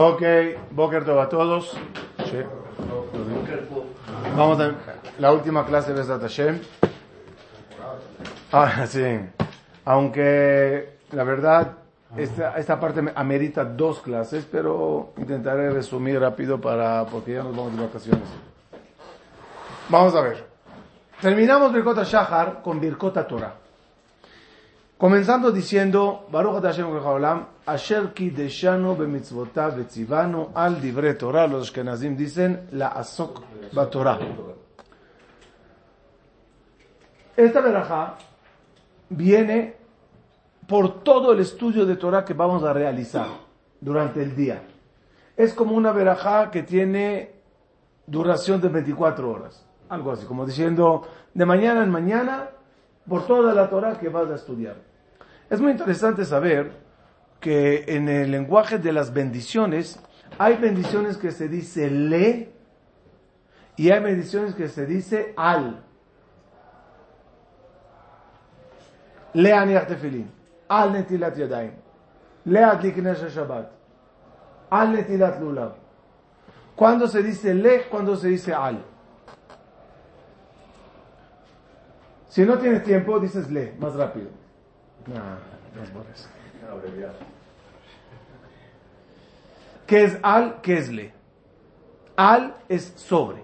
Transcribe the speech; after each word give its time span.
Ok, 0.00 0.22
Boker 0.70 1.04
Tov 1.04 1.18
a 1.18 1.28
todos. 1.28 1.76
Vamos 4.36 4.60
a 4.60 4.74
la 5.18 5.32
última 5.32 5.66
clase 5.66 5.92
de 5.92 5.98
Besat 5.98 6.22
Hashem. 6.22 6.60
Ah, 8.52 8.86
sí. 8.86 9.18
Aunque 9.84 10.98
la 11.10 11.24
verdad, 11.24 11.72
esta, 12.16 12.56
esta 12.58 12.78
parte 12.78 13.02
amerita 13.12 13.64
dos 13.64 13.98
clases, 13.98 14.46
pero 14.48 15.14
intentaré 15.16 15.68
resumir 15.70 16.20
rápido 16.20 16.60
para, 16.60 17.04
porque 17.06 17.32
ya 17.32 17.42
nos 17.42 17.56
vamos 17.56 17.76
de 17.76 17.82
vacaciones. 17.84 18.28
Vamos 19.88 20.14
a 20.14 20.20
ver. 20.20 20.44
Terminamos 21.20 21.72
Birkota 21.72 22.04
Shahar 22.04 22.62
con 22.62 22.78
Birkota 22.78 23.26
Torah. 23.26 23.67
Comenzando 24.98 25.52
diciendo, 25.52 26.26
Baruch 26.28 26.60
Hashem 26.60 26.86
Olam, 26.86 27.46
Asher 27.64 28.12
ki 28.12 28.30
deshano 28.30 28.96
bemitzvotav 28.96 29.76
vetzivano 29.76 30.50
al 30.52 30.80
divre 30.80 31.14
Torah. 31.14 31.46
Los 31.46 31.68
Ashkenazim 31.68 32.16
dicen, 32.16 32.66
la 32.72 32.88
asok 32.88 33.40
Torah. 33.92 34.18
Esta 37.36 37.60
verajá 37.60 38.16
viene 39.10 39.76
por 40.66 41.04
todo 41.04 41.32
el 41.32 41.38
estudio 41.38 41.86
de 41.86 41.94
Torah 41.94 42.24
que 42.24 42.34
vamos 42.34 42.64
a 42.64 42.72
realizar 42.72 43.28
durante 43.80 44.20
el 44.20 44.34
día. 44.34 44.64
Es 45.36 45.54
como 45.54 45.76
una 45.76 45.92
verajá 45.92 46.50
que 46.50 46.64
tiene 46.64 47.30
duración 48.04 48.60
de 48.60 48.68
24 48.68 49.30
horas. 49.30 49.64
Algo 49.90 50.10
así, 50.10 50.26
como 50.26 50.44
diciendo, 50.44 51.06
de 51.34 51.46
mañana 51.46 51.84
en 51.84 51.90
mañana, 51.90 52.50
por 53.08 53.26
toda 53.26 53.54
la 53.54 53.68
Torah 53.70 53.98
que 53.98 54.08
vas 54.08 54.30
a 54.30 54.34
estudiar. 54.34 54.76
Es 55.48 55.60
muy 55.60 55.72
interesante 55.72 56.24
saber 56.24 56.70
que 57.40 57.84
en 57.88 58.08
el 58.08 58.30
lenguaje 58.30 58.78
de 58.78 58.92
las 58.92 59.12
bendiciones 59.12 59.98
hay 60.38 60.56
bendiciones 60.56 61.16
que 61.16 61.30
se 61.30 61.48
dice 61.48 61.90
le 61.90 62.52
y 63.76 63.90
hay 63.90 64.02
bendiciones 64.02 64.54
que 64.54 64.68
se 64.68 64.84
dice 64.86 65.32
al. 65.36 65.84
Le 69.34 69.50
tefilin, 69.86 70.30
al 70.68 70.92
netilat 70.92 71.36
yadayim, 71.36 71.72
le 72.44 72.64
adlik 72.64 72.96
shabbat, 72.96 73.70
al 74.70 74.92
netilat 74.92 75.40
lulav. 75.40 75.74
¿Cuándo 76.74 77.06
se 77.06 77.22
dice 77.22 77.54
le? 77.54 77.84
¿Cuándo 77.88 78.16
se 78.16 78.28
dice 78.28 78.52
al? 78.52 78.84
Si 82.38 82.46
no 82.46 82.56
tienes 82.56 82.84
tiempo, 82.84 83.18
dices 83.18 83.50
le, 83.50 83.72
más 83.80 83.96
rápido. 83.96 84.28
¿Qué 89.88 90.04
es 90.04 90.18
al? 90.22 90.60
¿Qué 90.60 90.78
es 90.78 90.88
le? 90.88 91.12
Al 92.14 92.54
es 92.68 92.92
sobre. 92.94 93.42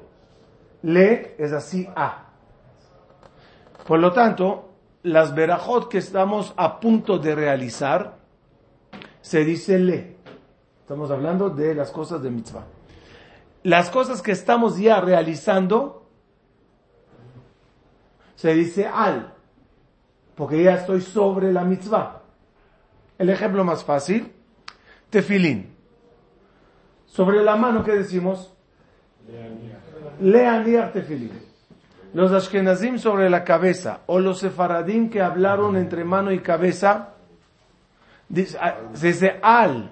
Le 0.82 1.34
es 1.38 1.52
así 1.52 1.88
a. 1.96 2.26
Por 3.84 3.98
lo 3.98 4.12
tanto, 4.12 4.70
las 5.02 5.34
verajot 5.34 5.88
que 5.88 5.98
estamos 5.98 6.54
a 6.56 6.78
punto 6.78 7.18
de 7.18 7.34
realizar, 7.34 8.18
se 9.20 9.44
dice 9.44 9.76
le. 9.80 10.18
Estamos 10.82 11.10
hablando 11.10 11.50
de 11.50 11.74
las 11.74 11.90
cosas 11.90 12.22
de 12.22 12.30
mitzvah. 12.30 12.62
Las 13.64 13.90
cosas 13.90 14.22
que 14.22 14.30
estamos 14.30 14.78
ya 14.78 15.00
realizando, 15.00 16.03
se 18.44 18.52
dice 18.52 18.86
al 18.86 19.32
porque 20.34 20.62
ya 20.62 20.74
estoy 20.74 21.00
sobre 21.00 21.50
la 21.50 21.64
mitzvah. 21.64 22.20
El 23.16 23.30
ejemplo 23.30 23.64
más 23.64 23.82
fácil, 23.82 24.34
tefilín. 25.08 25.74
Sobre 27.06 27.42
la 27.42 27.56
mano, 27.56 27.82
¿qué 27.82 27.92
decimos? 27.92 28.52
Leaniar 30.20 30.92
tefilín. 30.92 31.32
Los 32.12 32.32
ashkenazim 32.32 32.98
sobre 32.98 33.30
la 33.30 33.44
cabeza, 33.44 34.00
o 34.04 34.18
los 34.18 34.40
sefaradim 34.40 35.08
que 35.08 35.22
hablaron 35.22 35.78
entre 35.78 36.04
mano 36.04 36.30
y 36.30 36.40
cabeza, 36.40 37.14
ah, 38.60 38.74
se 38.92 39.06
dice 39.06 39.38
al. 39.40 39.90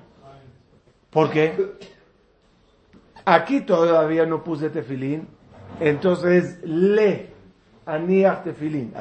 ¿Por 1.08 1.30
qué? 1.30 1.72
Aquí 3.24 3.62
todavía 3.62 4.26
no 4.26 4.44
puse 4.44 4.68
tefilín, 4.68 5.26
entonces 5.80 6.60
le 6.64 7.31
aniar 7.86 8.42
tefilín 8.42 8.92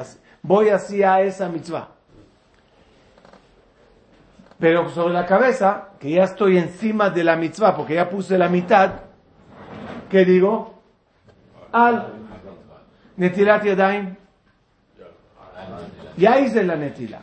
voy 0.42 0.68
hacia 0.68 1.20
esa 1.20 1.48
mitzvah. 1.48 1.88
Pero 4.58 4.88
sobre 4.90 5.14
la 5.14 5.26
cabeza, 5.26 5.88
que 5.98 6.10
ya 6.10 6.24
estoy 6.24 6.58
encima 6.58 7.10
de 7.10 7.24
la 7.24 7.36
mitzvah, 7.36 7.76
porque 7.76 7.94
ya 7.94 8.08
puse 8.08 8.38
la 8.38 8.48
mitad, 8.48 8.92
¿qué 10.08 10.24
digo? 10.24 10.74
Al 11.72 12.12
netilat 13.16 13.64
yadayim. 13.64 14.16
Ya 16.16 16.38
hice 16.38 16.62
la 16.62 16.76
netila. 16.76 17.20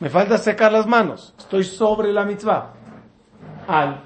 Me 0.00 0.10
falta 0.10 0.36
secar 0.36 0.72
las 0.72 0.86
manos. 0.86 1.32
Estoy 1.38 1.64
sobre 1.64 2.12
la 2.12 2.24
mitzvah. 2.24 2.72
Al. 3.68 4.00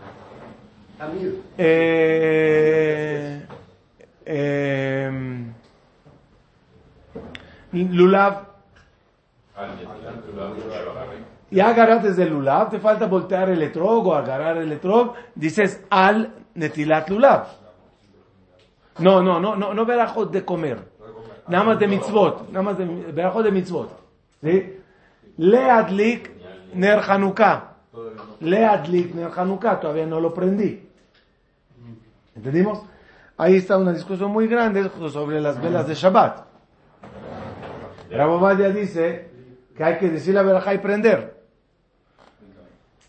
Eh, 1.59 3.47
eh, 4.27 5.11
lulav. 7.73 8.47
Ya 11.51 11.69
agarraste 11.69 12.09
desde 12.09 12.27
lulav, 12.27 12.71
te 12.71 12.79
falta 12.81 13.07
voltear 13.07 13.49
el 13.51 13.63
etrog 13.63 14.09
o 14.09 14.15
agarrar 14.15 14.59
el 14.59 14.73
etrog, 14.73 15.15
dices 15.35 15.81
al 15.89 16.33
netilat 16.55 17.09
lulav. 17.09 17.47
No, 18.99 19.23
no, 19.23 19.39
no, 19.39 19.55
no, 19.55 19.73
no 19.73 19.85
verajot 19.87 20.33
de 20.33 20.45
comer. 20.45 20.79
Nada 21.49 21.65
más 21.65 21.79
de 21.79 21.87
mitzvot, 21.87 22.49
nada 22.51 22.63
más 22.63 22.79
de 22.79 22.85
verajot 22.85 23.45
de 23.45 23.53
mitzvot. 23.53 23.91
¿Sí? 24.43 24.81
Leadlik 25.39 26.31
ner 26.75 27.01
Hanukkah. 27.07 27.77
Leadlik 28.41 29.15
ner 29.15 29.31
Hanukkah, 29.37 29.79
todavía 29.79 30.07
no 30.07 30.19
lo 30.19 30.35
prendí. 30.35 30.83
¿Entendimos? 32.35 32.83
Ahí 33.39 33.57
está 33.57 33.77
una 33.77 33.93
discusión 33.93 34.31
muy 34.31 34.49
grande 34.49 34.91
sobre 35.13 35.41
las 35.41 35.61
velas 35.61 35.87
de 35.87 35.95
Shabbat. 35.95 36.47
Rabobadia 38.11 38.71
dice 38.71 39.29
que 39.77 39.85
hay 39.85 39.99
que 39.99 40.09
decir 40.09 40.35
la 40.35 40.43
verajá 40.43 40.73
y 40.73 40.79
prender. 40.79 41.37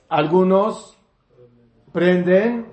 Algunos 0.10 0.98
prenden 1.94 2.66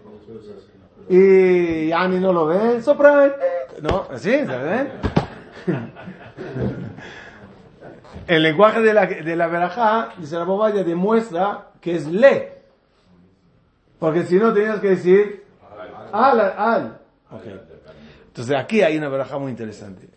y 1.09 1.93
Ani 1.93 2.19
no 2.19 2.33
lo 2.33 2.47
ve, 2.47 2.83
sopra, 2.83 3.37
no, 3.83 4.07
así, 4.11 4.45
¿saben? 4.47 4.89
El 8.27 8.43
lenguaje 8.43 8.81
de 8.81 8.95
la, 8.95 9.07
de 9.07 9.37
la 9.37 9.47
verajá, 9.49 10.15
dice 10.19 10.37
la 10.37 10.71
demuestra 10.83 11.69
que 11.81 11.95
es 11.95 12.07
le. 12.07 12.63
Porque 13.99 14.25
si 14.25 14.37
no 14.37 14.53
tenías 14.53 14.81
que 14.81 14.89
decir 14.89 15.45
al, 16.11 16.41
al. 16.41 17.04
Entonces 18.27 18.57
aquí 18.57 18.83
hay 18.83 18.97
una 18.97 19.09
verajá 19.09 19.39
muy 19.39 19.51
interesante. 19.51 20.09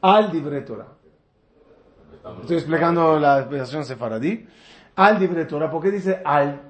Al 0.00 0.30
Dibre 0.30 0.60
Torah. 0.62 0.88
Estoy 2.40 2.56
explicando 2.56 3.18
la 3.18 3.40
explicación 3.40 3.84
sefaradí. 3.84 4.46
Al 4.96 5.18
Dibre 5.18 5.44
Torah. 5.44 5.70
¿Por 5.70 5.82
qué 5.82 5.90
dice 5.90 6.22
al? 6.24 6.60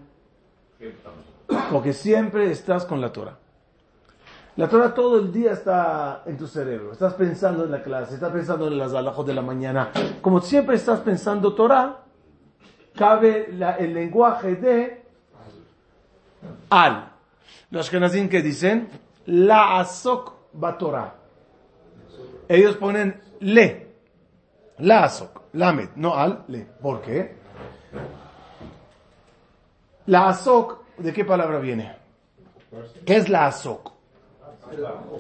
Porque 1.71 1.93
siempre 1.93 2.51
estás 2.51 2.85
con 2.85 3.01
la 3.01 3.13
Torah. 3.13 3.39
La 4.57 4.69
Torah 4.69 4.95
todo 4.95 5.19
el 5.19 5.33
día 5.33 5.53
está 5.53 6.23
en 6.27 6.37
tu 6.37 6.47
cerebro. 6.47 6.93
Estás 6.93 7.15
pensando 7.15 7.65
en 7.65 7.73
la 7.73 7.83
clase, 7.83 8.15
estás 8.15 8.33
pensando 8.33 8.69
en 8.69 8.79
las 8.79 8.95
alajos 8.95 9.27
de 9.27 9.35
la 9.35 9.43
mañana. 9.43 9.91
Como 10.23 10.41
siempre 10.41 10.77
estás 10.77 11.01
pensando 11.01 11.55
Torah, 11.55 12.05
cabe 12.95 13.51
el 13.51 13.95
lenguaje 13.95 14.55
de 14.55 15.04
al. 16.71 17.13
Los 17.71 17.91
Kenazim 17.91 18.29
que 18.29 18.43
dicen, 18.43 18.89
la 19.27 19.79
asok 19.79 20.33
batorah. 20.53 21.15
Ellos 22.49 22.77
ponen 22.77 23.21
le. 23.41 23.95
La 24.79 25.05
asok. 25.05 25.43
Lamed, 25.55 25.91
no 25.97 26.15
al, 26.15 26.45
le. 26.49 26.61
¿Por 26.61 27.01
qué? 27.01 27.37
La 30.07 30.29
asok, 30.29 30.99
¿de 30.99 31.13
qué 31.13 31.25
palabra 31.25 31.59
viene? 31.59 31.97
¿Qué 33.07 33.17
es 33.17 33.29
la 33.29 33.47
asok? 33.47 33.93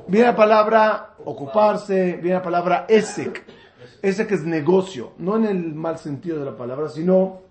Viene 0.09 0.27
la 0.27 0.37
palabra 0.37 1.15
ocuparse, 1.25 2.17
viene 2.17 2.39
la 2.39 2.43
palabra 2.43 2.87
esek. 2.89 3.45
Esek 4.03 4.33
es 4.33 4.45
negocio, 4.45 5.13
no 5.19 5.37
en 5.37 5.47
el 5.47 5.75
mal 5.75 5.99
sentido 5.99 6.39
de 6.39 6.45
la 6.45 6.57
palabra, 6.57 6.89
sino 6.89 7.44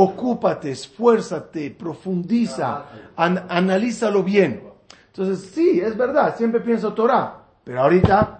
ocúpate, 0.00 0.70
esfuérzate, 0.70 1.70
profundiza, 1.72 2.84
analízalo 3.16 4.22
bien. 4.22 4.62
Entonces, 5.08 5.50
sí, 5.52 5.80
es 5.80 5.96
verdad, 5.96 6.36
siempre 6.36 6.60
pienso 6.60 6.94
Torah, 6.94 7.42
pero 7.64 7.80
ahorita 7.80 8.36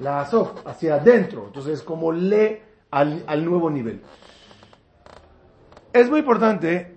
la 0.00 0.22
asof 0.22 0.66
hacia 0.66 0.96
adentro. 0.96 1.44
Entonces, 1.46 1.82
como 1.82 2.10
le 2.10 2.62
al, 2.90 3.44
nuevo 3.44 3.70
nivel. 3.70 4.00
Es 5.92 6.10
muy 6.10 6.20
importante, 6.20 6.96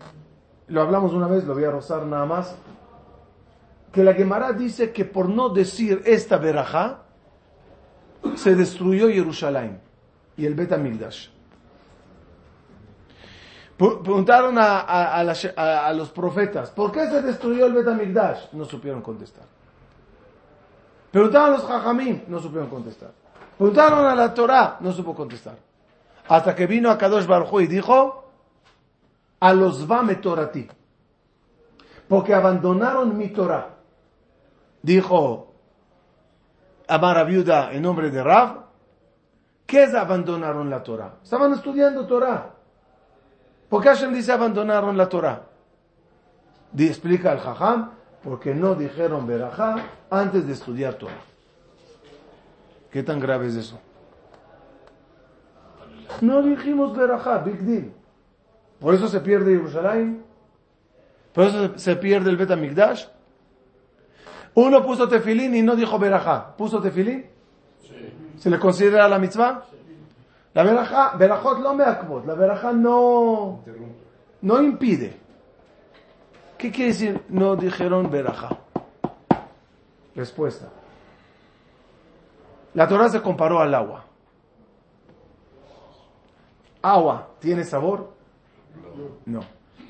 lo 0.70 0.82
hablamos 0.82 1.14
una 1.14 1.28
vez, 1.28 1.44
lo 1.46 1.54
voy 1.54 1.66
a 1.66 1.70
rozar 1.72 2.04
nada 2.08 2.26
más, 2.26 2.56
que 3.92 4.04
la 4.04 4.16
Gemara 4.16 4.54
dice 4.54 4.92
que 4.92 5.06
por 5.06 5.30
no 5.30 5.50
decir 5.50 6.02
esta 6.06 6.38
verajá, 6.38 7.04
se 8.36 8.56
destruyó 8.56 9.08
Jerusalén 9.10 9.80
y 10.36 10.48
el 10.48 10.56
Bet 10.56 10.72
Amigdash. 10.72 11.33
Preguntaron 13.78 14.58
a, 14.58 14.82
a, 14.82 15.94
los 15.94 16.10
profetas, 16.12 16.70
¿por 16.72 16.92
qué 16.92 17.08
se 17.08 17.22
destruyó 17.22 17.66
el 17.66 17.74
Bet 17.74 17.88
Amigdash? 17.88 18.54
No 18.54 18.66
supieron 18.66 19.02
contestar. 19.02 19.46
Preguntaron 21.12 21.50
a 21.50 21.58
los 21.58 21.66
Jajamim, 21.66 22.22
no 22.28 22.40
supieron 22.40 22.70
contestar. 22.70 23.12
Preguntaron 23.58 24.06
a 24.06 24.16
la 24.16 24.34
Torah, 24.34 24.78
no 24.80 24.92
supo 24.92 25.16
contestar. 25.16 25.58
Hasta 26.28 26.56
que 26.56 26.68
vino 26.68 26.90
a 26.90 26.98
Kadosh 26.98 27.26
Baruj 27.26 27.62
y 27.62 27.68
dijo, 27.68 28.24
a 29.40 29.54
los 29.54 29.86
Vame 29.86 30.16
Torati, 30.16 30.68
porque 32.08 32.34
abandonaron 32.34 33.18
mi 33.18 33.28
Torah. 33.28 33.72
Dijo 34.82 35.54
Amara 36.88 37.26
Viuda 37.26 37.74
en 37.74 37.82
nombre 37.82 38.10
de 38.10 38.24
Rav, 38.24 38.64
¿qué 39.66 39.84
es 39.84 39.94
abandonaron 39.94 40.70
la 40.70 40.82
Torah? 40.82 41.16
Estaban 41.22 41.52
estudiando 41.54 42.08
Torah. 42.08 42.53
¿Por 43.74 43.82
qué 43.82 43.90
Hashem 43.90 44.14
dice 44.14 44.32
abandonaron 44.32 44.96
la 44.96 45.10
Torah? 45.10 45.48
explica 46.78 47.32
el 47.32 47.40
Jajam, 47.40 47.90
porque 48.24 48.54
no 48.54 48.76
dijeron 48.76 49.26
Berajá 49.26 49.78
antes 50.12 50.46
de 50.46 50.54
estudiar 50.54 50.94
Torah. 50.94 51.24
¿Qué 52.92 53.02
tan 53.02 53.20
grave 53.20 53.48
es 53.48 53.56
eso? 53.56 53.80
No 56.22 56.44
dijimos 56.44 56.96
Berajá, 56.96 57.40
big 57.40 57.62
deal. 57.62 57.92
Por 58.80 58.94
eso 58.94 59.08
se 59.08 59.20
pierde 59.22 59.56
Jerusalén. 59.56 60.24
Por 61.34 61.46
eso 61.46 61.76
se 61.76 61.96
pierde 61.96 62.30
el 62.30 62.38
Bet 62.38 62.56
Migdash. 62.56 63.08
Uno 64.54 64.86
puso 64.86 65.08
tefilín 65.08 65.56
y 65.56 65.64
no 65.64 65.76
dijo 65.76 65.98
Berajá. 65.98 66.56
¿Puso 66.56 66.80
tefilín? 66.80 67.26
¿Se 68.38 68.52
le 68.52 68.60
considera 68.60 69.10
la 69.10 69.18
mitzvah? 69.18 69.66
La 70.54 70.64
verajá, 70.64 71.16
verajot 71.18 71.60
no 71.60 71.74
me 71.74 71.84
akbot, 71.84 72.26
la 72.28 72.36
verajá 72.36 72.72
no, 72.72 73.64
no 74.42 74.62
impide. 74.62 75.18
¿Qué 76.58 76.72
quiere 76.72 76.92
decir 76.92 77.24
no 77.30 77.56
dijeron 77.56 78.12
verajá? 78.12 78.60
Respuesta. 80.16 80.70
La 82.76 82.88
Torah 82.88 83.10
se 83.10 83.22
comparó 83.22 83.60
al 83.60 83.74
agua. 83.74 84.06
¿Agua 86.84 87.30
tiene 87.40 87.64
sabor? 87.64 88.14
No. 89.26 89.42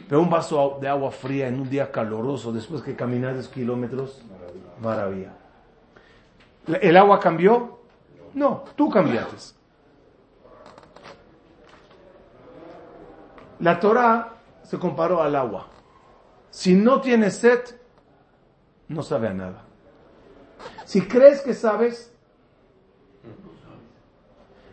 Pero 0.08 0.22
un 0.22 0.30
vaso 0.30 0.78
de 0.80 0.88
agua 0.88 1.12
fría 1.12 1.48
en 1.48 1.60
un 1.60 1.70
día 1.70 1.92
caloroso, 1.92 2.54
después 2.54 2.82
que 2.82 2.96
caminas 2.96 3.48
kilómetros, 3.50 4.24
maravilla. 4.82 5.34
¿El 6.82 6.96
agua 6.96 7.20
cambió? 7.20 7.80
No, 8.34 8.64
tú 8.76 8.90
cambiaste. 8.90 9.63
La 13.64 13.80
Torah 13.80 14.42
se 14.64 14.78
comparó 14.78 15.24
al 15.24 15.38
agua. 15.38 15.68
Si 16.50 16.76
no 16.76 17.00
tienes 17.00 17.36
sed, 17.38 17.62
no 18.90 19.02
sabe 19.02 19.30
a 19.30 19.34
nada. 19.34 19.64
Si 20.84 21.00
crees 21.04 21.42
que 21.42 21.54
sabes, 21.54 22.14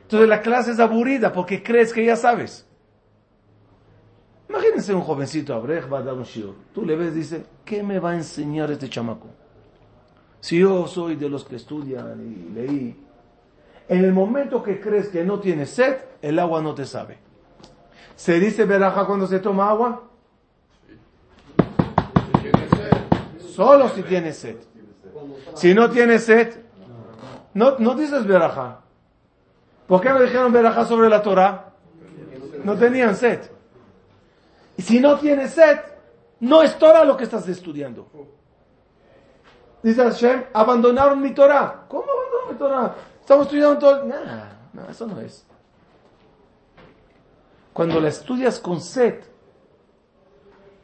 entonces 0.02 0.28
la 0.28 0.42
clase 0.42 0.72
es 0.72 0.81
aburrida 0.81 1.32
porque 1.32 1.62
crees 1.62 1.92
que 1.92 2.04
ya 2.04 2.16
sabes. 2.16 2.66
Imagínense 4.48 4.92
un 4.92 5.02
jovencito 5.02 5.54
Abrej 5.54 5.84
va 5.90 5.98
a 5.98 6.02
dar 6.02 6.14
un 6.14 6.25
shiur. 6.25 6.56
Tú 6.75 6.84
le 6.84 6.96
ves, 6.96 7.14
dice, 7.14 7.44
¿qué 7.64 7.84
me 7.84 8.00
va 8.00 8.10
a 8.10 8.16
enseñar 8.16 8.72
este 8.72 8.88
chamaco? 8.88 9.28
Si 10.40 10.58
yo 10.58 10.88
soy 10.88 11.14
de 11.14 11.28
los 11.28 11.44
que 11.44 11.54
estudian 11.54 12.20
y 12.20 12.52
leí, 12.52 12.96
en 13.88 14.04
el 14.04 14.12
momento 14.12 14.64
que 14.64 14.81
crees 14.81 15.10
que 15.10 15.22
no 15.22 15.38
tienes 15.38 15.70
sed, 15.70 15.98
el 16.22 16.40
agua 16.40 16.60
no 16.60 16.75
te 16.75 16.84
sabe. 16.84 17.29
¿Se 18.16 18.38
dice 18.38 18.64
veraja 18.64 19.06
cuando 19.06 19.26
se 19.26 19.38
toma 19.38 19.70
agua? 19.70 20.02
Solo 23.54 23.88
si 23.90 24.02
tiene 24.02 24.32
sed. 24.32 24.56
Si 25.54 25.74
no 25.74 25.90
tiene 25.90 26.18
sed, 26.18 26.60
no, 27.54 27.78
no 27.78 27.94
dices 27.94 28.26
veraja. 28.26 28.80
¿Por 29.86 30.00
qué 30.00 30.10
no 30.10 30.20
dijeron 30.20 30.52
veraja 30.52 30.84
sobre 30.84 31.08
la 31.08 31.20
Torah? 31.22 31.72
No 32.64 32.76
tenían 32.76 33.16
sed. 33.16 33.40
Y 34.76 34.82
si 34.82 35.00
no 35.00 35.18
tiene 35.18 35.48
sed, 35.48 35.80
no 36.40 36.62
es 36.62 36.78
Torah 36.78 37.04
lo 37.04 37.16
que 37.16 37.24
estás 37.24 37.46
estudiando. 37.48 38.08
Dice 39.82 40.02
Hashem, 40.02 40.44
abandonaron 40.52 41.20
mi 41.20 41.32
Torah. 41.32 41.84
¿Cómo 41.88 42.04
abandonaron 42.04 42.52
mi 42.52 42.58
Torah? 42.58 42.94
Estamos 43.20 43.46
estudiando 43.46 43.78
todo. 43.78 44.04
No, 44.04 44.14
no, 44.72 44.88
eso 44.88 45.06
no 45.06 45.20
es. 45.20 45.46
Cuando 47.80 47.98
la 47.98 48.08
estudias 48.08 48.60
con 48.60 48.78
sed, 48.78 49.20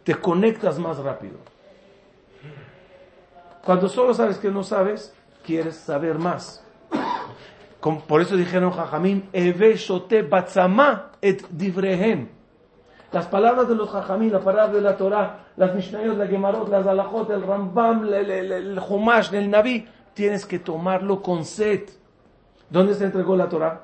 te 0.03 0.15
conectas 0.15 0.79
más 0.79 0.97
rápido. 0.97 1.37
Cuando 3.63 3.91
solo 3.91 4.15
sabes 4.15 4.39
que 4.39 4.51
no 4.51 4.63
sabes, 4.63 5.15
quieres 5.45 5.77
saber 5.77 6.19
más. 6.19 6.65
Por 8.09 8.23
eso 8.23 8.35
dijeron 8.35 8.71
Jajamín, 8.71 9.29
batzama 10.31 11.11
et 11.21 11.47
divrehem. 11.51 12.29
Las 13.13 13.27
palabras 13.27 13.69
de 13.69 13.75
los 13.75 13.91
Jajamín, 13.91 14.33
la 14.33 14.41
palabra 14.41 14.73
de 14.73 14.81
la 14.81 14.97
Torah, 14.97 15.49
las 15.59 15.75
Mishnayot, 15.75 16.17
la 16.17 16.27
Gemarot, 16.27 16.71
las 16.71 16.87
Alajot, 16.87 17.29
el 17.29 17.43
Rambam, 17.43 18.07
el, 18.07 18.31
el, 18.31 18.53
el 18.53 18.79
Humash, 18.79 19.35
el 19.35 19.51
Naví, 19.51 19.87
tienes 20.15 20.47
que 20.47 20.61
tomarlo 20.61 21.21
con 21.21 21.45
sed. 21.45 21.91
¿Dónde 22.71 22.95
se 22.95 23.05
entregó 23.05 23.37
la 23.37 23.51
Torah? 23.51 23.83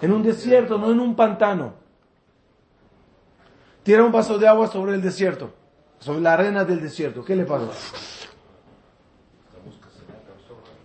En 0.00 0.10
un 0.10 0.22
desierto, 0.22 0.78
no 0.78 0.90
en 0.90 0.98
un 0.98 1.14
pantano. 1.14 1.81
Tira 3.82 4.04
un 4.04 4.12
vaso 4.12 4.38
de 4.38 4.46
agua 4.46 4.68
sobre 4.68 4.94
el 4.94 5.02
desierto, 5.02 5.52
sobre 5.98 6.20
la 6.20 6.34
arena 6.34 6.64
del 6.64 6.80
desierto. 6.80 7.24
¿Qué 7.24 7.34
le 7.34 7.44
pasa? 7.44 7.66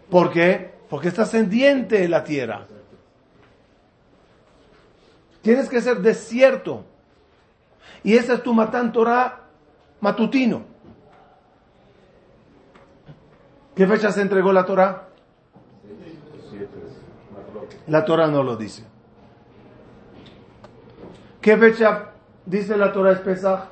¿Por 0.10 0.32
qué? 0.32 0.74
Porque 0.90 1.10
está 1.10 1.24
ascendiente 1.24 2.08
la 2.08 2.24
tierra. 2.24 2.66
Tienes 5.42 5.70
que 5.70 5.82
ser 5.82 6.02
desierto. 6.02 6.86
Y 8.04 8.16
ese 8.16 8.34
es 8.34 8.44
tu 8.44 8.54
Matán 8.54 8.92
Torah 8.92 9.44
matutino. 10.02 10.64
¿Qué 13.76 13.86
fecha 13.86 14.12
se 14.12 14.22
entregó 14.22 14.52
la 14.52 14.66
Torah? 14.66 15.10
La 17.88 18.04
Torah 18.04 18.28
no 18.28 18.44
lo 18.44 18.56
dice. 18.56 18.84
¿Qué 21.40 21.56
fecha 21.58 22.14
dice 22.48 22.78
la 22.78 22.92
Torah 22.92 23.12
es 23.12 23.20
Pesach? 23.20 23.68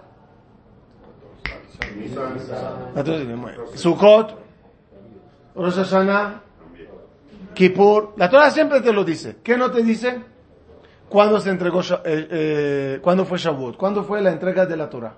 Sukkot, 3.74 4.38
Rosh 5.55 5.75
Hashanah, 5.75 6.41
Kippur. 7.53 8.13
La 8.17 8.29
Torah 8.29 8.51
siempre 8.51 8.82
te 8.82 8.91
lo 8.91 9.03
dice. 9.03 9.38
¿Qué 9.44 9.58
no 9.58 9.72
te 9.72 9.82
dice? 9.82 10.22
¿Cuándo 11.10 11.39
se 11.39 11.50
entregó, 11.50 11.82
eh, 11.82 11.94
eh, 12.03 13.00
cuándo 13.01 13.25
fue 13.25 13.38
Shavuot? 13.38 13.77
¿Cuándo 13.77 14.03
fue 14.03 14.22
la 14.22 14.32
entrega 14.32 14.65
de 14.65 14.75
la 14.75 14.89
Torah? 14.89 15.15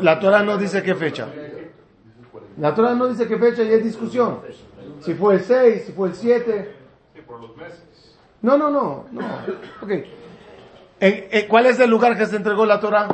La 0.00 0.18
Torah 0.18 0.42
no 0.42 0.56
dice 0.56 0.82
qué 0.82 0.94
fecha. 0.94 1.28
La 2.58 2.74
Torah 2.74 2.94
no 2.94 3.08
dice 3.08 3.26
qué 3.26 3.38
fecha 3.38 3.62
y 3.62 3.68
hay 3.68 3.80
discusión. 3.80 4.40
Si 5.00 5.14
fue 5.14 5.34
el 5.34 5.40
6, 5.40 5.84
si 5.86 5.92
fue 5.92 6.08
el 6.08 6.14
7. 6.14 6.74
No, 8.42 8.56
no, 8.56 8.70
no. 8.70 9.06
no. 9.12 9.20
Okay. 9.82 10.04
¿Cuál 11.48 11.66
es 11.66 11.80
el 11.80 11.90
lugar 11.90 12.16
que 12.16 12.26
se 12.26 12.36
entregó 12.36 12.64
la 12.64 12.78
Torah? 12.78 13.08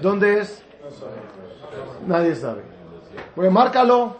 ¿Dónde 0.00 0.40
es? 0.40 0.64
Nadie 2.06 2.34
sabe. 2.34 2.62
Pues 3.34 3.50
márcalo. 3.52 4.16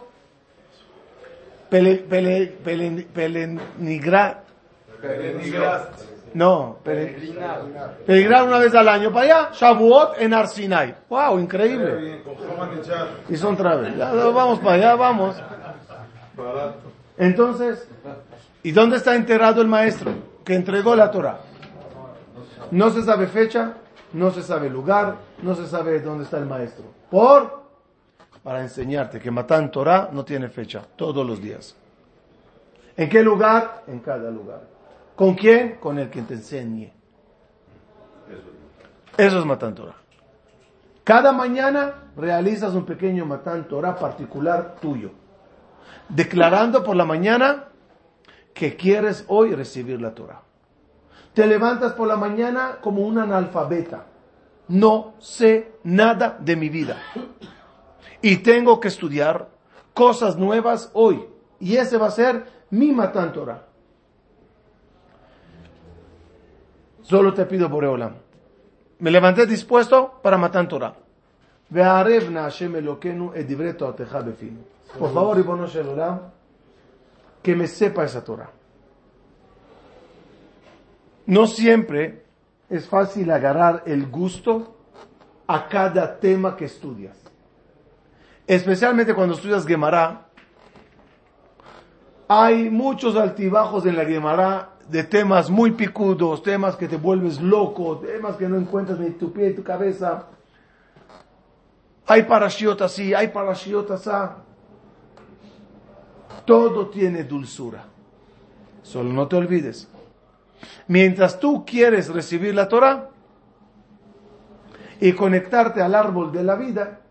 Pele, 1.69 1.95
pele, 1.97 2.55
pele, 2.63 3.59
No, 6.33 6.77
peregrinar 6.83 8.47
una 8.47 8.59
vez 8.59 8.73
al 8.73 8.87
año 8.87 9.11
para 9.11 9.25
allá. 9.25 9.49
Shavuot 9.51 10.21
en 10.21 10.33
Arsinai. 10.33 10.95
¡Wow! 11.09 11.39
Increíble. 11.39 12.21
Y 13.27 13.35
son 13.35 13.57
traves. 13.57 13.97
vamos 13.97 14.59
para 14.59 14.75
allá, 14.75 14.95
vamos. 14.95 15.35
Entonces, 17.17 17.85
¿y 18.61 18.71
dónde 18.71 18.97
está 18.97 19.15
enterrado 19.15 19.61
el 19.61 19.67
maestro 19.67 20.13
que 20.45 20.55
entregó 20.55 20.95
la 20.95 21.11
Torah? 21.11 21.52
No 22.73 22.89
se 22.89 23.03
sabe 23.03 23.27
fecha, 23.27 23.75
no 24.13 24.31
se 24.31 24.41
sabe 24.41 24.67
lugar, 24.67 25.17
no 25.43 25.53
se 25.53 25.67
sabe 25.67 25.99
dónde 25.99 26.23
está 26.23 26.39
el 26.39 26.47
maestro. 26.47 26.85
¿Por? 27.11 27.61
Para 28.41 28.61
enseñarte 28.61 29.19
que 29.19 29.29
Matán 29.29 29.69
Torah 29.69 30.09
no 30.11 30.25
tiene 30.25 30.49
fecha, 30.49 30.81
todos 30.95 31.23
los 31.23 31.39
días. 31.39 31.75
¿En 32.97 33.09
qué 33.09 33.21
lugar? 33.21 33.83
En 33.85 33.99
cada 33.99 34.31
lugar. 34.31 34.61
¿Con 35.15 35.35
quién? 35.35 35.75
Con 35.75 35.99
el 35.99 36.09
que 36.09 36.23
te 36.23 36.33
enseñe. 36.33 36.91
Eso 39.17 39.39
es 39.39 39.45
Matan 39.45 39.75
Torah. 39.75 39.95
Cada 41.03 41.31
mañana 41.31 41.93
realizas 42.17 42.73
un 42.73 42.85
pequeño 42.85 43.23
Matan 43.23 43.67
Torah 43.67 43.95
particular 43.95 44.77
tuyo, 44.81 45.11
declarando 46.09 46.83
por 46.83 46.95
la 46.95 47.05
mañana 47.05 47.65
que 48.55 48.75
quieres 48.75 49.25
hoy 49.27 49.53
recibir 49.53 50.01
la 50.01 50.15
Torah. 50.15 50.41
Te 51.33 51.47
levantas 51.47 51.93
por 51.93 52.07
la 52.07 52.15
mañana 52.15 52.77
como 52.81 53.01
un 53.01 53.17
analfabeta. 53.17 54.05
No 54.67 55.15
sé 55.19 55.73
nada 55.83 56.37
de 56.39 56.55
mi 56.55 56.69
vida. 56.69 56.97
Y 58.21 58.37
tengo 58.37 58.79
que 58.79 58.87
estudiar 58.87 59.49
cosas 59.93 60.37
nuevas 60.37 60.89
hoy. 60.93 61.25
Y 61.59 61.77
ese 61.77 61.97
va 61.97 62.07
a 62.07 62.11
ser 62.11 62.45
mi 62.69 62.91
Matan 62.91 63.33
Torah. 63.33 63.63
Solo 67.01 67.33
te 67.33 67.45
pido 67.45 67.69
por 67.69 67.83
Eolam. 67.83 68.13
Me 68.99 69.11
levanté 69.11 69.45
dispuesto 69.45 70.19
para 70.21 70.37
matar 70.37 70.67
Torah. 70.67 70.95
Por 74.97 75.11
favor, 75.11 75.35
Ribono 75.35 75.65
Olam, 75.65 76.19
que 77.41 77.55
me 77.55 77.67
sepa 77.67 78.05
esa 78.05 78.23
Torah. 78.23 78.49
No 81.25 81.47
siempre 81.47 82.23
es 82.69 82.87
fácil 82.87 83.31
agarrar 83.31 83.83
el 83.85 84.07
gusto 84.07 84.75
a 85.47 85.67
cada 85.67 86.19
tema 86.19 86.55
que 86.55 86.65
estudias. 86.65 87.17
Especialmente 88.45 89.13
cuando 89.13 89.35
estudias 89.35 89.65
Gemara, 89.65 90.27
hay 92.27 92.69
muchos 92.69 93.15
altibajos 93.15 93.85
en 93.85 93.95
la 93.95 94.05
Gemara 94.05 94.69
de 94.89 95.03
temas 95.03 95.49
muy 95.49 95.71
picudos, 95.71 96.43
temas 96.43 96.75
que 96.75 96.87
te 96.87 96.97
vuelves 96.97 97.39
loco, 97.39 97.99
temas 97.99 98.35
que 98.35 98.49
no 98.49 98.57
encuentras 98.57 98.99
ni 98.99 99.11
tu 99.11 99.31
pie 99.31 99.49
ni 99.49 99.53
tu 99.55 99.63
cabeza. 99.63 100.27
Hay 102.05 102.23
parashiot 102.23 102.81
así, 102.81 103.13
hay 103.13 103.29
parashiot 103.29 103.91
así. 103.91 104.09
Todo 106.45 106.87
tiene 106.87 107.23
dulzura. 107.23 107.85
Solo 108.81 109.13
no 109.13 109.27
te 109.27 109.37
olvides. 109.37 109.87
Mientras 110.87 111.39
tú 111.39 111.65
quieres 111.65 112.09
recibir 112.09 112.53
la 112.55 112.67
Torah 112.67 113.09
y 114.99 115.13
conectarte 115.13 115.81
al 115.81 115.95
árbol 115.95 116.31
de 116.31 116.43
la 116.43 116.55
vida 116.55 117.01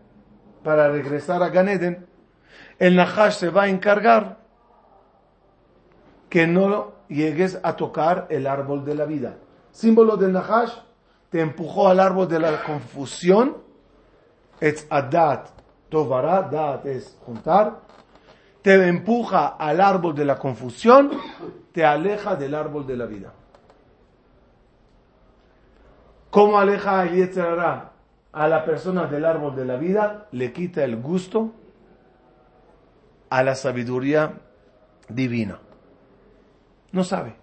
para 0.63 0.89
regresar 0.89 1.43
a 1.43 1.49
Ganeden, 1.49 2.07
el 2.79 2.95
Nahash 2.95 3.33
se 3.33 3.49
va 3.49 3.63
a 3.63 3.69
encargar 3.69 4.39
que 6.29 6.47
no 6.47 6.93
llegues 7.07 7.59
a 7.61 7.75
tocar 7.75 8.27
el 8.29 8.47
árbol 8.47 8.83
de 8.83 8.95
la 8.95 9.05
vida. 9.05 9.37
Símbolo 9.71 10.17
del 10.17 10.33
Nahash 10.33 10.73
te 11.29 11.41
empujó 11.41 11.87
al 11.87 11.99
árbol 11.99 12.27
de 12.27 12.39
la 12.39 12.63
confusión. 12.63 13.57
Es 14.59 14.87
adat, 14.89 15.49
tovara, 15.89 16.43
dat 16.43 16.85
es 16.85 17.17
juntar. 17.25 17.81
Te 18.61 18.87
empuja 18.87 19.47
al 19.59 19.81
árbol 19.81 20.15
de 20.15 20.25
la 20.25 20.37
confusión, 20.37 21.11
te 21.71 21.83
aleja 21.83 22.35
del 22.35 22.55
árbol 22.55 22.87
de 22.87 22.97
la 22.97 23.05
vida. 23.05 23.33
¿Cómo 26.33 26.57
aleja 26.57 26.99
a 26.99 27.05
Yetzerara 27.05 27.91
a 28.31 28.47
la 28.47 28.65
persona 28.65 29.05
del 29.05 29.23
árbol 29.23 29.55
de 29.55 29.65
la 29.65 29.75
vida? 29.75 30.25
Le 30.31 30.51
quita 30.51 30.83
el 30.83 30.99
gusto 30.99 31.51
a 33.29 33.43
la 33.43 33.53
sabiduría 33.53 34.33
divina. 35.07 35.59
No 36.91 37.03
sabe. 37.03 37.35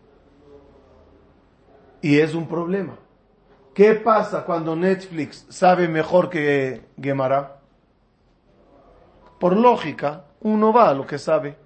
Y 2.02 2.18
es 2.18 2.34
un 2.34 2.48
problema. 2.48 2.96
¿Qué 3.74 3.94
pasa 3.94 4.44
cuando 4.44 4.74
Netflix 4.74 5.46
sabe 5.48 5.86
mejor 5.86 6.28
que 6.28 6.88
Gemara? 7.00 7.60
Por 9.38 9.56
lógica, 9.56 10.24
uno 10.40 10.72
va 10.72 10.88
a 10.88 10.94
lo 10.94 11.06
que 11.06 11.18
sabe. 11.18 11.56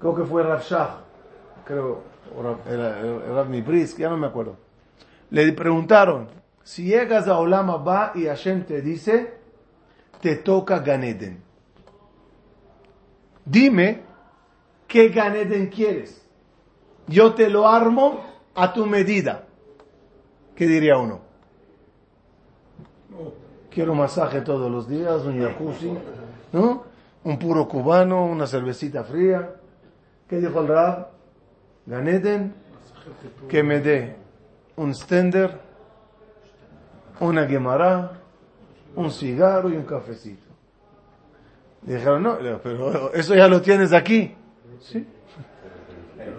Creo 0.00 0.16
que 0.16 0.24
fue 0.24 0.42
Rav 0.42 0.62
Shah, 0.62 0.96
creo, 1.64 2.15
era, 2.68 3.00
Rav 3.34 3.48
Mibris, 3.48 3.96
ya 3.96 4.08
no 4.08 4.16
me 4.16 4.26
acuerdo. 4.26 4.56
Le 5.30 5.52
preguntaron, 5.52 6.28
si 6.62 6.84
llegas 6.84 7.28
a 7.28 7.38
Olama 7.38 7.76
va 7.76 8.12
y 8.14 8.26
Hashem 8.26 8.64
te 8.64 8.82
dice, 8.82 9.34
te 10.20 10.36
toca 10.36 10.80
Ganeden. 10.80 11.42
Dime 13.44 14.02
¿qué 14.86 15.08
Ganeden 15.08 15.68
quieres? 15.68 16.26
Yo 17.06 17.34
te 17.34 17.48
lo 17.48 17.68
armo 17.68 18.20
a 18.54 18.72
tu 18.72 18.86
medida. 18.86 19.44
¿Qué 20.54 20.66
diría 20.66 20.96
uno? 20.98 21.20
Quiero 23.70 23.94
masaje 23.94 24.40
todos 24.40 24.70
los 24.70 24.88
días, 24.88 25.24
un 25.24 25.40
jacuzzi, 25.40 25.92
¿no? 26.52 26.84
Un 27.24 27.38
puro 27.38 27.68
cubano, 27.68 28.24
una 28.24 28.46
cervecita 28.46 29.04
fría. 29.04 29.56
¿Qué 30.28 30.38
dijo 30.38 30.60
el 30.60 30.68
Rab? 30.68 31.15
Ganeden, 31.86 32.54
que 33.48 33.62
me 33.62 33.80
dé 33.80 34.16
un 34.76 34.94
stender, 34.94 35.60
una 37.20 37.46
gemara, 37.46 38.12
un 38.94 39.10
cigarro 39.10 39.70
y 39.70 39.76
un 39.76 39.84
cafecito. 39.84 40.46
Dijeron, 41.82 42.22
no, 42.22 42.38
pero 42.62 43.12
eso 43.14 43.34
ya 43.34 43.46
lo 43.46 43.62
tienes 43.62 43.92
aquí. 43.92 44.34
Sí. 44.80 45.06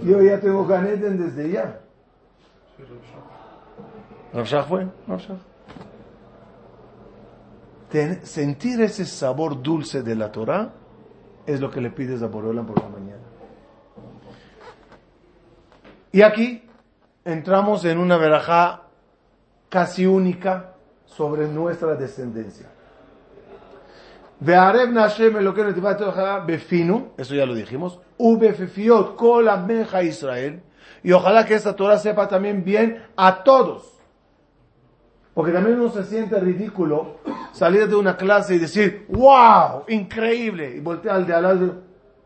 Yo 0.04 0.22
ya 0.22 0.40
tengo 0.40 0.66
Ganeden 0.66 1.18
desde 1.18 1.50
ya. 1.50 1.80
fue? 4.68 4.88
sentir 8.24 8.82
ese 8.82 9.06
sabor 9.06 9.62
dulce 9.62 10.04
de 10.04 10.16
la 10.16 10.32
Torah 10.32 10.74
es 11.46 11.62
lo 11.62 11.72
que 11.72 11.80
le 11.80 11.90
pides 11.90 12.22
a 12.22 12.28
Borola 12.28 12.64
por 12.64 12.82
la 12.82 12.90
mañana. 12.90 13.17
Y 16.12 16.22
aquí 16.22 16.64
entramos 17.26 17.84
en 17.86 17.98
una 17.98 18.18
verajá 18.18 18.84
casi 19.70 20.06
única 20.06 20.74
sobre 21.06 21.48
nuestra 21.48 21.96
descendencia. 21.96 22.68
Befinu, 26.46 27.08
eso 27.18 27.34
ya 27.34 27.46
lo 27.46 27.56
dijimos, 27.56 28.00
Ubefifiot 28.18 29.16
kol 29.16 29.50
ameja 29.50 30.04
Israel, 30.04 30.62
y 31.04 31.12
ojalá 31.12 31.46
que 31.46 31.56
esta 31.56 31.76
Torah 31.76 31.98
sepa 31.98 32.28
también 32.28 32.64
bien 32.64 33.04
a 33.16 33.44
todos. 33.44 33.94
Porque 35.34 35.52
también 35.52 35.80
uno 35.80 35.90
se 35.90 36.04
siente 36.04 36.40
ridículo 36.40 37.18
salir 37.52 37.88
de 37.88 37.96
una 37.96 38.18
clase 38.18 38.56
y 38.56 38.60
decir, 38.60 39.06
wow, 39.10 39.84
increíble, 39.88 40.76
y 40.76 40.80
voltear 40.80 41.18
al 41.18 41.28
de 41.28 41.34
al 41.34 41.44
lado, 41.44 41.76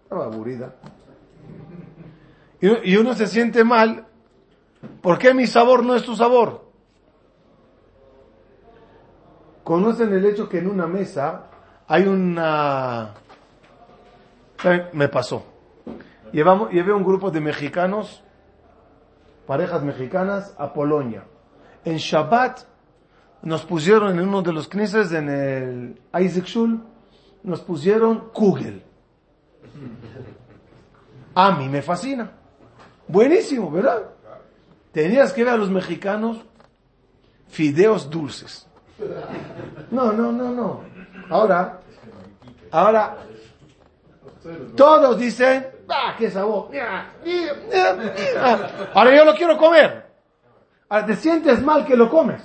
estaba 0.04 0.26
aburrida. 0.26 0.74
Y 2.62 2.96
uno 2.96 3.16
se 3.16 3.26
siente 3.26 3.64
mal, 3.64 4.06
¿por 5.02 5.18
qué 5.18 5.34
mi 5.34 5.48
sabor 5.48 5.84
no 5.84 5.96
es 5.96 6.04
tu 6.04 6.16
sabor? 6.16 6.70
Conocen 9.64 10.14
el 10.14 10.26
hecho 10.26 10.48
que 10.48 10.60
en 10.60 10.70
una 10.70 10.86
mesa 10.86 11.48
hay 11.88 12.06
una... 12.06 13.16
Me 14.94 15.08
pasó. 15.08 15.44
Llevamos, 16.32 16.70
llevé 16.72 16.94
un 16.94 17.04
grupo 17.04 17.32
de 17.32 17.42
mexicanos, 17.42 18.24
parejas 19.48 19.82
mexicanas, 19.82 20.54
a 20.60 20.72
Polonia. 20.72 21.24
En 21.84 21.98
Shabbat 21.98 22.60
nos 23.42 23.66
pusieron 23.66 24.20
en 24.20 24.28
uno 24.28 24.44
de 24.44 24.54
los 24.54 24.68
knisses, 24.68 25.12
en 25.14 25.30
el 25.30 26.02
Isaac 26.20 26.46
Shul, 26.46 26.84
nos 27.42 27.62
pusieron 27.62 28.30
Kugel. 28.32 28.84
A 31.34 31.52
mí 31.54 31.68
me 31.68 31.82
fascina. 31.82 32.41
Buenísimo, 33.12 33.70
¿verdad? 33.70 34.04
Tenías 34.94 35.34
que 35.34 35.44
ver 35.44 35.54
a 35.54 35.58
los 35.58 35.70
mexicanos 35.70 36.38
fideos 37.50 38.10
dulces. 38.10 38.68
No, 39.92 40.14
no, 40.14 40.32
no, 40.32 40.52
no. 40.52 40.82
Ahora, 41.30 41.80
ahora, 42.72 43.18
todos 44.78 45.20
dicen, 45.20 45.68
ah, 45.90 46.16
qué 46.18 46.32
sabor. 46.32 46.70
Ahora 48.94 49.16
yo 49.16 49.26
lo 49.26 49.36
quiero 49.36 49.58
comer. 49.58 50.06
Ahora 50.88 51.06
te 51.06 51.16
sientes 51.16 51.62
mal 51.62 51.86
que 51.86 51.98
lo 51.98 52.10
comes. 52.10 52.42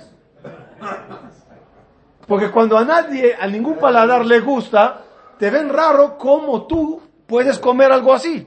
Porque 2.27 2.51
cuando 2.51 2.77
a 2.77 2.83
nadie, 2.83 3.35
a 3.39 3.47
ningún 3.47 3.77
paladar 3.77 4.25
le 4.25 4.41
gusta, 4.41 5.03
te 5.39 5.49
ven 5.49 5.69
raro 5.69 6.17
cómo 6.17 6.67
tú 6.67 7.01
puedes 7.25 7.57
comer 7.57 7.89
algo 7.91 8.13
así. 8.13 8.45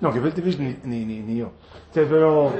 No, 0.00 0.12
que 0.12 0.20
ni, 0.20 0.78
ni, 0.84 1.04
ni, 1.04 1.20
ni 1.20 1.36
yo. 1.36 1.52
Pero... 1.92 2.52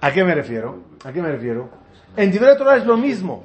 ¿A 0.00 0.12
qué 0.12 0.24
me 0.24 0.34
refiero? 0.34 0.78
¿A 1.04 1.12
qué 1.12 1.22
me 1.22 1.30
refiero? 1.30 1.68
En 2.16 2.30
Dibre 2.30 2.56
Torah 2.56 2.76
es 2.76 2.86
lo 2.86 2.96
mismo. 2.96 3.44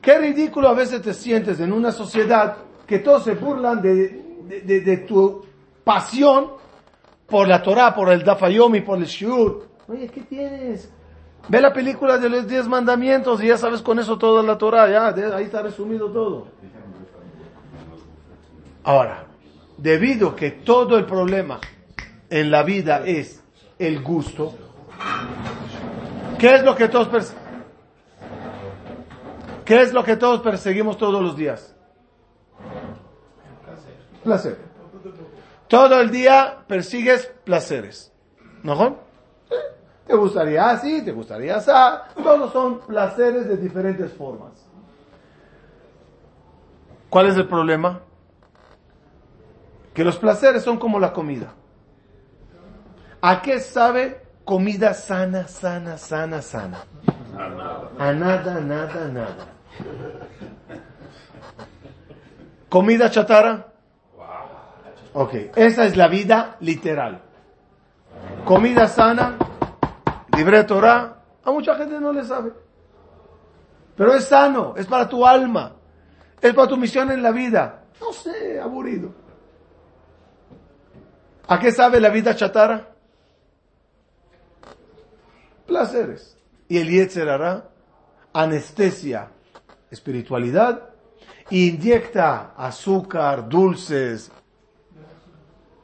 Qué 0.00 0.18
ridículo 0.18 0.68
a 0.68 0.74
veces 0.74 1.02
te 1.02 1.14
sientes 1.14 1.60
en 1.60 1.72
una 1.72 1.92
sociedad 1.92 2.56
que 2.86 2.98
todos 2.98 3.24
se 3.24 3.34
burlan 3.34 3.80
de, 3.80 4.62
de, 4.64 4.96
tu 4.98 5.44
pasión 5.84 6.52
por 7.26 7.46
la 7.48 7.62
Torah, 7.62 7.94
por 7.94 8.10
el 8.10 8.24
Dafayomi, 8.24 8.80
por 8.80 8.98
el 8.98 9.04
Shur. 9.04 9.68
Oye, 9.88 10.08
¿qué 10.08 10.22
tienes? 10.22 10.90
Ve 11.48 11.60
la 11.60 11.72
película 11.72 12.18
de 12.18 12.28
los 12.28 12.46
diez 12.46 12.66
mandamientos 12.68 13.42
y 13.42 13.48
ya 13.48 13.56
sabes 13.56 13.82
con 13.82 13.98
eso 13.98 14.18
toda 14.18 14.42
la 14.42 14.58
Torah, 14.58 14.88
ya, 14.88 15.36
ahí 15.36 15.44
está 15.44 15.62
resumido 15.62 16.10
todo. 16.10 16.48
Ahora, 18.84 19.26
debido 19.76 20.34
que 20.34 20.50
todo 20.50 20.98
el 20.98 21.06
problema 21.06 21.60
en 22.28 22.50
la 22.50 22.62
vida 22.62 23.02
es 23.06 23.42
el 23.78 24.02
gusto, 24.02 24.54
¿qué 26.38 26.54
es 26.54 26.62
lo 26.62 26.74
que 26.74 26.88
todos 26.88 27.34
¿Qué 29.64 29.80
es 29.80 29.92
lo 29.92 30.02
que 30.02 30.16
todos 30.16 30.40
perseguimos 30.40 30.98
todos 30.98 31.22
los 31.22 31.36
días? 31.36 31.74
Placer. 34.24 34.58
Todo 35.68 36.00
el 36.00 36.10
día 36.10 36.64
persigues 36.66 37.32
placeres. 37.44 38.12
¿No? 38.62 38.98
Te 40.06 40.14
gustaría 40.14 40.70
así, 40.70 41.02
te 41.04 41.12
gustaría 41.12 41.56
así. 41.56 41.70
Todos 42.22 42.52
son 42.52 42.80
placeres 42.80 43.48
de 43.48 43.56
diferentes 43.56 44.12
formas. 44.12 44.52
¿Cuál 47.08 47.28
es 47.28 47.36
el 47.36 47.46
problema? 47.46 48.00
Que 49.94 50.04
los 50.04 50.16
placeres 50.16 50.62
son 50.62 50.78
como 50.78 50.98
la 50.98 51.12
comida. 51.12 51.54
¿A 53.20 53.42
qué 53.42 53.60
sabe 53.60 54.22
comida 54.44 54.94
sana, 54.94 55.46
sana, 55.46 55.98
sana, 55.98 56.42
sana? 56.42 56.78
A 57.98 58.12
nada, 58.12 58.60
nada, 58.60 59.08
nada. 59.08 59.46
¿Comida 62.68 63.10
chatarra? 63.10 63.66
Ok, 65.14 65.34
esa 65.56 65.84
es 65.84 65.96
la 65.96 66.08
vida 66.08 66.56
literal. 66.60 67.20
Comida 68.46 68.88
sana, 68.88 69.36
libre 70.36 70.64
Torah, 70.64 71.22
a 71.44 71.50
mucha 71.50 71.74
gente 71.76 72.00
no 72.00 72.12
le 72.12 72.24
sabe. 72.24 72.52
Pero 73.94 74.14
es 74.14 74.24
sano, 74.24 74.74
es 74.76 74.86
para 74.86 75.08
tu 75.08 75.26
alma, 75.26 75.72
es 76.40 76.54
para 76.54 76.66
tu 76.66 76.76
misión 76.76 77.10
en 77.10 77.22
la 77.22 77.30
vida. 77.30 77.84
No 78.00 78.12
sé, 78.12 78.58
aburrido. 78.58 79.21
¿A 81.48 81.58
qué 81.58 81.72
sabe 81.72 82.00
la 82.00 82.10
vida 82.10 82.34
chatarra? 82.34 82.88
Placeres. 85.66 86.36
Y 86.68 86.78
el 86.78 86.88
Yetzer 86.88 87.28
hará 87.28 87.68
anestesia, 88.32 89.28
espiritualidad, 89.90 90.90
inyecta 91.50 92.54
azúcar, 92.56 93.48
dulces, 93.48 94.30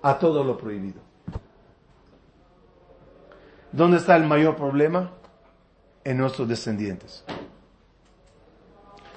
a 0.03 0.19
todo 0.19 0.45
lo 0.45 0.57
prohibido. 0.57 1.01
¿Dónde 3.73 3.99
está 3.99 4.17
el 4.17 4.25
mayor 4.25 4.57
problema? 4.57 5.13
En 6.05 6.17
nuestros 6.17 6.49
descendientes. 6.49 7.25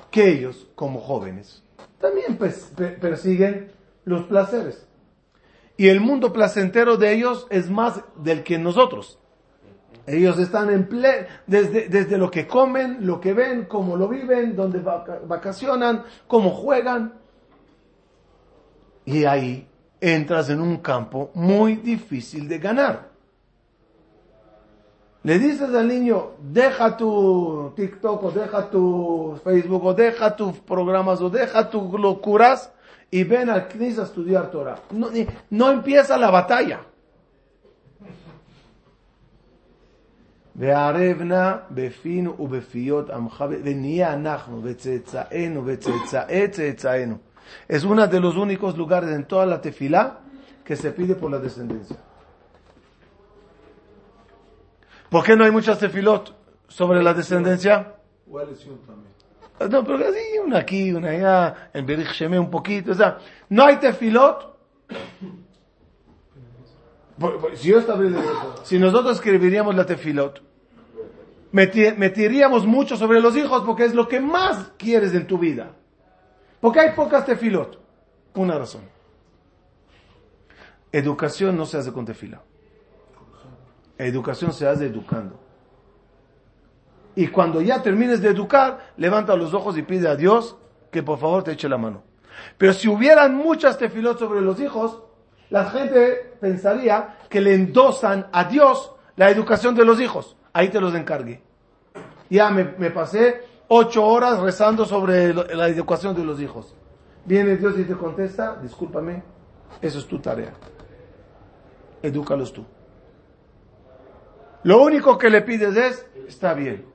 Que 0.10 0.30
ellos, 0.30 0.68
como 0.76 1.00
jóvenes, 1.00 1.64
también 2.00 2.38
persiguen 2.38 3.72
los 4.04 4.26
placeres. 4.26 4.86
Y 5.82 5.90
el 5.90 6.00
mundo 6.00 6.32
placentero 6.32 6.96
de 6.96 7.12
ellos 7.12 7.48
es 7.50 7.72
más 7.72 8.04
del 8.16 8.44
que 8.44 8.60
nosotros. 8.60 9.18
Ellos 10.06 10.38
están 10.38 10.70
en 10.70 10.88
ple 10.88 11.26
desde, 11.48 11.90
desde 11.90 12.20
lo 12.20 12.30
que 12.30 12.46
comen, 12.46 12.98
lo 13.00 13.20
que 13.20 13.34
ven, 13.34 13.66
cómo 13.66 13.98
lo 13.98 14.08
viven, 14.08 14.56
donde 14.56 14.78
vacacionan, 14.78 16.04
cómo 16.28 16.52
juegan. 16.52 17.16
Y 19.06 19.26
ahí 19.26 19.68
entras 20.00 20.52
en 20.52 20.62
un 20.62 20.78
campo 20.78 21.32
muy 21.34 21.78
difícil 21.78 22.48
de 22.48 22.60
ganar. 22.60 23.10
Le 25.24 25.40
dices 25.40 25.74
al 25.74 25.88
niño, 25.88 26.34
deja 26.44 26.96
tu 26.96 27.74
TikTok 27.76 28.24
o 28.24 28.30
deja 28.30 28.70
tu 28.70 29.40
Facebook 29.44 29.84
o 29.84 29.96
deja 29.96 30.36
tus 30.36 30.60
programas 30.60 31.22
o 31.22 31.32
deja 31.32 31.72
tus 31.72 32.00
locuras 32.00 32.72
y 33.11 33.25
ven 33.25 33.51
al 33.51 33.69
CNIS 33.69 33.99
a 33.99 34.03
estudiar 34.03 34.51
Torah. 34.51 34.79
No, 34.91 35.09
no 35.51 35.71
empieza 35.71 36.17
la 36.17 36.31
batalla. 36.31 36.81
וערבנה 40.59 41.57
בפינו 41.71 42.37
ובפיות 42.39 43.11
עמך, 43.11 43.45
ונהיה 43.65 44.13
אנחנו 44.13 44.61
וצאצאינו 44.63 45.63
וצאצאי 45.67 46.49
צאצאינו 46.49 47.17
es 47.69 47.85
uno 47.85 48.07
de 48.07 48.21
los 48.21 48.37
únicos 48.37 48.77
lugares 48.77 49.11
en 49.11 49.25
toda 49.25 49.47
la 49.47 49.61
tefilá 49.61 50.21
que 50.65 50.77
se 50.77 50.91
pide 50.91 51.15
por 51.15 51.31
la 51.31 51.39
descendencia. 51.39 51.97
¿Por 55.09 55.25
qué 55.25 55.37
no 55.37 55.45
hay 55.45 55.51
muchas 55.51 55.79
tefilot 55.79 56.35
sobre 56.69 57.03
la 57.03 57.15
descendencia? 57.15 57.95
No, 59.70 59.84
pero 59.84 59.98
así, 59.98 60.40
una 60.44 60.60
aquí, 60.60 60.92
una 60.92 61.10
allá, 61.10 61.70
en 61.74 61.86
Berich 61.86 62.12
Sheme 62.12 62.40
un 62.40 62.50
poquito, 62.50 62.92
o 62.92 62.96
sea, 62.96 63.18
no 63.50 63.66
hay 63.66 63.78
tefilot. 63.78 64.52
Si, 67.56 67.72
si 68.64 68.80
nosotros 68.80 69.16
escribiríamos 69.16 69.76
la 69.76 69.86
tefilot, 69.86 70.42
metiríamos 71.52 72.66
mucho 72.66 72.96
sobre 72.96 73.20
los 73.20 73.36
hijos 73.36 73.64
porque 73.66 73.86
es 73.86 73.94
lo 73.94 74.08
que 74.08 74.20
más 74.20 74.72
quieres 74.78 75.14
en 75.14 75.28
tu 75.28 75.38
vida. 75.38 75.76
¿Por 76.60 76.74
qué 76.74 76.80
hay 76.80 76.92
pocas 76.96 77.26
tefilot? 77.26 77.80
Una 78.36 78.58
razón. 78.58 78.82
Educación 80.92 81.58
no 81.58 81.66
se 81.66 81.78
hace 81.78 81.92
con 81.92 82.06
tefila. 82.06 82.42
Educación 83.98 84.54
se 84.54 84.68
hace 84.68 84.86
educando. 84.86 85.40
Y 87.16 87.28
cuando 87.28 87.62
ya 87.62 87.82
termines 87.82 88.22
de 88.22 88.30
educar, 88.30 88.94
levanta 88.98 89.36
los 89.36 89.54
ojos 89.54 89.78
y 89.78 89.82
pide 89.82 90.08
a 90.08 90.16
Dios 90.16 90.56
que 90.92 91.04
por 91.04 91.20
favor 91.20 91.44
te 91.44 91.52
eche 91.52 91.68
la 91.68 91.78
mano. 91.78 92.04
Pero 92.58 92.74
si 92.74 92.88
hubieran 92.88 93.36
muchas 93.36 93.78
tefilot 93.78 94.20
sobre 94.20 94.42
los 94.42 94.60
hijos, 94.60 95.02
la 95.50 95.66
gente 95.66 96.36
pensaría 96.40 97.18
que 97.30 97.42
le 97.42 97.54
endosan 97.54 98.28
a 98.32 98.46
Dios 98.46 98.94
la 99.16 99.30
educación 99.30 99.76
de 99.76 99.86
los 99.86 100.00
hijos. 100.00 100.38
Ahí 100.54 100.70
te 100.70 100.80
los 100.80 100.96
encargué. 100.96 101.42
Ya 102.30 102.50
me, 102.50 102.64
pasé 102.92 103.44
ocho 103.68 104.06
horas 104.06 104.40
rezando 104.40 104.86
sobre 104.86 105.34
la 105.34 105.68
educación 105.68 106.16
de 106.16 106.24
los 106.24 106.40
hijos. 106.40 106.76
Viene 107.26 107.58
Dios 107.58 107.78
y 107.78 107.84
te 107.84 107.96
contesta, 107.96 108.58
discúlpame, 108.62 109.24
eso 109.82 110.00
es 110.00 110.08
tu 110.08 110.20
tarea. 110.20 110.54
Edúcalos 112.02 112.52
tú. 112.54 112.66
Lo 114.64 114.82
único 114.82 115.18
que 115.18 115.30
le 115.30 115.42
pides 115.42 115.76
es, 115.76 116.06
está 116.28 116.54
bien, 116.54 116.86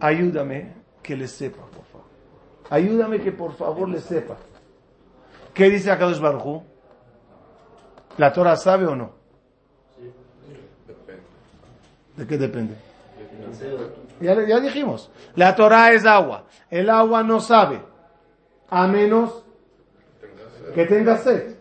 ayúdame 0.00 0.74
que 1.02 1.16
le 1.16 1.28
sepa, 1.28 1.62
por 1.62 1.84
favor. 1.84 2.06
Ayúdame 2.70 3.20
que 3.20 3.32
por 3.32 3.54
favor 3.54 3.88
le 3.88 4.00
sepa. 4.00 4.36
¿Qué 5.54 5.70
dice 5.70 5.90
Akadosh 5.90 6.20
Baruj 6.20 6.62
¿La 8.18 8.32
Torah 8.32 8.56
sabe 8.56 8.86
o 8.86 8.96
no? 8.96 9.12
¿De 12.16 12.26
qué 12.26 12.36
depende? 12.36 12.74
Ya, 14.20 14.34
ya 14.46 14.58
dijimos, 14.58 15.10
la 15.36 15.54
Torah 15.54 15.92
es 15.92 16.04
agua. 16.04 16.46
El 16.68 16.90
agua 16.90 17.22
no 17.22 17.40
sabe, 17.40 17.80
a 18.68 18.88
menos 18.88 19.44
que 20.74 20.84
tenga 20.86 21.16
sed. 21.18 21.56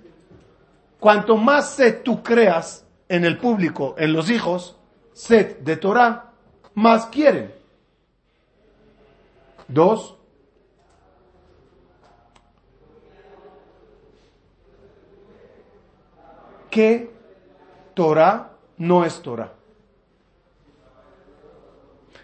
Cuanto 1.00 1.38
más 1.38 1.70
sed 1.70 2.02
tú 2.04 2.24
creas 2.24 2.86
en 3.08 3.24
el 3.24 3.38
público, 3.38 3.96
en 4.00 4.14
los 4.14 4.32
hijos, 4.32 4.78
sed 5.14 5.58
de 5.60 5.78
Torah, 5.78 6.32
más 6.74 7.06
quieren. 7.06 7.54
Dos, 9.68 10.18
que 16.70 17.12
Torah 17.94 18.52
no 18.78 19.04
es 19.04 19.22
Torah. 19.22 19.54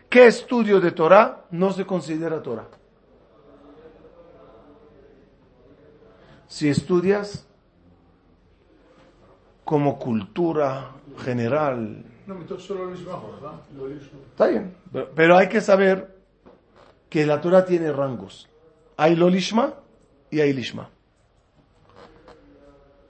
¿Qué 0.10 0.28
estudio 0.28 0.80
de 0.80 0.92
Torah 0.92 1.46
no 1.50 1.72
se 1.72 1.86
considera 1.86 2.42
Torah? 2.42 2.68
Si 6.48 6.70
estudias 6.70 7.48
como 9.66 9.98
cultura 9.98 10.92
general. 11.18 12.06
Está 14.30 14.48
bien, 14.48 14.76
pero, 15.16 15.36
hay 15.36 15.50
que 15.50 15.62
saber 15.62 16.13
que 17.14 17.28
la 17.28 17.40
Torah 17.40 17.64
tiene 17.64 17.92
rangos. 17.92 18.50
Hay 18.98 19.16
Lolishma 19.16 19.76
y 20.32 20.42
hay 20.42 20.52
Lishma. 20.52 20.90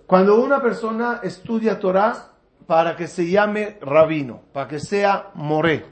Cuando 0.05 0.41
una 0.41 0.61
persona 0.61 1.21
estudia 1.23 1.79
Torah 1.79 2.33
para 2.67 2.97
que 2.97 3.07
se 3.07 3.29
llame 3.29 3.77
rabino, 3.79 4.41
para 4.51 4.67
que 4.67 4.81
sea 4.81 5.31
moré, 5.35 5.85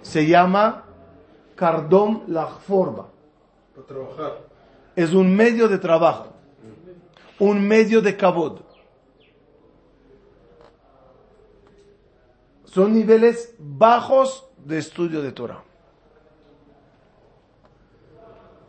se 0.00 0.26
llama 0.26 0.84
cardón 1.54 2.22
la 2.28 2.46
forma. 2.46 3.08
Es 4.96 5.12
un 5.12 5.36
medio 5.36 5.68
de 5.68 5.76
trabajo. 5.76 6.28
Un 7.38 7.68
medio 7.68 8.00
de 8.00 8.16
cabod. 8.16 8.60
Son 12.64 12.94
niveles 12.94 13.54
bajos 13.58 14.48
de 14.64 14.78
estudio 14.78 15.20
de 15.20 15.32
Torah. 15.32 15.64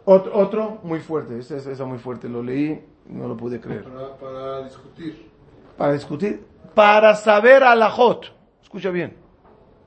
Ot- 0.05 0.29
Otro 0.33 0.79
muy 0.83 0.99
fuerte, 0.99 1.39
ese 1.39 1.57
ese 1.57 1.71
es 1.71 1.79
muy 1.81 1.97
fuerte, 1.97 2.27
lo 2.27 2.43
leí, 2.43 2.83
no 3.07 3.27
lo 3.27 3.37
pude 3.37 3.59
creer. 3.59 3.83
Para, 3.83 4.17
para 4.17 4.63
discutir. 4.63 5.29
Para 5.77 5.93
discutir, 5.93 6.45
para 6.75 7.15
saber 7.15 7.63
alajot, 7.63 8.25
escucha 8.61 8.89
bien, 8.89 9.15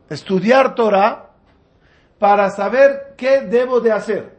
estudiar 0.08 0.74
Torah 0.74 1.30
para 2.18 2.48
saber 2.50 3.14
qué 3.16 3.42
debo 3.42 3.80
de 3.80 3.92
hacer. 3.92 4.36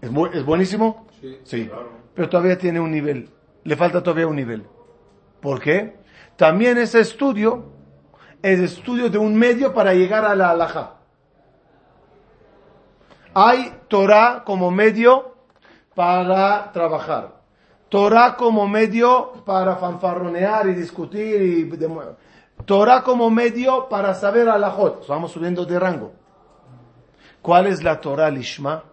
¿Es, 0.00 0.10
bu- 0.12 0.30
es 0.34 0.44
buenísimo? 0.44 1.06
Sí. 1.20 1.38
Sí, 1.44 1.70
pero 2.14 2.28
todavía 2.28 2.58
tiene 2.58 2.80
un 2.80 2.90
nivel, 2.90 3.30
le 3.64 3.76
falta 3.76 4.02
todavía 4.02 4.26
un 4.26 4.36
nivel. 4.36 4.64
¿Por 5.40 5.60
qué? 5.60 5.96
También 6.36 6.76
ese 6.78 7.00
estudio 7.00 7.64
es 8.42 8.58
estudio 8.60 9.08
de 9.08 9.18
un 9.18 9.34
medio 9.36 9.72
para 9.72 9.94
llegar 9.94 10.24
a 10.24 10.34
la 10.34 10.50
alajá. 10.50 10.95
Hay 13.38 13.80
Torah 13.88 14.44
como 14.46 14.70
medio 14.70 15.34
para 15.94 16.72
trabajar. 16.72 17.34
Torah 17.90 18.34
como 18.34 18.66
medio 18.66 19.44
para 19.44 19.76
fanfarronear 19.76 20.68
y 20.68 20.74
discutir. 20.74 21.42
Y 21.42 21.64
demo- 21.76 22.16
Torah 22.64 23.02
como 23.02 23.28
medio 23.28 23.90
para 23.90 24.14
saber 24.14 24.48
alajot. 24.48 25.06
Vamos 25.06 25.32
subiendo 25.32 25.66
de 25.66 25.78
rango. 25.78 26.12
¿Cuál 27.42 27.66
es 27.66 27.82
la 27.84 28.00
Torah 28.00 28.30
lishma? 28.30 28.84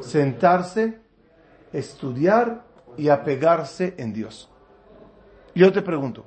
Sentarse, 0.00 0.98
estudiar 1.70 2.62
y 2.96 3.10
apegarse 3.10 3.94
en 3.98 4.14
Dios. 4.14 4.48
Yo 5.54 5.70
te 5.70 5.82
pregunto, 5.82 6.24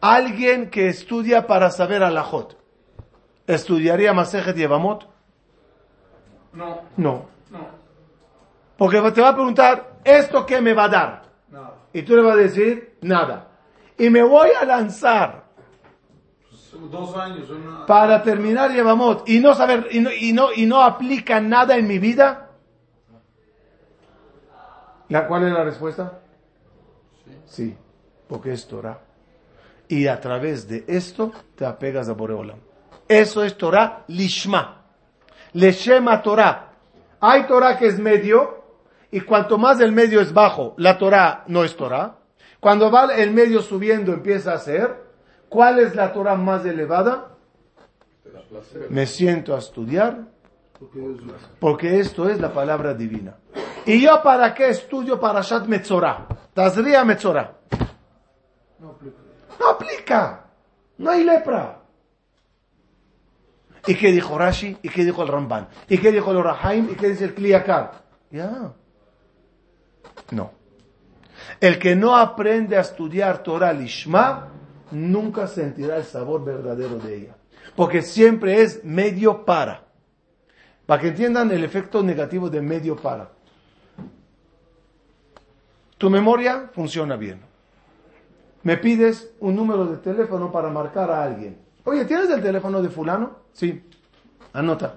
alguien 0.00 0.70
que 0.70 0.88
estudia 0.88 1.46
para 1.46 1.70
saber 1.70 2.02
alajot, 2.02 2.56
¿estudiaría 3.46 4.12
Masejet 4.12 4.56
Yevamot? 4.56 5.04
No, 5.04 5.09
No. 6.52 6.82
no, 6.96 7.26
Porque 8.76 9.00
te 9.12 9.20
va 9.20 9.28
a 9.28 9.34
preguntar, 9.34 9.92
¿esto 10.04 10.44
qué 10.44 10.60
me 10.60 10.74
va 10.74 10.84
a 10.84 10.88
dar? 10.88 11.22
nada. 11.48 11.74
Y 11.92 12.02
tú 12.02 12.16
le 12.16 12.22
vas 12.22 12.34
a 12.34 12.38
decir, 12.38 12.96
nada. 13.02 13.48
Y 13.98 14.10
me 14.10 14.22
voy 14.22 14.50
a 14.60 14.64
lanzar 14.64 15.44
Dos 16.90 17.16
años, 17.16 17.50
una... 17.50 17.84
para 17.84 18.22
terminar 18.22 18.72
Yevamot 18.72 19.28
y 19.28 19.38
no 19.40 19.54
saber, 19.54 19.88
y 19.90 20.00
no, 20.00 20.10
y 20.12 20.32
no, 20.32 20.52
y 20.52 20.66
no 20.66 20.82
aplica 20.82 21.40
nada 21.40 21.76
en 21.76 21.86
mi 21.86 21.98
vida. 21.98 22.50
¿La, 25.08 25.26
¿Cuál 25.26 25.48
es 25.48 25.52
la 25.52 25.64
respuesta? 25.64 26.20
Sí, 27.44 27.76
porque 28.28 28.52
es 28.52 28.66
Torah. 28.66 28.98
Y 29.88 30.06
a 30.06 30.20
través 30.20 30.68
de 30.68 30.84
esto 30.86 31.32
te 31.56 31.66
apegas 31.66 32.08
a 32.08 32.12
Boreolam. 32.12 32.58
Eso 33.08 33.42
es 33.42 33.58
Torah 33.58 34.04
lishma. 34.06 34.79
Leshema 35.52 36.22
Torah. 36.22 36.68
Hay 37.20 37.46
Torah 37.46 37.76
que 37.78 37.86
es 37.86 37.98
medio, 37.98 38.62
y 39.10 39.20
cuanto 39.20 39.58
más 39.58 39.80
el 39.80 39.92
medio 39.92 40.20
es 40.20 40.32
bajo, 40.32 40.74
la 40.78 40.96
Torah 40.98 41.44
no 41.48 41.64
es 41.64 41.76
Torah. 41.76 42.16
Cuando 42.60 42.90
va 42.90 43.14
el 43.14 43.30
medio 43.32 43.62
subiendo 43.62 44.12
empieza 44.12 44.52
a 44.52 44.58
ser. 44.58 45.08
¿Cuál 45.48 45.80
es 45.80 45.96
la 45.96 46.12
Torah 46.12 46.36
más 46.36 46.64
elevada? 46.64 47.28
Me 48.88 49.06
siento 49.06 49.54
a 49.54 49.58
estudiar 49.58 50.18
Porque 50.78 50.98
es- 51.00 51.20
porque 51.58 52.00
esto 52.00 52.28
es 52.28 52.40
la 52.40 52.52
palabra 52.52 52.94
divina. 52.94 53.34
¿Y 53.84 54.00
yo 54.02 54.22
para 54.22 54.54
qué 54.54 54.68
estudio 54.68 55.18
Parashat 55.18 55.66
Metzorah? 55.66 56.26
Tazria 56.54 57.04
Metzorah. 57.04 57.52
No 59.58 59.68
aplica. 59.68 60.44
No 60.98 61.10
hay 61.10 61.24
lepra. 61.24 61.79
¿Y 63.86 63.94
qué 63.94 64.12
dijo 64.12 64.36
Rashi? 64.36 64.76
¿Y 64.82 64.88
qué 64.88 65.04
dijo 65.04 65.22
el 65.22 65.28
Ramban? 65.28 65.68
¿Y 65.88 65.98
qué 65.98 66.12
dijo 66.12 66.30
el 66.30 66.38
Orahaim? 66.38 66.90
¿Y 66.90 66.94
qué 66.94 67.08
dice 67.08 67.24
el 67.24 67.34
Kliyakar? 67.34 68.04
Ya. 68.30 68.72
No. 70.30 70.52
El 71.60 71.78
que 71.78 71.96
no 71.96 72.16
aprende 72.16 72.76
a 72.76 72.80
estudiar 72.80 73.42
Torah 73.42 73.72
Lishma, 73.72 74.48
nunca 74.90 75.46
sentirá 75.46 75.96
el 75.96 76.04
sabor 76.04 76.44
verdadero 76.44 76.96
de 76.98 77.16
ella. 77.16 77.36
Porque 77.74 78.02
siempre 78.02 78.62
es 78.62 78.84
medio 78.84 79.44
para. 79.44 79.84
Para 80.86 81.00
que 81.00 81.08
entiendan 81.08 81.50
el 81.50 81.64
efecto 81.64 82.02
negativo 82.02 82.50
de 82.50 82.60
medio 82.60 82.96
para. 82.96 83.30
Tu 85.96 86.10
memoria 86.10 86.70
funciona 86.72 87.16
bien 87.16 87.50
me 88.62 88.76
pides 88.76 89.32
un 89.40 89.56
número 89.56 89.86
de 89.86 89.96
teléfono 89.96 90.52
para 90.52 90.68
marcar 90.68 91.10
a 91.10 91.22
alguien. 91.22 91.56
Oye, 91.84 92.04
¿tienes 92.04 92.30
el 92.30 92.42
teléfono 92.42 92.82
de 92.82 92.88
fulano? 92.88 93.36
Sí. 93.52 93.82
Anota. 94.52 94.96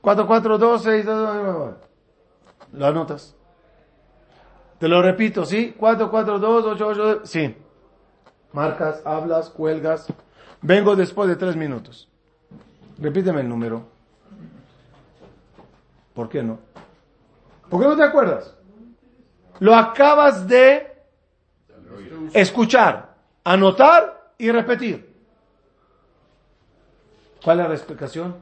442 0.00 1.76
Lo 2.72 2.86
anotas. 2.86 3.34
Te 4.78 4.88
lo 4.88 5.00
repito, 5.00 5.44
¿sí? 5.46 5.74
442 5.78 7.28
Sí. 7.28 7.56
Marcas, 8.52 9.02
hablas, 9.04 9.48
cuelgas. 9.50 10.06
Vengo 10.60 10.94
después 10.94 11.28
de 11.28 11.36
tres 11.36 11.56
minutos. 11.56 12.08
Repíteme 12.98 13.40
el 13.40 13.48
número. 13.48 13.86
¿Por 16.14 16.28
qué 16.28 16.42
no? 16.42 16.58
¿Por 17.68 17.80
qué 17.80 17.88
no 17.88 17.96
te 17.96 18.04
acuerdas? 18.04 18.54
Lo 19.60 19.74
acabas 19.74 20.46
de 20.46 20.92
escuchar, 22.32 23.14
anotar 23.42 24.32
y 24.38 24.50
repetir. 24.50 25.13
¿Cuál 27.44 27.60
es 27.60 27.68
la 27.68 27.74
explicación? 27.74 28.36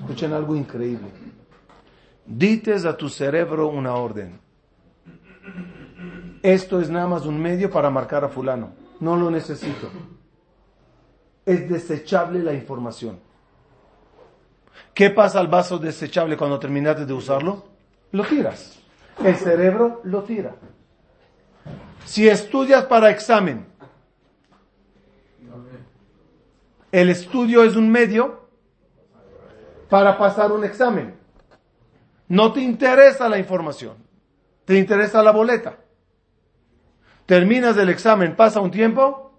Escuchen 0.00 0.32
algo 0.32 0.56
increíble. 0.56 1.06
Dites 2.26 2.84
a 2.84 2.96
tu 2.96 3.08
cerebro 3.08 3.68
una 3.68 3.94
orden. 3.94 4.40
Esto 6.42 6.80
es 6.80 6.90
nada 6.90 7.06
más 7.06 7.24
un 7.24 7.40
medio 7.40 7.70
para 7.70 7.90
marcar 7.90 8.24
a 8.24 8.28
fulano. 8.28 8.72
No 8.98 9.16
lo 9.16 9.30
necesito. 9.30 9.90
Es 11.46 11.68
desechable 11.68 12.40
la 12.42 12.52
información. 12.52 13.20
¿Qué 14.92 15.10
pasa 15.10 15.38
al 15.38 15.48
vaso 15.48 15.78
desechable 15.78 16.36
cuando 16.36 16.58
terminaste 16.58 17.06
de 17.06 17.12
usarlo? 17.12 17.64
Lo 18.10 18.24
tiras. 18.24 18.78
El 19.22 19.36
cerebro 19.36 20.00
lo 20.04 20.24
tira. 20.24 20.56
Si 22.04 22.28
estudias 22.28 22.84
para 22.86 23.10
examen, 23.10 23.66
el 26.94 27.10
estudio 27.10 27.64
es 27.64 27.74
un 27.74 27.90
medio 27.90 28.46
para 29.90 30.16
pasar 30.16 30.52
un 30.52 30.62
examen. 30.62 31.16
No 32.28 32.52
te 32.52 32.60
interesa 32.60 33.28
la 33.28 33.36
información, 33.36 33.96
te 34.64 34.78
interesa 34.78 35.20
la 35.20 35.32
boleta. 35.32 35.76
Terminas 37.26 37.76
el 37.78 37.88
examen, 37.88 38.36
pasa 38.36 38.60
un 38.60 38.70
tiempo 38.70 39.32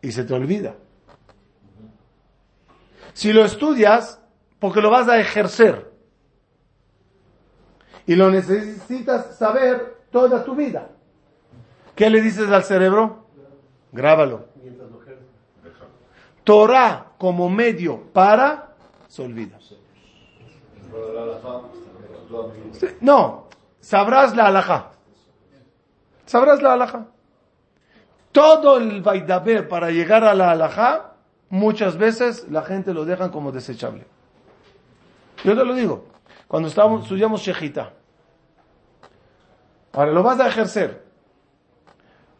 y 0.00 0.10
se 0.10 0.24
te 0.24 0.34
olvida. 0.34 0.74
Si 3.12 3.32
lo 3.32 3.44
estudias, 3.44 4.20
porque 4.58 4.80
lo 4.80 4.90
vas 4.90 5.08
a 5.08 5.20
ejercer 5.20 5.92
y 8.04 8.16
lo 8.16 8.32
necesitas 8.32 9.38
saber 9.38 10.06
toda 10.10 10.42
tu 10.42 10.56
vida. 10.56 10.90
¿Qué 11.94 12.10
le 12.10 12.20
dices 12.20 12.50
al 12.50 12.64
cerebro? 12.64 13.28
Grábalo. 13.92 14.51
Torah 16.44 17.12
como 17.18 17.48
medio 17.48 18.12
para, 18.12 18.74
se 19.08 19.22
olvida. 19.22 19.58
No, 23.00 23.48
sabrás 23.80 24.34
la 24.36 24.46
alhaja. 24.46 24.90
Sabrás 26.26 26.62
la 26.62 26.74
alhaja. 26.74 27.06
Todo 28.32 28.78
el 28.78 29.02
vaidaber 29.02 29.68
para 29.68 29.90
llegar 29.90 30.24
a 30.24 30.34
la 30.34 30.50
alhaja, 30.50 31.12
muchas 31.50 31.98
veces 31.98 32.48
la 32.50 32.62
gente 32.62 32.94
lo 32.94 33.04
dejan 33.04 33.30
como 33.30 33.52
desechable. 33.52 34.06
Yo 35.44 35.56
te 35.56 35.64
lo 35.64 35.74
digo, 35.74 36.06
cuando 36.48 36.68
estábamos, 36.68 37.02
estudiamos 37.02 37.42
Shejita. 37.42 37.92
Ahora 39.92 40.12
lo 40.12 40.22
vas 40.22 40.40
a 40.40 40.48
ejercer, 40.48 41.04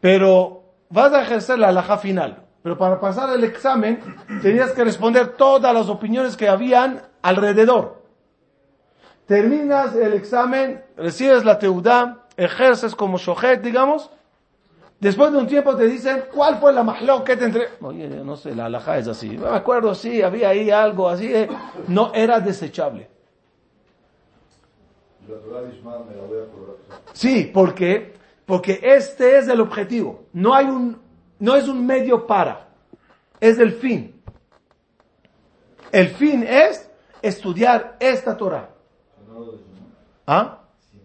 pero 0.01 0.63
vas 0.89 1.13
a 1.13 1.23
ejercer 1.23 1.59
la 1.59 1.69
alhaja 1.69 1.99
final. 1.99 2.43
Pero 2.63 2.79
para 2.79 3.01
pasar 3.01 3.35
el 3.35 3.45
examen 3.45 4.01
tenías 4.41 4.71
que 4.73 4.85
responder 4.85 5.29
todas 5.37 5.75
las 5.75 5.89
opiniones 5.89 6.37
que 6.37 6.49
habían 6.49 7.03
alrededor. 7.23 8.03
Terminas 9.27 9.95
el 9.97 10.13
examen, 10.13 10.83
recibes 10.97 11.45
la 11.45 11.59
teudá, 11.59 12.27
ejerces 12.37 12.95
como 12.95 13.19
shohet, 13.19 13.63
digamos, 13.63 14.11
Después 15.03 15.33
de 15.33 15.39
un 15.39 15.49
tiempo 15.49 15.75
te 15.75 15.89
dicen, 15.89 16.27
¿cuál 16.33 16.59
fue 16.61 16.73
la 16.73 16.85
mahlok 16.85 17.25
que 17.25 17.37
te 17.37 17.47
entre? 17.47 17.71
Oye, 17.81 18.09
no 18.09 18.37
sé, 18.37 18.55
la 18.55 18.67
alhaja 18.67 18.99
es 18.99 19.09
así. 19.09 19.31
Me 19.31 19.49
acuerdo, 19.49 19.97
sí, 19.97 20.23
había 20.23 20.51
ahí 20.51 20.71
algo 20.71 21.09
así. 21.09 21.27
eh. 21.27 21.49
No 21.89 22.13
era 22.15 22.39
desechable. 22.39 23.09
Sí, 27.15 27.51
¿por 27.53 27.75
qué? 27.75 28.15
Porque 28.47 28.79
este 28.81 29.39
es 29.39 29.49
el 29.49 29.61
objetivo. 29.61 30.23
No 30.33 30.55
hay 30.55 30.67
un, 30.67 31.02
no 31.43 31.57
es 31.57 31.67
un 31.67 31.85
medio 31.85 32.25
para. 32.25 32.69
Es 33.41 33.59
el 33.59 33.73
fin. 33.73 34.15
El 35.91 36.07
fin 36.11 36.45
es 36.45 36.89
estudiar 37.21 37.97
esta 37.99 38.37
Torah. 38.37 38.71
¿Ah? 40.25 40.61
Si 40.79 40.99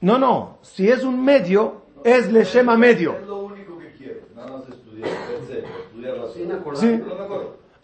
no, 0.00 0.18
no. 0.18 0.58
Si 0.62 0.88
es 0.90 1.04
un 1.04 1.24
medio, 1.24 1.82
es 2.02 2.32
leshema 2.32 2.76
medio. 2.76 3.16
Es 3.16 3.26
lo 3.28 3.38
único 3.38 3.78
que 3.78 3.92
quiero. 3.92 4.20
Nada 4.34 4.50
más 4.50 4.68
estudiar. 4.68 5.08
Estudiar 5.08 6.16
la. 6.16 6.76
Sí. 6.76 7.00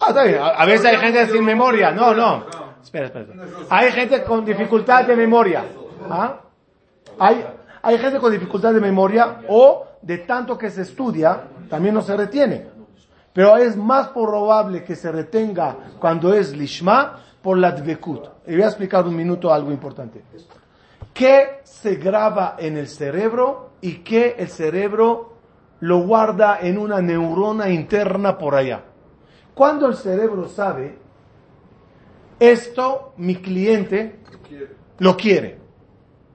Ah, 0.01 0.09
está 0.09 0.25
bien. 0.25 0.40
A, 0.42 0.66
veces 0.66 0.87
hay 0.87 0.96
gente 0.96 1.27
sin 1.29 1.44
memoria. 1.44 1.92
No, 1.92 2.12
no. 2.12 2.46
Espera, 2.83 3.07
espera. 3.07 3.27
espera. 3.27 3.46
Hay 3.70 3.92
gente 3.92 4.25
con 4.25 4.44
dificultad 4.44 5.05
de 5.05 5.14
memoria. 5.14 5.64
¿Ah? 6.11 6.40
Hay, 7.20 7.44
hay 7.83 7.99
gente 7.99 8.21
con 8.21 8.33
dificultad 8.33 8.73
de 8.73 8.81
memoria 8.81 9.42
o 9.49 9.87
de 10.01 10.18
tanto 10.18 10.57
que 10.57 10.71
se 10.71 10.83
estudia, 10.83 11.42
también 11.68 11.95
no 11.95 12.03
se 12.03 12.16
retiene. 12.16 12.66
Pero 13.33 13.57
es 13.57 13.77
más 13.77 14.09
probable 14.09 14.85
que 14.85 14.95
se 14.95 15.11
retenga 15.11 15.77
cuando 15.99 16.33
es 16.33 16.57
lishma 16.57 17.18
por 17.42 17.59
la 17.59 17.73
dvekut. 17.73 18.29
Y 18.47 18.53
voy 18.53 18.62
a 18.62 18.66
explicar 18.66 19.07
un 19.07 19.16
minuto 19.16 19.53
algo 19.53 19.73
importante. 19.73 20.23
¿Qué 21.12 21.61
se 21.64 21.97
graba 21.97 22.57
en 22.59 22.77
el 22.77 22.88
cerebro 22.88 23.71
y 23.81 23.99
qué 23.99 24.37
el 24.38 24.49
cerebro 24.49 25.33
lo 25.81 25.99
guarda 26.03 26.61
en 26.61 26.79
una 26.79 27.01
neurona 27.01 27.68
interna 27.68 28.38
por 28.38 28.55
allá? 28.55 28.83
Cuando 29.55 29.88
el 29.88 29.97
cerebro 29.97 30.49
sabe, 30.49 30.99
esto 32.38 33.12
mi 33.16 33.37
cliente 33.37 34.21
lo 34.99 35.16
quiere. 35.16 35.59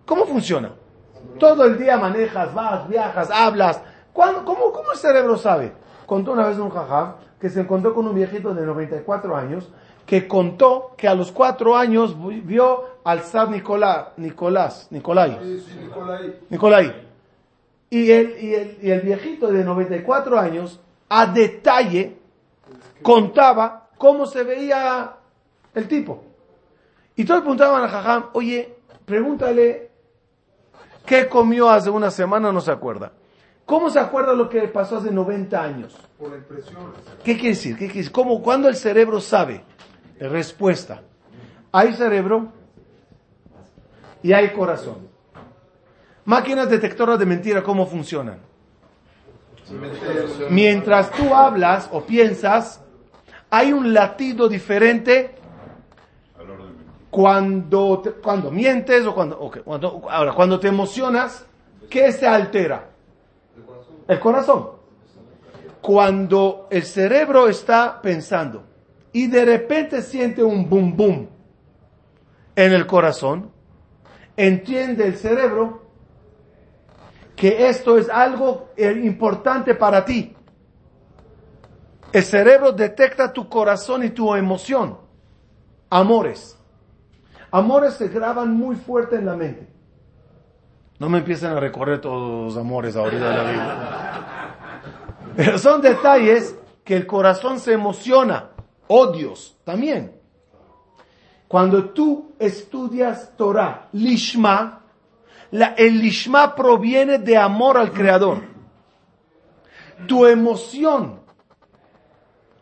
¿Cómo 0.06 0.26
funciona? 0.26 0.74
Todo 1.40 1.66
el 1.66 1.78
día 1.78 1.98
manejas, 1.98 2.54
vas, 2.54 2.88
viajas, 2.88 3.30
hablas. 3.32 3.82
¿Cuándo- 4.14 4.44
cómo, 4.46 4.72
¿Cómo 4.72 4.92
el 4.92 4.98
cerebro 4.98 5.38
sabe? 5.38 5.72
Contó 6.06 6.32
una 6.32 6.48
vez 6.48 6.58
un 6.58 6.70
jajam 6.70 7.14
que 7.40 7.50
se 7.50 7.62
encontró 7.62 7.94
con 7.94 8.08
un 8.08 8.16
viejito 8.16 8.54
de 8.54 8.66
94 8.66 9.36
años 9.36 9.70
que 10.06 10.28
contó 10.28 10.94
que 10.98 11.08
a 11.08 11.14
los 11.14 11.32
cuatro 11.32 11.76
años 11.76 12.16
vi- 12.28 12.40
vio 12.42 12.86
al 13.04 13.20
zar 13.22 13.50
Nicolás, 13.50 14.08
Nicolás, 14.18 14.88
Nicolai. 14.90 15.38
Sí, 15.44 15.66
sí, 15.68 15.80
Nicolai. 15.84 16.36
Nicolai. 16.50 17.08
Y 17.90 18.12
el, 18.12 18.36
y, 18.44 18.54
el, 18.56 18.78
y 18.82 18.92
el 18.92 19.02
viejito 19.02 19.48
de 19.48 19.64
94 19.64 20.40
años, 20.40 20.80
a 21.10 21.26
detalle, 21.28 22.18
contaba 23.02 23.88
cómo 23.98 24.26
se 24.26 24.44
veía 24.44 25.14
el 25.76 25.88
tipo. 25.88 26.24
Y 27.16 27.26
todos 27.26 27.42
preguntaban 27.42 27.84
a 27.84 27.88
Jajam, 27.90 28.26
oye, 28.34 28.76
pregúntale 29.06 29.92
qué 31.08 31.28
comió 31.28 31.70
hace 31.70 31.90
una 31.90 32.12
semana, 32.12 32.52
no 32.52 32.62
se 32.62 32.72
acuerda. 32.72 33.12
¿Cómo 33.66 33.90
se 33.90 34.00
acuerda 34.00 34.34
lo 34.34 34.48
que 34.48 34.62
pasó 34.68 34.98
hace 34.98 35.12
90 35.12 35.62
años? 35.62 35.98
Por 36.20 36.30
la 36.30 36.38
impresión. 36.38 36.94
¿Qué 37.24 37.34
quiere 37.34 37.50
decir? 37.50 37.74
¿Qué 37.74 37.86
quiere 37.86 37.98
decir? 37.98 38.12
¿Cómo, 38.12 38.42
¿Cuándo 38.44 38.70
el 38.70 38.76
cerebro 38.76 39.20
sabe? 39.20 39.64
Respuesta. 40.20 41.02
Hay 41.72 41.94
cerebro 41.94 42.52
y 44.22 44.34
hay 44.34 44.50
corazón. 44.52 45.08
Máquinas 46.26 46.70
detectoras 46.70 47.18
de 47.18 47.26
mentira, 47.26 47.64
¿cómo 47.64 47.86
funcionan? 47.86 48.40
Mientras 50.50 51.12
tú 51.12 51.34
hablas 51.34 51.90
o 51.92 52.02
piensas, 52.02 52.82
hay 53.50 53.74
un 53.74 53.94
latido 53.94 54.48
diferente 54.48 55.36
cuando, 57.18 58.00
te- 58.04 58.12
cuando 58.12 58.52
mientes 58.52 59.04
o 59.08 59.16
cuando, 59.16 59.40
ok, 59.40 59.62
cuando- 59.64 60.04
ahora, 60.08 60.34
cuando 60.34 60.60
te 60.60 60.68
emocionas, 60.68 61.48
¿qué 61.90 62.12
se 62.12 62.28
altera? 62.28 62.92
El 64.08 64.20
corazón. 64.20 64.70
Cuando 65.82 66.68
el 66.70 66.84
cerebro 66.84 67.48
está 67.50 68.00
pensando 68.04 68.66
y 69.14 69.26
de 69.26 69.46
repente 69.46 70.04
siente 70.04 70.44
un 70.44 70.70
boom 70.70 70.96
boom 70.96 71.30
en 72.56 72.74
el 72.74 72.86
corazón, 72.86 73.50
entiende 74.36 75.08
el 75.08 75.18
cerebro 75.18 75.88
que 77.36 77.68
esto 77.68 77.98
es 77.98 78.10
algo 78.12 78.70
eh, 78.78 78.92
importante 79.04 79.74
para 79.74 80.06
ti. 80.06 80.36
El 82.14 82.24
cerebro 82.24 82.74
detecta 82.74 83.34
tu 83.34 83.50
corazón 83.50 84.04
y 84.04 84.12
tu 84.12 84.36
emoción. 84.36 85.00
Amores. 85.90 86.54
Amores 87.58 87.96
se 87.96 88.08
graban 88.10 88.52
muy 88.56 88.76
fuerte 88.76 89.16
en 89.16 89.26
la 89.26 89.36
mente. 89.36 89.68
No 91.00 91.10
me 91.10 91.18
empiecen 91.18 91.50
a 91.52 91.60
recorrer 91.60 92.00
todos 92.02 92.54
los 92.54 92.58
amores 92.64 92.96
ahorita 92.96 93.30
de 93.30 93.36
la 93.36 93.52
vida. 93.52 94.56
Pero 95.36 95.58
son 95.58 95.82
detalles 95.82 96.56
que 96.84 96.96
el 96.96 97.08
corazón 97.08 97.60
se 97.60 97.74
emociona. 97.74 98.50
Odios 98.88 99.58
también. 99.64 100.20
Cuando 101.48 101.86
tú 101.90 102.34
estudias 102.38 103.36
Torah, 103.36 103.88
Lishma, 103.94 104.82
la- 105.50 105.74
el 105.78 106.00
Lishma 106.00 106.54
proviene 106.54 107.18
de 107.18 107.38
amor 107.38 107.78
al 107.80 107.92
Creador. 107.92 108.44
Tu 110.08 110.28
emoción 110.28 111.22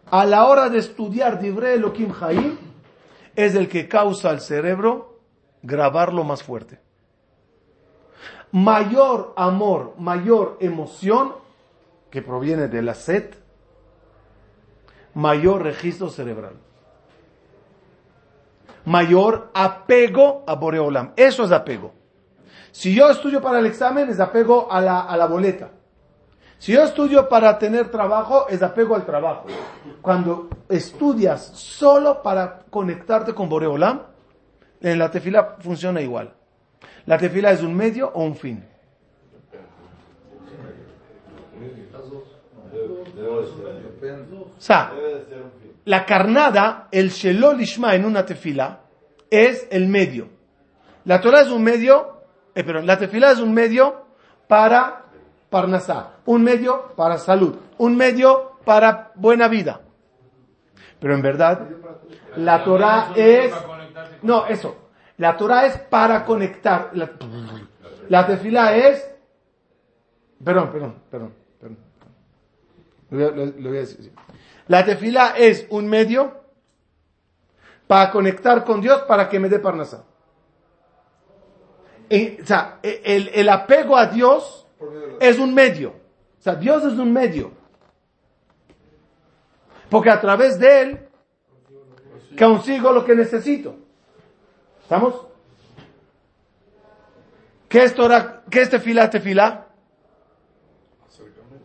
a 0.10 0.24
la 0.24 0.46
hora 0.46 0.70
de 0.70 0.78
estudiar 0.78 1.38
Divrei 1.42 1.74
Elohim 1.76 2.14
Haim 2.22 2.58
es 3.36 3.56
el 3.56 3.68
que 3.68 3.88
causa 3.88 4.30
al 4.30 4.42
cerebro 4.42 5.20
grabarlo 5.62 6.24
más 6.24 6.44
fuerte. 6.44 6.80
Mayor 8.52 9.34
amor, 9.36 9.96
mayor 9.98 10.58
emoción 10.62 11.34
que 12.10 12.22
proviene 12.22 12.68
de 12.68 12.82
la 12.82 12.94
sed, 12.94 13.36
mayor 15.14 15.64
registro 15.64 16.10
cerebral. 16.10 16.54
Mayor 18.86 19.50
apego 19.54 20.44
a 20.46 20.56
Boreolam. 20.56 21.14
Eso 21.16 21.44
es 21.44 21.52
apego. 21.52 21.92
Si 22.72 22.94
yo 22.94 23.10
estudio 23.10 23.42
para 23.42 23.60
el 23.60 23.66
examen, 23.66 24.10
es 24.10 24.20
apego 24.20 24.72
a 24.72 24.80
la, 24.80 25.02
a 25.02 25.18
la 25.18 25.26
boleta. 25.26 25.72
Si 26.58 26.72
yo 26.72 26.84
estudio 26.84 27.28
para 27.28 27.58
tener 27.58 27.90
trabajo, 27.90 28.48
es 28.50 28.62
apego 28.64 28.96
al 28.96 29.06
trabajo. 29.06 29.46
Cuando 30.02 30.50
estudias 30.70 31.46
solo 31.54 32.22
para 32.22 32.60
conectarte 32.70 33.34
con 33.34 33.50
Boreolam, 33.50 34.02
en 34.82 35.00
la 35.00 35.12
tefila 35.12 35.58
funciona 35.60 36.02
igual. 36.02 36.34
La 37.06 37.18
tefila 37.18 37.52
es 37.52 37.62
un 37.62 37.76
medio 37.76 38.12
o 38.14 38.24
un 38.24 38.36
fin. 38.36 38.64
O 44.58 44.62
sea, 44.62 44.92
la 45.86 46.06
carnada, 46.06 46.88
el 46.92 47.10
Shelol 47.10 47.62
Ishma 47.62 47.96
en 47.96 48.06
una 48.06 48.26
tefila, 48.26 48.80
es 49.30 49.68
el 49.72 49.88
medio. 49.88 50.30
La 51.06 51.22
Torah 51.22 51.42
es 51.42 51.50
un 51.50 51.64
medio, 51.64 52.22
eh, 52.56 52.64
perdón, 52.64 52.88
la 52.88 52.98
tefila 52.98 53.32
es 53.32 53.40
un 53.40 53.54
medio 53.54 54.06
para 54.48 55.05
Parnasá, 55.56 56.16
un 56.26 56.44
medio 56.44 56.92
para 56.98 57.18
salud, 57.18 57.56
un 57.78 57.96
medio 57.96 58.58
para 58.66 59.12
buena 59.16 59.48
vida. 59.48 59.80
Pero 61.00 61.14
en 61.16 61.22
verdad, 61.22 61.62
la 62.36 62.62
Torah 62.66 63.14
es, 63.16 63.54
no, 64.22 64.48
eso, 64.48 64.76
la 65.16 65.38
Torah 65.38 65.66
es 65.66 65.78
para 65.78 66.26
conectar. 66.26 66.90
La, 66.92 67.10
la 68.10 68.28
tefila 68.28 68.76
es, 68.76 69.10
perdón, 70.44 70.72
perdón, 70.74 70.96
perdón, 71.10 71.34
perdón. 71.62 71.78
Lo 73.62 73.70
voy 73.70 73.78
a- 73.78 73.80
decir. 73.80 74.12
La 74.68 74.84
tefila 74.84 75.36
es 75.38 75.68
un 75.70 75.88
medio 75.88 76.34
para 77.88 78.12
conectar 78.12 78.66
con 78.66 78.82
Dios 78.82 79.04
para 79.04 79.30
que 79.30 79.40
me 79.40 79.48
dé 79.48 79.60
parnasá. 79.60 80.04
Y, 82.10 82.42
o 82.42 82.46
sea, 82.46 82.80
e- 82.84 83.02
el, 83.06 83.30
el 83.34 83.48
apego 83.48 83.96
a 83.96 84.08
Dios 84.08 84.64
Es 85.20 85.40
un 85.40 85.54
medio. 85.54 85.90
O 85.90 86.42
sea, 86.42 86.56
Dios 86.56 86.84
es 86.84 86.94
un 86.94 87.12
medio. 87.12 87.52
Porque 89.90 90.10
a 90.10 90.20
través 90.20 90.60
de 90.60 90.82
Él 90.82 91.00
consigo 92.38 92.92
lo 92.92 93.06
que 93.06 93.16
necesito. 93.16 93.76
¿Estamos? 94.82 95.26
¿Qué 97.70 97.84
es 97.84 97.94
Torah? 97.96 98.44
¿Qué 98.50 98.62
es 98.62 98.70
tefila, 98.70 99.10
tefila? 99.10 99.68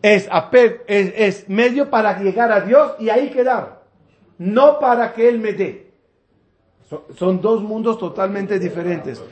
Es, 0.01 0.27
es, 0.87 1.47
medio 1.47 1.89
para 1.89 2.19
llegar 2.19 2.51
a 2.51 2.61
Dios 2.61 2.93
y 2.99 3.09
ahí 3.09 3.29
quedar. 3.29 3.83
No 4.37 4.79
para 4.79 5.13
que 5.13 5.29
Él 5.29 5.39
me 5.39 5.53
dé. 5.53 5.91
So- 6.89 7.05
son 7.15 7.39
dos 7.39 7.61
mundos 7.61 7.99
totalmente 7.99 8.57
diferentes. 8.57 9.23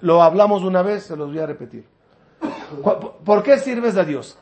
Lo 0.00 0.22
hablamos 0.22 0.64
una 0.64 0.82
vez, 0.82 1.04
se 1.04 1.16
los 1.16 1.28
voy 1.28 1.38
a 1.38 1.46
repetir. 1.46 1.91
¿Por 3.24 3.42
qué 3.42 3.58
sirves 3.58 3.96
a 3.96 4.04
Dios? 4.04 4.38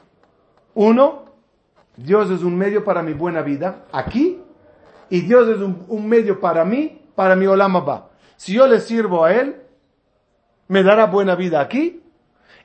Uno, 0.75 1.25
Dios 1.97 2.31
es 2.31 2.43
un 2.43 2.57
medio 2.57 2.85
para 2.85 3.03
mi 3.03 3.13
buena 3.13 3.43
vida 3.43 3.85
aquí 3.93 4.41
y 5.09 5.21
Dios 5.23 5.49
es 5.49 5.59
un, 5.59 5.85
un 5.89 6.09
medio 6.09 6.41
para 6.41 6.65
mí, 6.65 7.03
para 7.15 7.35
mi 7.35 7.47
Olam 7.47 7.77
va. 7.77 8.11
Si 8.37 8.55
yo 8.55 8.67
le 8.67 8.81
sirvo 8.81 9.25
a 9.25 9.35
Él, 9.35 9.61
me 10.69 10.83
dará 10.83 11.07
buena 11.07 11.35
vida 11.35 11.61
aquí 11.61 12.03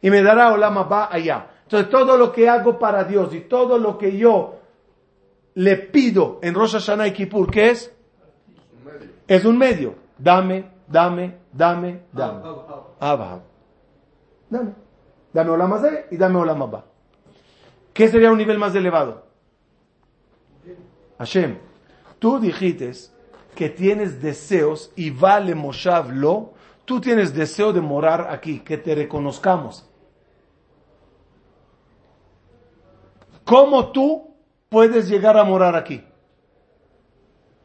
y 0.02 0.10
me 0.10 0.22
dará 0.22 0.54
Olam 0.54 0.78
va 0.90 1.10
allá. 1.12 1.48
Entonces 1.64 1.90
todo 1.90 2.18
lo 2.18 2.32
que 2.32 2.48
hago 2.48 2.78
para 2.78 3.04
Dios 3.04 3.34
y 3.34 3.42
todo 3.42 3.80
lo 3.80 3.98
que 3.98 4.16
yo 4.18 4.60
le 5.56 5.78
pido 5.78 6.40
en 6.44 6.54
Rosh 6.54 6.74
Hashanah 6.74 7.08
y 7.08 7.14
Kippur, 7.14 7.50
¿qué 7.50 7.72
es? 7.72 7.92
Es 9.28 9.46
un 9.46 9.58
medio. 9.58 9.96
Dame, 10.18 10.70
dame, 10.88 11.40
dame, 11.52 12.02
dame. 12.12 12.42
Abba. 13.00 13.42
Dame. 14.50 14.85
Dame 15.36 15.52
Olam 15.52 15.74
Hazé 15.74 16.06
y 16.12 16.16
dame 16.16 16.38
Olam 16.40 16.62
Abba. 16.62 16.86
¿Qué 17.94 18.08
sería 18.08 18.32
un 18.32 18.38
nivel 18.38 18.58
más 18.58 18.74
elevado? 18.74 19.26
Hashem, 21.18 21.58
tú 22.20 22.40
dijiste 22.40 22.94
que 23.54 23.68
tienes 23.68 24.22
deseos 24.22 24.94
y 24.96 25.10
vale 25.10 25.54
Moshav 25.54 26.10
lo, 26.10 26.54
tú 26.86 27.02
tienes 27.02 27.34
deseo 27.34 27.74
de 27.74 27.82
morar 27.82 28.28
aquí, 28.30 28.62
que 28.62 28.78
te 28.78 28.96
reconozcamos. 28.96 29.86
¿Cómo 33.44 33.92
tú 33.92 34.36
puedes 34.70 35.10
llegar 35.10 35.38
a 35.38 35.44
morar 35.44 35.76
aquí? 35.76 36.02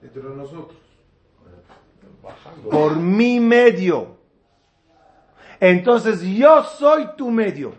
Entre 0.02 0.22
nosotros. 0.24 0.76
Por 2.68 2.96
mi 2.96 3.38
medio. 3.38 4.19
Entonces 5.60 6.22
yo 6.22 6.64
soy 6.64 7.08
tu 7.16 7.30
medio. 7.30 7.74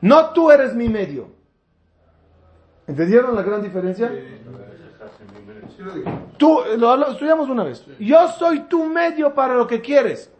No 0.00 0.30
tú 0.30 0.50
eres 0.50 0.74
mi 0.74 0.88
medio. 0.88 1.28
¿Entendieron 2.86 3.34
la 3.34 3.42
gran 3.42 3.62
diferencia? 3.62 4.10
Tú, 6.36 6.60
lo, 6.76 6.96
lo 6.96 7.10
estudiamos 7.12 7.48
una 7.48 7.64
vez. 7.64 7.84
Yo 7.98 8.28
soy 8.28 8.60
tu 8.60 8.84
medio 8.84 9.32
para 9.34 9.54
lo 9.54 9.66
que 9.66 9.80
quieres. 9.80 10.30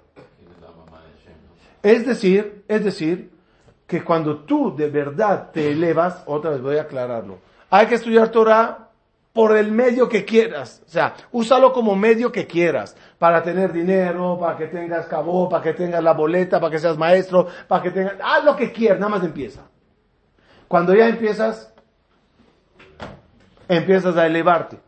Es 1.82 2.06
decir, 2.06 2.64
es 2.66 2.84
decir, 2.84 3.30
que 3.86 4.02
cuando 4.02 4.40
tú 4.40 4.74
de 4.76 4.90
verdad 4.90 5.50
te 5.52 5.70
elevas, 5.70 6.22
otra 6.26 6.50
vez 6.50 6.60
voy 6.60 6.76
a 6.76 6.82
aclararlo, 6.82 7.38
hay 7.70 7.86
que 7.86 7.94
estudiar 7.94 8.30
Torah 8.30 8.88
por 9.32 9.56
el 9.56 9.70
medio 9.70 10.08
que 10.08 10.24
quieras. 10.24 10.82
O 10.86 10.90
sea, 10.90 11.14
úsalo 11.30 11.72
como 11.72 11.94
medio 11.94 12.32
que 12.32 12.46
quieras 12.46 12.96
Para 13.17 13.41
tener 13.41 13.71
dinero, 13.71 14.37
para 14.39 14.57
que 14.57 14.67
tengas 14.67 15.05
cabo, 15.07 15.49
para 15.49 15.63
que 15.63 15.73
tengas 15.73 16.03
la 16.03 16.13
boleta, 16.13 16.59
para 16.59 16.71
que 16.71 16.79
seas 16.79 16.97
maestro, 16.97 17.47
para 17.67 17.81
que 17.83 17.91
tengas... 17.91 18.15
Haz 18.23 18.43
lo 18.43 18.55
que 18.55 18.71
quieras, 18.71 18.99
nada 18.99 19.09
más 19.09 19.23
empieza. 19.23 19.61
Cuando 20.67 20.93
ya 20.93 21.07
empiezas, 21.07 21.73
empiezas 23.67 24.17
a 24.17 24.25
elevarte. 24.25 24.79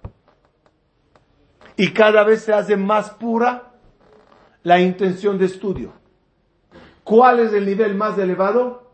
Y 1.77 1.91
cada 1.91 2.23
vez 2.23 2.41
se 2.43 2.53
hace 2.53 2.77
más 2.77 3.09
pura 3.11 3.73
la 4.63 4.79
intención 4.79 5.37
de 5.37 5.45
estudio. 5.45 5.93
¿Cuál 7.03 7.39
es 7.39 7.53
el 7.53 7.65
nivel 7.65 7.95
más 7.95 8.17
elevado? 8.17 8.85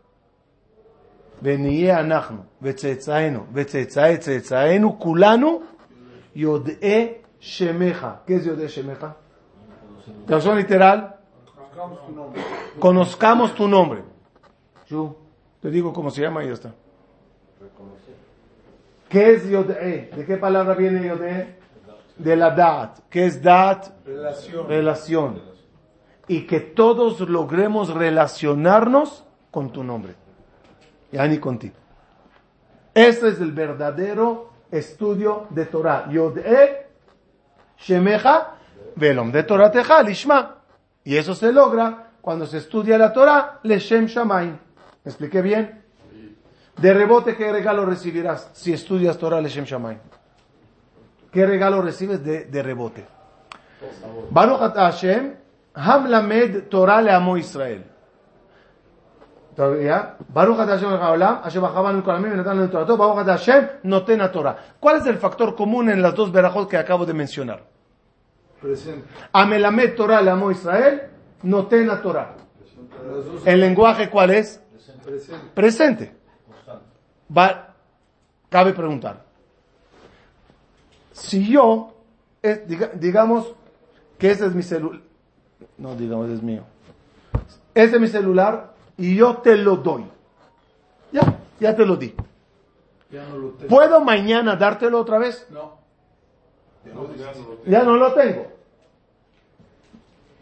ונהיה 1.42 2.00
אנחנו 2.00 2.42
וצאצאינו 2.62 3.46
וצאצאי 3.52 4.16
צאצאינו 4.16 4.98
כולנו 4.98 5.62
יודעי 6.36 7.14
שמך. 7.40 8.06
¿Qué 8.26 8.30
es 8.30 8.46
יודעי 8.46 8.68
שמך? 8.68 9.06
Traducción 10.25 10.57
literal, 10.57 11.15
Buscamos 11.55 12.05
tu 12.05 12.11
nombre. 12.13 12.41
conozcamos 12.79 13.55
tu 13.55 13.67
nombre. 13.67 14.03
Yo 14.87 15.15
te 15.61 15.69
digo 15.69 15.93
cómo 15.93 16.09
se 16.11 16.21
llama 16.21 16.43
y 16.43 16.47
ya 16.47 16.53
está. 16.53 16.73
¿Qué 19.09 19.33
es 19.33 19.47
Yodé? 19.47 20.11
¿De 20.15 20.25
qué 20.25 20.37
palabra 20.37 20.73
viene 20.73 21.07
Yodé? 21.07 21.55
De 22.17 22.35
la 22.35 22.51
Dat. 22.51 22.99
¿Qué 23.09 23.25
es 23.25 23.41
Dat? 23.41 23.91
Relación. 24.05 24.67
Relación. 24.67 25.41
Y 26.27 26.45
que 26.45 26.59
todos 26.59 27.19
logremos 27.21 27.93
relacionarnos 27.93 29.23
con 29.51 29.71
tu 29.71 29.83
nombre. 29.83 30.15
Ya 31.11 31.25
ni 31.27 31.37
contigo. 31.37 31.75
Este 32.93 33.29
es 33.29 33.39
el 33.39 33.51
verdadero 33.53 34.49
estudio 34.71 35.45
de 35.51 35.65
Torah. 35.67 36.09
Yodé, 36.09 36.87
Shemeja, 37.77 38.55
Velom 38.97 39.31
de 39.31 39.43
Torah 39.43 39.71
Teja, 39.71 40.01
Lishma. 40.01 40.55
Y 41.03 41.15
eso 41.15 41.35
se 41.35 41.51
logra 41.51 42.11
cuando 42.21 42.45
se 42.45 42.57
estudia 42.57 42.97
la 42.97 43.13
Torah, 43.13 43.59
Leshem 43.63 44.07
Shamaim. 44.07 44.57
¿Me 45.03 45.09
expliqué 45.09 45.41
bien? 45.41 45.83
De 46.77 46.93
rebote, 46.93 47.35
¿qué 47.35 47.51
regalo 47.51 47.85
recibirás 47.85 48.49
si 48.53 48.73
estudias 48.73 49.17
Torah 49.17 49.39
Leshem 49.39 49.65
Shamaim? 49.65 49.99
¿Qué 51.31 51.45
regalo 51.45 51.81
recibes 51.81 52.23
de, 52.23 52.45
de 52.45 52.63
rebote? 52.63 53.05
Baruch 54.31 54.73
Hashem, 54.75 55.35
Hamlamed 55.75 56.67
Torah 56.67 57.01
le 57.01 57.11
amó 57.11 57.37
Israel. 57.37 57.85
Baruch 59.55 60.57
Hashem 60.57 60.89
Haolam, 60.89 61.41
Hashem 61.43 61.63
Ajaban 61.63 62.01
Kolamim, 62.01 62.35
Netan 62.35 62.59
el 62.59 62.69
Torah, 62.69 62.95
Baruch 62.95 63.25
Hashem, 63.25 63.67
Noten 63.83 64.31
Torah. 64.31 64.57
¿Cuál 64.79 64.97
es 64.97 65.05
el 65.05 65.17
factor 65.17 65.55
común 65.55 65.89
en 65.89 66.01
las 66.01 66.15
dos 66.15 66.31
verajot 66.31 66.69
que 66.69 66.77
acabo 66.77 67.05
de 67.05 67.13
mencionar? 67.13 67.76
Presente. 68.61 69.07
Amelamed 69.33 69.95
Torah 69.95 70.21
le 70.21 70.31
amo 70.31 70.49
Israel, 70.51 71.03
noten 71.43 71.89
a 71.89 72.01
Torah. 72.01 72.35
¿El 73.45 73.59
lenguaje 73.59 74.09
cuál 74.09 74.31
es? 74.31 74.61
presente. 75.03 75.47
Presente. 75.53 76.15
Va, 77.35 77.73
cabe 78.49 78.73
preguntar. 78.73 79.23
Si 81.11 81.47
yo, 81.49 81.93
eh, 82.43 82.65
diga- 82.67 82.91
digamos 82.93 83.53
que 84.17 84.31
ese 84.31 84.45
es 84.47 84.53
mi 84.55 84.63
celular, 84.63 85.01
no 85.77 85.95
digamos 85.95 86.29
es 86.29 86.41
mío, 86.43 86.63
ese 87.73 87.95
es 87.95 88.01
mi 88.01 88.07
celular 88.07 88.73
y 88.97 89.15
yo 89.15 89.37
te 89.37 89.55
lo 89.57 89.77
doy. 89.77 90.05
Ya, 91.11 91.39
ya 91.59 91.75
te 91.75 91.85
lo 91.85 91.95
di. 91.95 92.13
Ya 93.09 93.25
no 93.27 93.37
lo 93.37 93.49
tengo. 93.51 93.69
¿Puedo 93.69 94.01
mañana 94.01 94.55
dártelo 94.57 94.99
otra 94.99 95.17
vez? 95.19 95.47
No. 95.49 95.77
Ya 97.65 97.83
no 97.83 97.97
lo 97.97 98.13
tengo. 98.13 98.47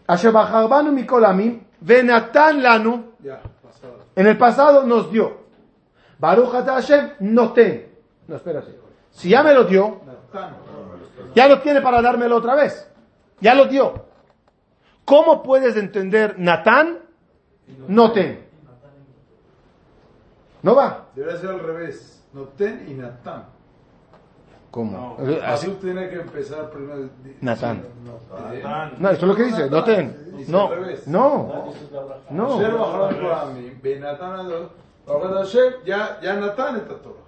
Asher 0.07 0.31
bajarbanu 0.31 0.91
mikol 0.91 1.25
amim, 1.25 1.63
venatan 1.81 2.61
lanu. 2.61 3.13
En 4.15 4.27
el 4.27 4.37
pasado 4.37 4.83
nos 4.85 5.11
dio. 5.11 5.45
Baruch 6.19 6.53
ata 6.53 6.73
Hashem 6.73 7.11
no 7.19 7.51
ten. 7.53 7.89
No, 8.27 8.35
espérate. 8.35 8.79
Si 9.11 9.29
ya 9.29 9.43
me 9.43 9.53
lo 9.53 9.63
dio, 9.65 10.01
ya 11.33 11.47
lo 11.47 11.61
tiene 11.61 11.81
para 11.81 12.01
dármelo 12.01 12.37
otra 12.37 12.55
vez. 12.55 12.89
Ya 13.41 13.55
lo 13.55 13.65
dio. 13.65 14.05
¿Cómo 15.03 15.43
puedes 15.43 15.75
entender 15.75 16.39
Natán? 16.39 16.99
No 17.87 18.11
ten. 18.11 18.45
No 20.61 20.75
va. 20.75 21.07
Debería 21.15 21.39
ser 21.39 21.49
al 21.51 21.59
revés. 21.59 22.23
Notén 22.33 22.85
y 22.89 22.93
Natán. 22.93 23.45
¿Cómo? 24.75 25.15
Así 25.17 25.39
Así. 25.41 25.71
tiene 25.79 26.09
que 26.09 26.15
empezar 26.17 26.69
primero. 26.69 27.09
Natán. 27.39 27.85
Notén. 28.03 28.61
No, 28.99 29.09
esto 29.09 29.25
es 29.25 29.29
lo 29.29 29.33
que 29.33 29.43
dice. 29.43 29.69
No 29.69 29.85
ten. 29.85 30.35
Dice 30.35 30.51
No. 30.51 30.69
No. 31.05 31.71
No. 32.29 32.59
Ya, 35.85 36.19
ya 36.21 36.35
Natán 36.35 36.75
está 36.75 36.95
Torah. 36.97 37.23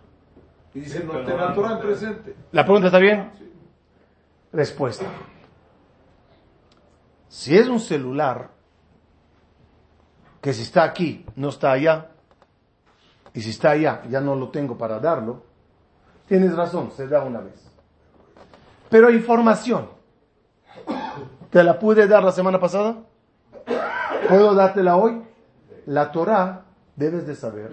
Y 0.74 0.82
dice 0.82 1.06
Notén 1.06 1.40
a 1.40 1.54
Torah 1.54 1.72
en 1.72 1.80
presente. 1.80 2.36
¿La 2.52 2.66
pregunta 2.66 2.88
está 2.88 3.00
bien? 3.00 3.32
Respuesta. 4.52 5.06
Si 7.30 7.58
es 7.58 7.70
un 7.70 7.80
celular 7.80 8.50
que 10.42 10.52
si 10.52 10.64
está 10.64 10.84
aquí 10.84 11.26
no 11.38 11.48
está 11.48 11.72
allá, 11.72 12.10
y 13.34 13.40
si 13.40 13.52
está 13.52 13.70
allá 13.70 14.04
ya 14.10 14.20
no 14.20 14.36
lo 14.36 14.50
tengo 14.50 14.78
para 14.78 15.00
darlo, 15.00 15.47
tienes 16.28 16.56
razón, 16.56 16.92
se 16.96 17.08
da 17.08 17.24
una 17.24 17.40
vez. 17.40 17.66
Pero 18.90 19.10
información, 19.10 19.90
¿te 21.50 21.64
la 21.64 21.80
pude 21.80 22.08
dar 22.08 22.24
la 22.24 22.32
semana 22.32 22.60
pasada? 22.60 22.98
¿Puedo 24.28 24.54
dártela 24.54 24.98
hoy? 24.98 25.22
La 25.86 26.12
Torah, 26.12 26.66
debes 26.96 27.26
de 27.28 27.36
saber, 27.36 27.72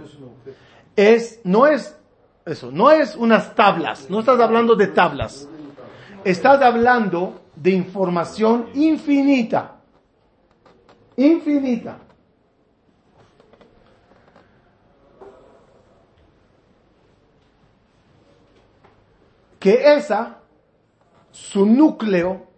es, 0.97 1.41
no 1.45 1.67
es 1.67 1.97
eso, 2.47 2.71
no 2.71 2.91
es 2.91 3.17
unas 3.17 3.55
tablas, 3.55 4.09
no 4.11 4.21
estás 4.21 4.39
hablando 4.39 4.77
de 4.77 4.87
tablas, 4.89 5.49
estás 6.25 6.63
hablando 6.63 7.41
de 7.57 7.71
información 7.71 8.69
infinita, 8.75 9.77
infinita. 11.17 11.99
Que 19.65 19.95
esa, 19.95 20.41
su 21.31 21.65
núcleo, 21.65 22.49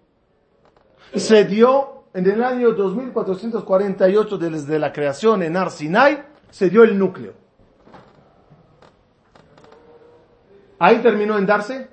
se 1.14 1.44
dio 1.44 2.06
en 2.12 2.28
el 2.28 2.42
año 2.42 2.72
2448 2.72 4.38
desde 4.38 4.80
la 4.80 4.92
creación 4.92 5.44
en 5.44 5.56
Ar 5.56 5.70
Sinai, 5.70 6.24
se 6.50 6.68
dio 6.68 6.82
el 6.82 6.98
núcleo. 6.98 7.34
Ahí 10.80 10.98
terminó 10.98 11.38
en 11.38 11.46
darse. 11.46 11.88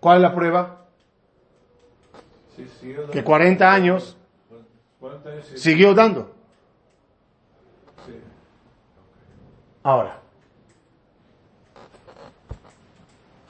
¿Cuál 0.00 0.16
es 0.16 0.22
la 0.22 0.34
prueba? 0.34 0.86
Que 3.12 3.22
40 3.22 3.70
años 3.70 4.16
40 5.00 5.28
años, 5.28 5.52
siguió 5.54 5.92
dando. 5.92 6.34
Ahora, 9.82 10.22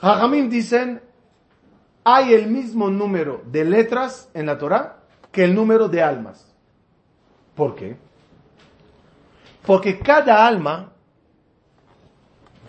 Jajamim 0.01 0.49
dicen, 0.49 1.03
hay 2.05 2.33
el 2.33 2.47
mismo 2.47 2.89
número 2.89 3.43
de 3.47 3.65
letras 3.65 4.31
en 4.35 4.47
la 4.47 4.59
Torah 4.59 4.99
que 5.33 5.45
el 5.45 5.55
número 5.55 5.89
de 5.89 6.03
almas. 6.03 6.55
¿Por 7.55 7.75
qué? 7.75 7.97
Porque 9.67 9.99
cada 9.99 10.47
alma 10.47 10.93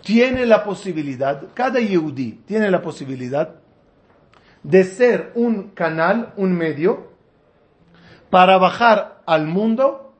tiene 0.02 0.44
la 0.46 0.64
posibilidad, 0.64 1.44
cada 1.54 1.80
Yehudi 1.80 2.32
tiene 2.46 2.70
la 2.70 2.82
posibilidad 2.82 3.54
de 4.62 4.84
ser 4.84 5.32
un 5.34 5.70
canal, 5.70 6.32
un 6.36 6.52
medio, 6.52 7.10
para 8.28 8.58
bajar 8.58 9.22
al 9.26 9.46
mundo 9.46 10.12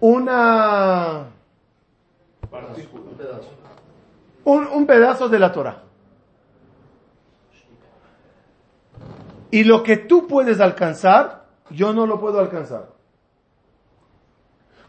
una 0.00 1.26
Un 2.50 3.14
pedazo. 3.16 3.57
Un, 4.44 4.86
pedazo 4.86 5.28
de 5.28 5.38
la 5.38 5.52
Torah. 5.52 5.82
Y 9.50 9.64
lo 9.64 9.82
que 9.82 9.96
tú 9.96 10.26
puedes 10.26 10.60
alcanzar, 10.60 11.44
yo 11.70 11.92
no 11.92 12.06
lo 12.06 12.20
puedo 12.20 12.38
alcanzar. 12.38 12.88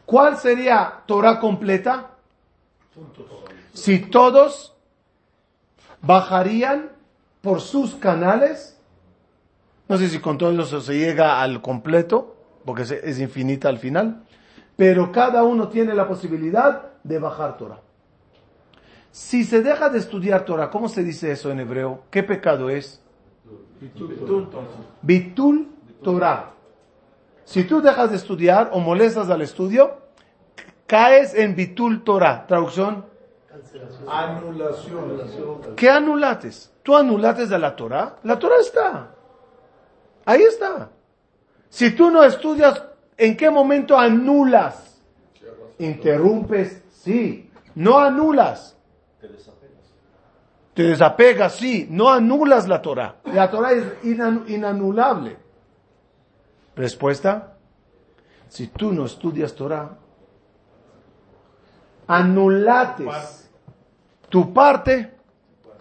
¿Cuál 0.06 0.38
sería 0.38 1.04
Torah 1.06 1.39
completa? 1.39 2.12
Si 3.74 4.00
todos 4.10 4.76
bajarían 6.02 6.91
por 7.41 7.62
sus 7.62 7.95
canales, 7.95 8.78
no 9.88 9.97
sé 9.97 10.10
si 10.10 10.20
con 10.20 10.38
todo 10.38 10.52
eso 10.62 10.82
se 10.82 10.97
llega 10.97 11.41
al 11.41 11.62
completo, 11.62 12.36
porque 12.66 12.84
es 12.84 13.20
infinita 13.20 13.70
al 13.70 13.78
final, 13.78 14.24
pero 14.76 15.12
cada 15.12 15.43
uno 15.43 15.68
tiene 15.68 15.93
la 15.93 16.08
posibilidad 16.08 16.93
de 17.04 17.20
bajar 17.20 17.58
Torah. 17.58 17.82
Si 19.20 19.43
se 19.43 19.61
deja 19.61 19.89
de 19.89 19.99
estudiar 19.99 20.45
Torah, 20.45 20.70
¿cómo 20.70 20.88
se 20.88 21.03
dice 21.03 21.30
eso 21.30 21.51
en 21.51 21.59
hebreo? 21.59 22.03
¿Qué 22.09 22.24
pecado 22.24 22.70
es? 22.70 23.01
Bitul 25.01 25.67
Torah. 26.01 26.53
Si 27.43 27.65
tú 27.65 27.82
dejas 27.82 28.11
de 28.11 28.15
estudiar 28.15 28.70
o 28.72 28.80
molestas 28.80 29.30
al 29.30 29.41
estudio, 29.41 29.97
caes 30.88 31.36
en 31.36 31.53
Bitul 31.53 32.01
Torah. 32.05 32.47
Traducción, 32.47 33.05
Anulación. 34.07 35.76
¿qué 35.76 35.89
anulates? 35.89 36.72
¿Tú 36.82 36.95
anulates 36.95 37.49
de 37.49 37.59
la 37.59 37.76
Torah? 37.76 38.15
La 38.24 38.39
Torah 38.39 38.61
está. 38.61 39.11
Ahí 40.24 40.43
está. 40.43 40.91
Si 41.67 41.91
tú 41.91 42.09
no 42.09 42.24
estudias, 42.24 42.86
¿en 43.17 43.36
qué 43.36 43.49
momento 43.49 43.97
anulas? 43.97 45.01
Interrumpes, 45.78 46.82
sí. 46.89 47.51
No 47.76 47.99
anulas. 47.99 48.78
Te 49.22 49.28
desapegas. 49.28 49.93
Te 50.74 50.84
desapegas, 50.84 51.55
sí, 51.55 51.88
no 51.89 52.09
anulas 52.09 52.67
la 52.67 52.82
Torah. 52.82 53.15
La 53.26 53.49
Torah 53.51 53.74
es 53.74 53.84
inan- 54.03 54.45
inanulable. 54.47 55.38
Respuesta, 56.76 57.57
si 58.47 58.67
tú 58.67 58.93
no 58.93 59.05
estudias 59.05 59.53
Torah, 59.53 59.97
anulates 62.07 63.49
tu 64.30 64.53
parte 64.53 65.13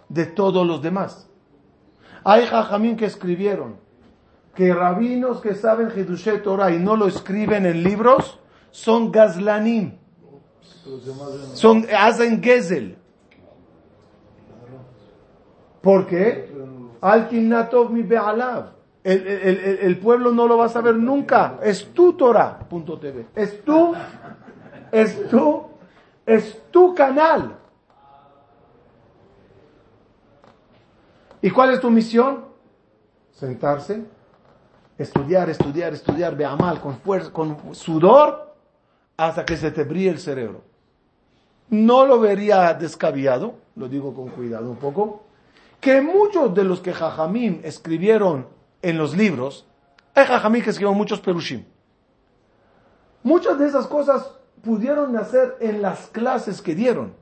de 0.09 0.25
todos 0.25 0.65
los 0.65 0.81
demás. 0.81 1.27
Hay 2.23 2.45
jajamín 2.45 2.97
que 2.97 3.05
escribieron 3.05 3.77
que 4.55 4.73
rabinos 4.73 5.39
que 5.39 5.55
saben 5.55 5.89
Hidushé 5.95 6.39
Torah 6.39 6.71
y 6.71 6.79
no 6.79 6.97
lo 6.97 7.07
escriben 7.07 7.65
en 7.65 7.83
libros 7.83 8.39
son 8.71 9.11
gazlanim, 9.11 9.97
son, 11.53 11.87
hacen 11.97 12.43
gezel. 12.43 12.97
¿Por 15.81 16.05
qué? 16.07 16.51
Al 17.01 17.29
Natov 17.49 17.91
mi 17.91 18.01
be'alav. 18.03 18.71
El, 19.03 19.25
el- 19.25 19.79
el- 19.81 19.97
pueblo 19.99 20.31
no 20.31 20.47
lo 20.47 20.57
va 20.57 20.65
a 20.65 20.69
saber 20.69 20.95
nunca. 20.95 21.57
Es 21.63 21.93
tu 21.93 22.13
Torah. 22.13 22.59
Punto 22.59 22.99
TV. 22.99 23.25
Es 23.33 23.63
tu, 23.63 23.93
es 24.91 25.29
tu, 25.29 25.63
es 26.25 26.61
tu 26.69 26.93
canal. 26.93 27.55
¿Y 31.41 31.49
cuál 31.49 31.71
es 31.71 31.79
tu 31.79 31.89
misión? 31.89 32.45
Sentarse, 33.31 34.03
estudiar, 34.97 35.49
estudiar, 35.49 35.93
estudiar, 35.93 36.35
beamal, 36.35 36.81
con 36.81 36.97
fuerza, 36.97 37.31
con 37.31 37.73
sudor, 37.73 38.53
hasta 39.15 39.45
que 39.45 39.55
se 39.55 39.71
te 39.71 39.85
brille 39.85 40.09
el 40.09 40.19
cerebro. 40.19 40.61
No 41.69 42.05
lo 42.05 42.19
vería 42.19 42.73
descabellado, 42.73 43.53
lo 43.77 43.87
digo 43.87 44.13
con 44.13 44.27
cuidado 44.27 44.69
un 44.69 44.75
poco, 44.75 45.23
que 45.79 46.01
muchos 46.01 46.53
de 46.53 46.63
los 46.63 46.81
que 46.81 46.93
Jajamim 46.93 47.61
escribieron 47.63 48.47
en 48.81 48.97
los 48.97 49.15
libros, 49.15 49.65
hay 50.13 50.25
Jajamim 50.25 50.63
que 50.63 50.71
escribieron 50.71 50.97
muchos 50.97 51.19
perushim. 51.21 51.63
Muchas 53.23 53.59
de 53.59 53.67
esas 53.67 53.87
cosas 53.87 54.31
pudieron 54.61 55.13
nacer 55.13 55.55
en 55.59 55.81
las 55.81 56.07
clases 56.07 56.61
que 56.61 56.75
dieron. 56.75 57.13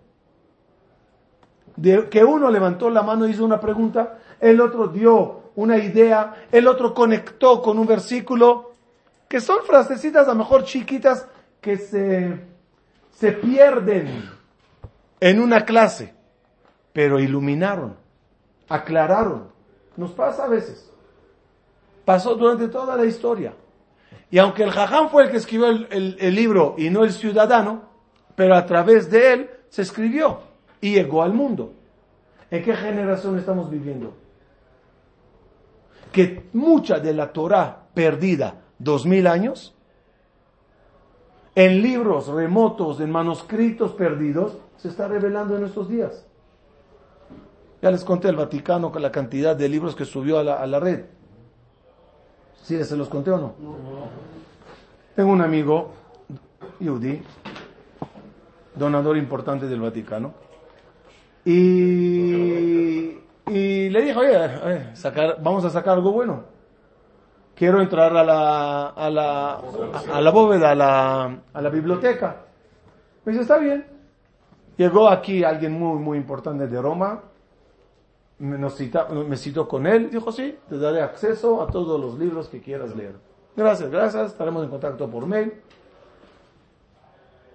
Que 2.10 2.24
uno 2.24 2.50
levantó 2.50 2.90
la 2.90 3.04
mano 3.04 3.28
y 3.28 3.32
hizo 3.32 3.46
una 3.46 3.60
pregunta, 3.60 4.18
el 4.40 4.60
otro 4.62 4.88
dio 4.88 5.52
una 5.56 5.78
idea, 5.78 6.36
el 6.52 6.68
otro 6.68 6.94
conectó 6.94 7.62
con 7.62 7.78
un 7.78 7.88
versículo, 7.88 8.74
que 9.28 9.42
son 9.42 9.60
frasecitas 9.66 10.28
a 10.28 10.32
lo 10.32 10.40
mejor 10.40 10.64
chiquitas 10.64 11.28
que 11.62 11.78
se, 11.78 12.40
se 13.12 13.32
pierden 13.32 14.30
en 15.20 15.40
una 15.40 15.66
clase, 15.66 16.14
pero 16.94 17.20
iluminaron, 17.20 17.98
aclararon. 18.70 19.50
Nos 19.96 20.12
pasa 20.12 20.46
a 20.46 20.48
veces. 20.48 20.92
Pasó 22.06 22.36
durante 22.36 22.68
toda 22.68 22.96
la 22.96 23.06
historia. 23.06 23.54
Y 24.30 24.38
aunque 24.40 24.64
el 24.64 24.72
jajam 24.72 25.10
fue 25.10 25.24
el 25.24 25.32
que 25.32 25.38
escribió 25.38 25.68
el, 25.68 25.88
el- 25.92 26.18
el 26.20 26.36
libro 26.36 26.76
y 26.78 26.90
no 26.90 27.04
el 27.04 27.12
ciudadano, 27.12 27.84
pero 28.36 28.56
a 28.56 28.66
través 28.66 29.10
de 29.10 29.34
él 29.34 29.50
se 29.70 29.82
escribió 29.82 30.40
y 30.82 30.94
llegó 30.94 31.24
al 31.24 31.34
mundo. 31.34 31.74
¿En 32.52 32.64
qué 32.64 32.76
generación 32.76 33.38
estamos 33.38 33.70
viviendo? 33.70 34.14
Que 36.12 36.48
mucha 36.54 37.00
de 37.00 37.14
la 37.14 37.32
Torah 37.34 37.88
perdida 37.94 38.62
dos 38.80 39.06
mil 39.06 39.28
años, 39.28 39.74
en 41.56 41.82
libros 41.82 42.28
remotos, 42.28 43.00
en 43.00 43.12
manuscritos 43.12 43.94
perdidos, 43.94 44.58
se 44.78 44.90
está 44.90 45.08
revelando 45.08 45.58
en 45.58 45.66
estos 45.66 45.90
días. 45.90 46.27
Ya 47.82 47.92
les 47.92 48.04
conté 48.04 48.30
el 48.30 48.36
Vaticano 48.36 48.92
con 48.92 49.02
la 49.02 49.12
cantidad 49.12 49.56
de 49.56 49.70
libros 49.70 49.96
que 49.96 50.06
subió 50.06 50.40
a 50.40 50.44
la, 50.44 50.56
a 50.56 50.66
la 50.66 50.80
red. 50.80 51.06
¿Sí 52.64 52.84
se 52.84 52.98
los 52.98 53.08
conté 53.08 53.32
o 53.32 53.38
no? 53.38 53.54
Tengo 55.16 55.32
un 55.32 55.42
amigo, 55.42 55.94
Yudi, 56.80 57.22
donador 58.76 59.18
importante 59.18 59.68
del 59.68 59.82
Vaticano, 59.82 60.34
y, 61.46 63.18
y 63.48 63.90
le 63.90 64.02
dijo, 64.02 64.20
oye, 64.20 64.38
oye, 64.38 64.96
sacar, 64.96 65.38
vamos 65.42 65.64
a 65.66 65.70
sacar 65.70 65.94
algo 65.94 66.12
bueno. 66.12 66.44
Quiero 67.56 67.82
entrar 67.82 68.16
a 68.16 68.24
la, 68.24 68.88
a 68.90 69.10
la, 69.10 69.52
a, 69.54 69.62
a 70.14 70.22
la 70.22 70.32
bóveda, 70.32 70.72
a 70.72 70.76
la, 70.76 71.40
a 71.54 71.62
la 71.62 71.70
biblioteca. 71.70 72.44
Me 73.24 73.32
dice, 73.32 73.44
está 73.44 73.58
bien. 73.58 73.86
Llegó 74.78 75.10
aquí 75.10 75.44
alguien 75.44 75.72
muy, 75.72 75.98
muy 76.00 76.18
importante 76.18 76.68
de 76.68 76.82
Roma, 76.82 77.24
me, 78.40 78.58
nos 78.58 78.76
cita- 78.76 79.08
me 79.10 79.36
citó 79.38 79.68
con 79.68 79.88
él, 79.88 80.10
dijo, 80.10 80.32
sí, 80.32 80.58
te 80.70 80.78
daré 80.78 81.02
acceso 81.02 81.62
a 81.62 81.68
todos 81.68 82.00
los 82.00 82.18
libros 82.20 82.48
que 82.50 82.62
quieras 82.62 82.96
leer. 82.96 83.16
Gracias, 83.56 83.90
gracias, 83.90 84.32
estaremos 84.32 84.64
en 84.64 84.70
contacto 84.70 85.10
por 85.10 85.26
mail. 85.26 85.54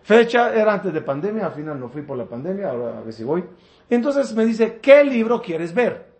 Fecha 0.02 0.52
era 0.54 0.72
antes 0.72 0.92
de 0.92 1.00
pandemia, 1.00 1.46
al 1.46 1.52
final 1.52 1.78
no 1.78 1.88
fui 1.88 2.02
por 2.02 2.16
la 2.18 2.24
pandemia, 2.24 2.70
ahora 2.70 2.98
a 2.98 3.00
ver 3.02 3.12
si 3.12 3.22
voy. 3.22 3.44
Entonces 3.88 4.34
me 4.34 4.44
dice, 4.44 4.78
¿qué 4.80 5.04
libro 5.04 5.40
quieres 5.40 5.72
ver? 5.72 6.10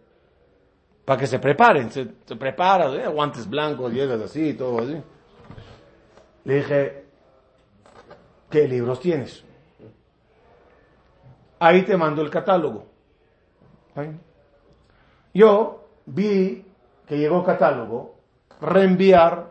Para 1.05 1.19
que 1.19 1.27
se 1.27 1.41
preparen, 1.41 1.91
se, 1.91 2.07
se 2.25 2.37
prepara, 2.37 2.95
¿eh? 2.95 3.09
guantes 3.09 3.49
blancos, 3.51 3.93
llegas 3.93 4.21
así, 4.21 4.55
todo 4.55 4.79
así. 4.83 5.03
Le 6.45 6.55
dije, 6.57 7.05
¿qué 8.51 8.69
libros 8.69 9.01
tienes? 9.01 9.45
Ahí 11.59 11.83
te 11.83 11.97
mando 11.97 12.23
el 12.23 12.31
catálogo. 12.31 12.87
Yo 15.35 15.85
vi 16.07 16.65
que 17.07 17.19
llegó 17.19 17.45
catálogo, 17.45 18.17
reenviar 18.61 19.51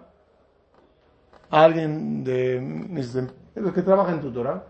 a 1.50 1.64
alguien 1.64 2.24
de, 2.24 2.60
mis- 2.62 3.16
los 3.56 3.74
que 3.74 3.82
trabaja 3.82 4.12
en 4.12 4.22
tutora. 4.22 4.64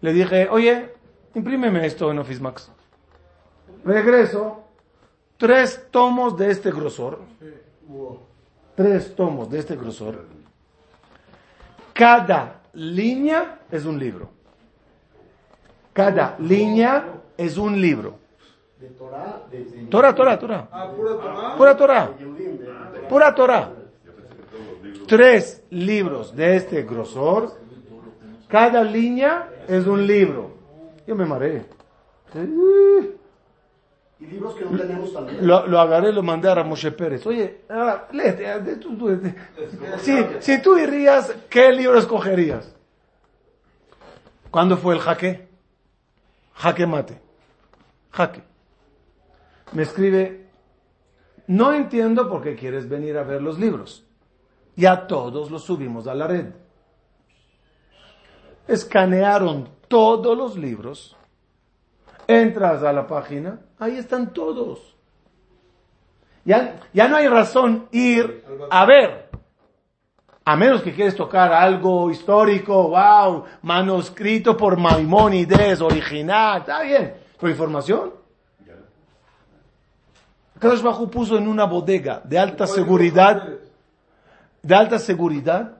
Le 0.00 0.12
dije, 0.12 0.48
oye, 0.50 0.92
imprímeme 1.34 1.84
esto 1.86 2.10
en 2.10 2.18
Office 2.18 2.40
Max. 2.40 2.70
Regreso, 3.84 4.64
tres 5.36 5.86
tomos 5.90 6.36
de 6.36 6.50
este 6.50 6.70
grosor. 6.70 7.20
Tres 8.74 9.14
tomos 9.14 9.50
de 9.50 9.58
este 9.58 9.76
grosor. 9.76 10.24
Cada 11.92 12.62
línea 12.72 13.60
es 13.70 13.84
un 13.84 13.98
libro. 13.98 14.30
Cada 15.92 16.36
línea 16.38 17.04
es 17.36 17.58
un 17.58 17.80
libro. 17.80 18.19
De 18.80 18.88
Torah, 18.88 19.46
Torah, 19.90 20.14
Torah, 20.14 20.38
Torah. 20.38 20.68
Ah, 20.72 20.90
pura 20.96 21.76
Torah. 21.76 22.10
Pura 23.08 23.34
Torah. 23.34 23.70
Pura. 23.70 23.72
Tres 25.06 25.62
libros 25.70 26.34
de 26.34 26.56
este 26.56 26.82
grosor. 26.82 27.56
Cada 28.48 28.82
línea 28.82 29.48
es 29.68 29.86
un 29.86 30.06
libro. 30.06 30.52
Yo 31.06 31.14
me 31.14 31.26
mareé. 31.26 31.66
Y 34.18 34.26
libros 34.26 34.54
que 34.54 34.64
no 34.64 34.76
tenemos 34.78 35.12
también. 35.12 35.46
Lo, 35.46 35.66
lo 35.66 35.80
agarré, 35.80 36.12
lo 36.12 36.22
mandé 36.22 36.50
a 36.50 36.62
Moshe 36.64 36.92
Pérez. 36.92 37.26
Oye, 37.26 37.60
léete, 38.12 38.60
de- 38.60 38.76
tú- 38.76 39.20
si, 39.98 40.16
si 40.40 40.62
tú 40.62 40.76
irías, 40.78 41.34
¿qué 41.48 41.72
libro 41.72 41.98
escogerías? 41.98 42.74
¿Cuándo 44.50 44.76
fue 44.76 44.94
el 44.94 45.00
jaque? 45.00 45.48
Jaque 46.54 46.86
mate. 46.86 47.20
Jaque. 48.10 48.42
Me 49.72 49.82
escribe, 49.82 50.46
no 51.46 51.72
entiendo 51.72 52.28
por 52.28 52.42
qué 52.42 52.56
quieres 52.56 52.88
venir 52.88 53.16
a 53.16 53.22
ver 53.22 53.40
los 53.40 53.58
libros. 53.58 54.04
Ya 54.76 55.06
todos 55.06 55.50
los 55.50 55.62
subimos 55.62 56.06
a 56.06 56.14
la 56.14 56.26
red. 56.26 56.46
Escanearon 58.66 59.68
todos 59.88 60.36
los 60.36 60.56
libros. 60.56 61.16
Entras 62.26 62.82
a 62.82 62.92
la 62.92 63.06
página, 63.06 63.60
ahí 63.78 63.96
están 63.96 64.32
todos. 64.32 64.96
Ya, 66.44 66.80
ya 66.92 67.08
no 67.08 67.16
hay 67.16 67.28
razón 67.28 67.88
ir 67.90 68.44
a 68.70 68.86
ver. 68.86 69.30
A 70.44 70.56
menos 70.56 70.82
que 70.82 70.92
quieres 70.92 71.14
tocar 71.14 71.52
algo 71.52 72.10
histórico, 72.10 72.88
wow, 72.88 73.44
manuscrito 73.62 74.56
por 74.56 74.76
Maimónides, 74.78 75.80
original, 75.80 76.60
está 76.60 76.82
bien. 76.82 77.14
Pero 77.38 77.50
información. 77.50 78.19
Kadosh 80.60 80.82
Bajú 80.82 81.10
puso 81.10 81.36
en 81.38 81.48
una 81.48 81.64
bodega 81.64 82.20
de 82.24 82.38
alta 82.38 82.66
seguridad, 82.66 83.48
de 84.62 84.74
alta 84.74 84.98
seguridad, 84.98 85.78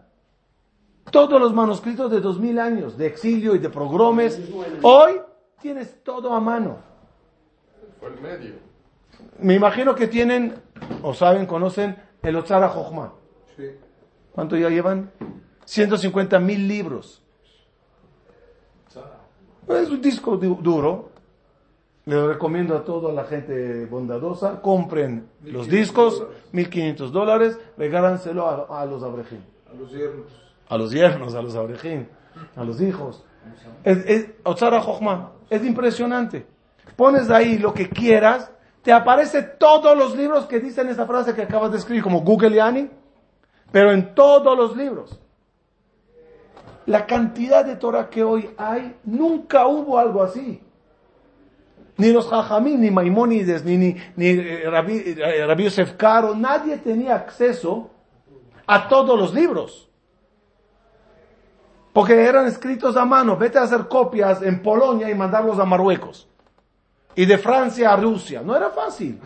todos 1.11 1.41
los 1.41 1.53
manuscritos 1.53 2.11
de 2.11 2.21
dos 2.21 2.39
mil 2.41 2.59
años, 2.59 2.97
de 2.97 3.07
exilio 3.07 3.55
y 3.55 3.59
de 3.59 3.69
progromes. 3.69 4.41
Hoy 4.83 5.21
tienes 5.61 6.03
todo 6.03 6.33
a 6.33 6.41
mano. 6.41 6.79
Medio. 8.23 8.55
Me 9.39 9.55
imagino 9.55 9.95
que 9.95 10.07
tienen, 10.09 10.55
o 11.03 11.13
saben, 11.13 11.45
conocen 11.47 11.97
el 12.23 12.37
Otzara 12.37 12.69
Jochma. 12.69 13.13
Sí. 13.57 13.67
¿Cuánto 14.33 14.57
ya 14.57 14.71
llevan? 14.71 15.11
150 15.67 16.39
mil 16.39 16.67
libros. 16.67 17.23
Es 19.69 19.91
un 19.91 20.01
disco 20.01 20.37
du- 20.37 20.59
duro. 20.61 21.11
Le 22.07 22.27
recomiendo 22.27 22.77
a 22.77 22.85
toda 22.85 23.13
la 23.13 23.25
gente 23.25 23.87
bondadosa, 23.87 24.61
compren 24.63 25.29
los 25.43 25.69
1500 25.69 25.71
discos, 25.71 26.19
dólares. 26.19 26.45
1500 26.53 27.13
dólares, 27.13 27.59
regálanselo 27.77 28.47
a, 28.47 28.81
a 28.81 28.87
los 28.87 29.03
abrejim. 29.03 29.41
A 29.71 29.75
los 29.75 29.93
yernos. 29.93 30.27
A 30.69 30.79
los 30.79 30.91
yernos, 30.93 31.35
a 31.35 31.43
los 31.43 31.55
abrejim, 31.55 32.07
a 32.57 32.65
los 32.65 32.81
hijos. 32.81 33.25
Es, 33.85 33.99
es, 34.07 34.29
es 35.51 35.65
impresionante. 35.65 36.47
Pones 36.97 37.31
ahí 37.31 37.59
lo 37.59 37.75
que 37.75 37.89
quieras, 37.89 38.51
te 38.83 38.93
aparece 38.93 39.43
todos 39.43 39.97
los 39.97 40.17
libros 40.17 40.47
que 40.47 40.61
dicen 40.61 40.89
esa 40.89 41.07
frase 41.07 41.35
que 41.35 41.43
acabas 41.43 41.73
de 41.73 41.79
escribir, 41.79 42.03
como 42.03 42.21
Google 42.21 42.55
Yani, 42.55 42.91
pero 43.71 43.93
en 43.93 44.15
todos 44.15 44.57
los 44.57 44.77
libros. 44.77 45.19
La 46.87 47.07
cantidad 47.07 47.65
de 47.65 47.77
Torah 47.77 48.09
que 48.09 48.25
hoy 48.25 48.51
hay, 48.57 48.97
nunca 49.05 49.67
hubo 49.67 49.99
algo 49.99 50.23
así. 50.23 50.61
Ni 52.01 52.13
los 52.13 52.29
Jajamín, 52.29 52.81
ni 52.81 52.91
Maimónides, 52.91 53.63
ni, 53.65 53.77
ni, 53.77 53.97
ni 54.17 54.29
eh, 54.29 54.71
Rabbi, 54.71 55.15
eh, 55.19 55.57
Yosef 55.59 55.93
Caro, 55.95 56.35
nadie 56.35 56.79
tenía 56.79 57.15
acceso 57.15 57.91
a 58.67 58.89
todos 58.89 59.19
los 59.19 59.35
libros. 59.35 59.91
Porque 61.93 62.15
eran 62.25 62.47
escritos 62.47 62.97
a 62.97 63.05
mano. 63.05 63.37
Vete 63.37 63.59
a 63.59 63.65
hacer 63.65 63.87
copias 63.89 64.41
en 64.43 64.63
Polonia 64.63 65.11
y 65.11 65.15
mandarlos 65.15 65.59
a 65.59 65.67
Marruecos. 65.67 66.27
Y 67.15 67.27
de 67.27 67.37
Francia 67.37 67.93
a 67.93 67.97
Rusia. 67.97 68.41
No 68.43 68.57
era 68.57 68.71
fácil. 68.71 69.21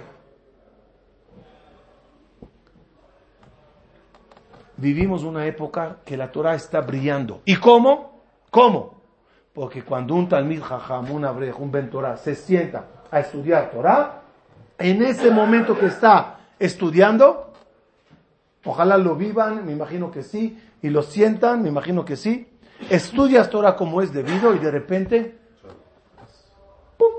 Vivimos 4.76 5.22
una 5.22 5.46
época 5.46 5.98
que 6.04 6.16
la 6.16 6.32
Torah 6.32 6.56
está 6.56 6.80
brillando. 6.80 7.40
¿Y 7.44 7.54
cómo? 7.56 8.24
¿Cómo? 8.50 8.93
Porque 9.54 9.84
cuando 9.84 10.14
un 10.16 10.28
Talmid 10.28 10.60
Jajam, 10.62 11.12
un 11.12 11.24
Abrej, 11.24 11.54
un 11.58 11.70
Ben 11.70 11.88
Torah 11.88 12.16
se 12.16 12.34
sienta 12.34 12.86
a 13.10 13.20
estudiar 13.20 13.70
Torah, 13.70 14.22
en 14.78 15.02
ese 15.02 15.30
momento 15.30 15.78
que 15.78 15.86
está 15.86 16.40
estudiando, 16.58 17.52
ojalá 18.64 18.98
lo 18.98 19.14
vivan, 19.14 19.64
me 19.64 19.70
imagino 19.72 20.10
que 20.10 20.24
sí, 20.24 20.60
y 20.82 20.90
lo 20.90 21.02
sientan, 21.02 21.62
me 21.62 21.68
imagino 21.68 22.04
que 22.04 22.16
sí, 22.16 22.48
estudias 22.90 23.48
Torah 23.48 23.76
como 23.76 24.02
es 24.02 24.12
debido 24.12 24.54
y 24.56 24.58
de 24.58 24.70
repente, 24.72 25.38
¡pum! 26.98 27.12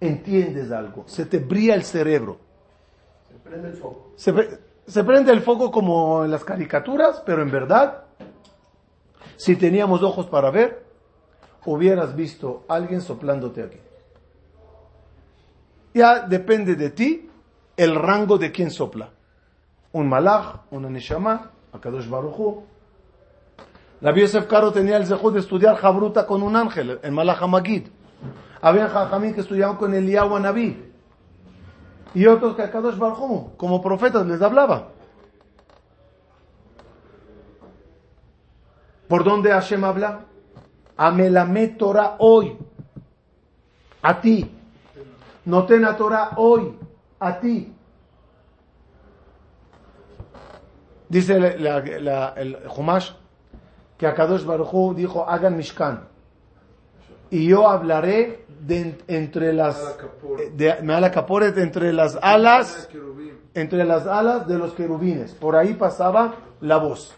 entiendes 0.00 0.72
algo, 0.72 1.04
se 1.06 1.26
te 1.26 1.38
brilla 1.38 1.74
el 1.74 1.84
cerebro. 1.84 2.38
Se 3.28 3.34
prende 3.34 3.68
el 3.68 3.76
foco. 3.76 4.12
Se, 4.16 4.32
pre- 4.32 4.58
se 4.86 5.04
prende 5.04 5.30
el 5.30 5.42
foco 5.42 5.70
como 5.70 6.24
en 6.24 6.30
las 6.30 6.42
caricaturas, 6.42 7.22
pero 7.26 7.42
en 7.42 7.50
verdad, 7.50 8.04
si 9.36 9.56
teníamos 9.56 10.02
ojos 10.02 10.24
para 10.26 10.50
ver, 10.50 10.85
hubieras 11.66 12.16
visto 12.16 12.64
a 12.68 12.74
alguien 12.74 13.00
soplándote 13.00 13.62
aquí. 13.62 13.78
Ya 15.94 16.20
depende 16.20 16.76
de 16.76 16.90
ti 16.90 17.30
el 17.76 17.94
rango 17.94 18.38
de 18.38 18.52
quien 18.52 18.70
sopla. 18.70 19.10
Un 19.92 20.08
malach, 20.08 20.62
una 20.70 20.88
neshama, 20.88 21.50
Akadosh 21.72 22.08
Baruchu. 22.08 22.64
Rabbi 24.00 24.20
Yosef 24.20 24.46
Caro 24.46 24.72
tenía 24.72 24.96
el 24.96 25.06
zehut 25.06 25.32
de 25.34 25.40
estudiar 25.40 25.76
Jabruta 25.76 26.26
con 26.26 26.42
un 26.42 26.54
ángel, 26.56 27.00
el 27.02 27.12
malach 27.12 27.42
Hamagid. 27.42 27.88
Había 28.60 28.88
jajamín 28.88 29.34
que 29.34 29.40
estudiaban 29.40 29.76
con 29.76 29.94
Eliyahu 29.94 30.38
Naví 30.38 30.86
y 32.14 32.26
otros 32.26 32.56
que 32.56 32.62
a 32.62 32.70
Kadosh 32.70 32.96
Baruj 32.96 33.56
como 33.56 33.82
profetas 33.82 34.26
les 34.26 34.40
hablaba. 34.40 34.88
¿Por 39.08 39.22
dónde 39.22 39.50
Hashem 39.50 39.84
habla? 39.84 40.24
A 40.96 41.10
Melamé 41.10 41.68
Torah 41.68 42.16
hoy, 42.18 42.56
a 44.02 44.20
ti. 44.20 44.50
Notena 45.44 45.96
Torah 45.96 46.30
hoy, 46.36 46.74
a 47.20 47.38
ti. 47.38 47.72
Dice 51.08 51.38
la- 51.38 51.56
la- 51.56 52.00
la- 52.00 52.34
el 52.36 52.58
Humash 52.76 53.10
que 53.96 54.06
a 54.06 54.14
Kadosh 54.14 54.44
Baruj 54.44 54.94
dijo, 54.94 55.28
hagan 55.28 55.56
Mishkan. 55.56 56.08
Y 57.30 57.46
yo 57.48 57.68
hablaré 57.68 58.44
de, 58.60 58.98
entre 59.08 59.52
las, 59.52 59.76
Kaporet. 59.98 60.52
de, 60.52 61.10
Kaporet, 61.12 61.58
entre 61.58 61.92
las 61.92 62.16
alas, 62.22 62.88
entre 63.54 63.84
las 63.84 64.06
alas 64.06 64.46
de 64.46 64.58
los 64.58 64.72
querubines. 64.74 65.32
Por 65.32 65.56
ahí 65.56 65.74
pasaba 65.74 66.34
la 66.60 66.76
voz. 66.78 67.14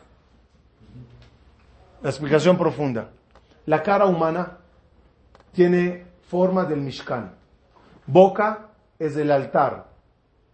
La 2.02 2.10
explicación 2.10 2.56
profunda. 2.56 3.10
La 3.68 3.82
cara 3.82 4.06
humana 4.06 4.56
tiene 5.52 6.06
forma 6.30 6.64
del 6.64 6.80
Mishkan. 6.80 7.32
Boca 8.06 8.68
es 8.98 9.14
el 9.18 9.30
altar, 9.30 9.88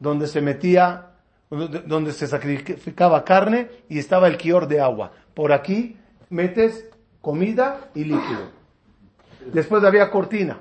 donde 0.01 0.27
se 0.27 0.41
metía, 0.41 1.11
donde 1.49 2.11
se 2.11 2.27
sacrificaba 2.27 3.25
carne 3.25 3.71
y 3.89 4.01
estaba 4.01 4.27
el 4.27 4.37
quior 4.37 4.67
de 4.67 4.81
agua. 4.81 5.13
Por 5.33 5.53
aquí 5.53 5.97
metes 6.29 6.91
comida 7.21 7.89
y 7.95 8.03
líquido. 8.03 8.51
Después 9.53 9.85
había 9.85 10.11
cortina, 10.11 10.59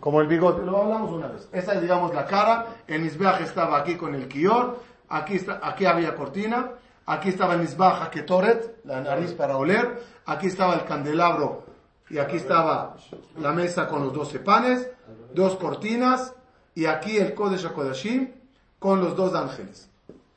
como 0.00 0.20
el 0.20 0.26
bigote, 0.26 0.66
lo 0.66 0.82
hablamos 0.82 1.12
una 1.12 1.28
vez. 1.28 1.48
Esa 1.52 1.74
es, 1.74 1.82
digamos, 1.82 2.12
la 2.12 2.26
cara. 2.26 2.66
El 2.88 3.02
misbeaj 3.02 3.42
estaba 3.42 3.78
aquí 3.78 3.94
con 3.94 4.16
el 4.16 4.26
quior. 4.26 4.80
Aquí, 5.08 5.36
está, 5.36 5.60
aquí 5.62 5.86
había 5.86 6.16
cortina. 6.16 6.72
Aquí 7.08 7.30
estaba 7.30 7.54
el 7.54 7.60
misbeaj 7.60 8.10
ketoret, 8.10 8.84
la 8.84 9.00
nariz 9.00 9.32
para 9.32 9.56
oler. 9.56 9.98
Aquí 10.26 10.46
estaba 10.46 10.74
el 10.74 10.84
candelabro. 10.84 11.64
Y 12.10 12.18
aquí 12.18 12.36
estaba 12.36 12.96
la 13.40 13.52
mesa 13.52 13.88
con 13.88 14.04
los 14.04 14.12
doce 14.12 14.38
panes. 14.40 14.90
Dos 15.32 15.56
cortinas. 15.56 16.34
Y 16.74 16.84
aquí 16.84 17.16
el 17.16 17.34
Kodesh 17.34 17.64
HaKodashim. 17.64 18.28
con 18.78 19.00
los 19.00 19.16
dos 19.16 19.34
ángeles. 19.34 19.88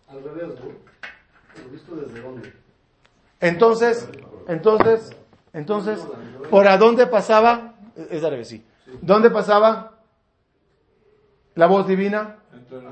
Al 0.07 0.24
revés, 0.24 0.47
¿no? 0.47 1.61
¿Lo 1.61 1.69
visto 1.72 1.93
desde 1.93 2.22
dónde? 2.22 2.53
Entonces, 3.41 4.07
entonces, 4.47 5.11
entonces, 5.51 5.99
¿por 6.49 6.67
a 6.67 6.78
dónde 6.78 7.05
pasaba? 7.05 7.74
Es 8.09 8.24
al 8.24 8.32
revés, 8.32 8.47
sí. 8.47 8.65
¿Dónde 9.01 9.30
pasaba 9.30 9.97
la 11.55 11.67
voz 11.67 11.86
divina? 11.86 12.38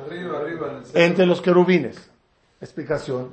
Arriba, 0.06 0.40
arriba. 0.40 0.68
En 0.68 0.76
el 0.76 0.84
centro. 0.84 1.02
Entre 1.02 1.26
los 1.26 1.42
querubines. 1.42 2.12
Explicación. 2.60 3.30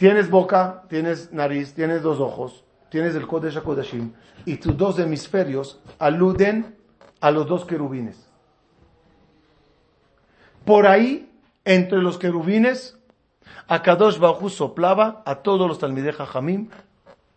Tienes 0.00 0.30
boca, 0.30 0.84
tienes 0.88 1.30
nariz, 1.30 1.74
tienes 1.74 2.00
dos 2.00 2.20
ojos, 2.20 2.64
tienes 2.88 3.14
el 3.14 3.26
Kodesh 3.26 3.58
HaKodashim, 3.58 4.14
y 4.46 4.56
tus 4.56 4.74
dos 4.74 4.98
hemisferios 4.98 5.78
aluden 5.98 6.74
a 7.20 7.30
los 7.30 7.46
dos 7.46 7.66
querubines. 7.66 8.26
Por 10.64 10.86
ahí, 10.86 11.30
entre 11.66 11.98
los 11.98 12.16
querubines, 12.16 12.98
Akadosh 13.68 14.18
Bajú 14.18 14.48
soplaba 14.48 15.22
a 15.26 15.34
todos 15.42 15.68
los 15.68 15.78
Talmidei 15.78 16.12
Jajamim 16.12 16.70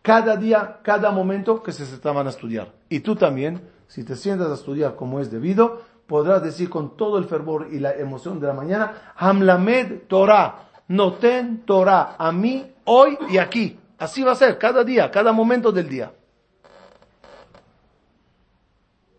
cada 0.01 0.38
día, 0.38 0.80
cada 0.84 1.11
momento 1.11 1.64
que 1.64 1.74
se 1.74 1.86
sentaban 1.86 2.28
a 2.28 2.30
estudiar. 2.30 2.72
Y 2.88 3.01
tú 3.01 3.18
también, 3.18 3.59
si 3.89 4.05
te 4.05 4.16
sientas 4.16 4.49
a 4.49 4.53
estudiar 4.53 4.95
como 4.95 5.20
es 5.20 5.30
debido, 5.30 5.82
podrás 6.07 6.41
decir 6.41 6.70
con 6.70 6.95
todo 6.95 7.18
el 7.18 7.26
fervor 7.26 7.68
y 7.74 7.80
la 7.80 7.91
emoción 7.91 8.39
de 8.39 8.47
la 8.47 8.53
mañana, 8.53 9.14
Hamlamed 9.18 10.03
Torah, 10.07 10.70
noten 10.93 11.65
Torah, 11.65 12.15
a 12.17 12.31
mí, 12.31 12.71
hoy 12.85 13.17
y 13.29 13.37
aquí. 13.37 13.79
Así 13.97 14.21
va 14.21 14.33
a 14.33 14.35
ser, 14.35 14.57
cada 14.57 14.83
día, 14.83 15.09
cada 15.09 15.31
momento 15.31 15.71
del 15.71 15.89
día. 15.89 16.11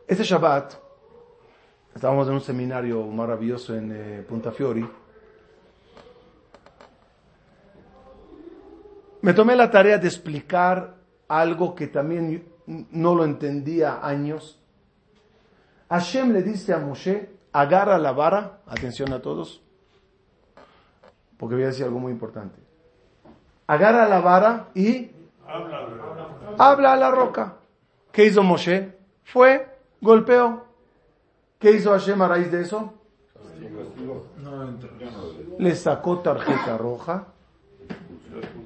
Este 0.07 0.23
Shabbat, 0.23 0.75
estábamos 1.95 2.29
en 2.29 2.35
un 2.35 2.41
seminario 2.41 3.05
maravilloso 3.07 3.75
en 3.75 3.93
eh, 3.93 4.23
Punta 4.29 4.53
Fiori, 4.53 4.87
me 9.23 9.33
tomé 9.33 9.57
la 9.57 9.71
tarea 9.71 9.99
de 9.99 10.07
explicar 10.07 10.97
algo 11.27 11.75
que 11.75 11.87
también 11.87 12.47
no 12.67 13.15
lo 13.15 13.25
entendía 13.25 14.07
años. 14.07 14.61
Hashem 15.89 16.33
le 16.33 16.43
dice 16.43 16.75
a 16.75 16.79
Moshe, 16.79 17.31
agarra 17.53 17.99
la 17.99 18.13
vara, 18.13 18.61
atención 18.67 19.13
a 19.15 19.23
todos, 19.23 19.65
porque 21.39 21.55
voy 21.55 21.65
a 21.65 21.69
decir 21.69 21.85
algo 21.85 21.99
muy 21.99 22.13
importante. 22.13 22.59
Agarra 23.67 24.09
la 24.09 24.21
vara 24.21 24.69
y 24.75 25.11
habla 26.59 26.93
a 26.93 26.97
la 26.97 27.11
roca. 27.11 27.57
¿Qué 28.13 28.27
hizo 28.27 28.43
Moshe? 28.43 28.97
Fue, 29.25 29.67
golpeó. 30.01 30.65
¿Qué 31.59 31.73
hizo 31.73 31.91
Hashem 31.91 32.21
a 32.23 32.29
raíz 32.29 32.51
de 32.53 32.61
eso? 32.61 32.93
Le 35.59 35.75
sacó 35.75 36.19
tarjeta 36.19 36.77
roja 36.77 37.27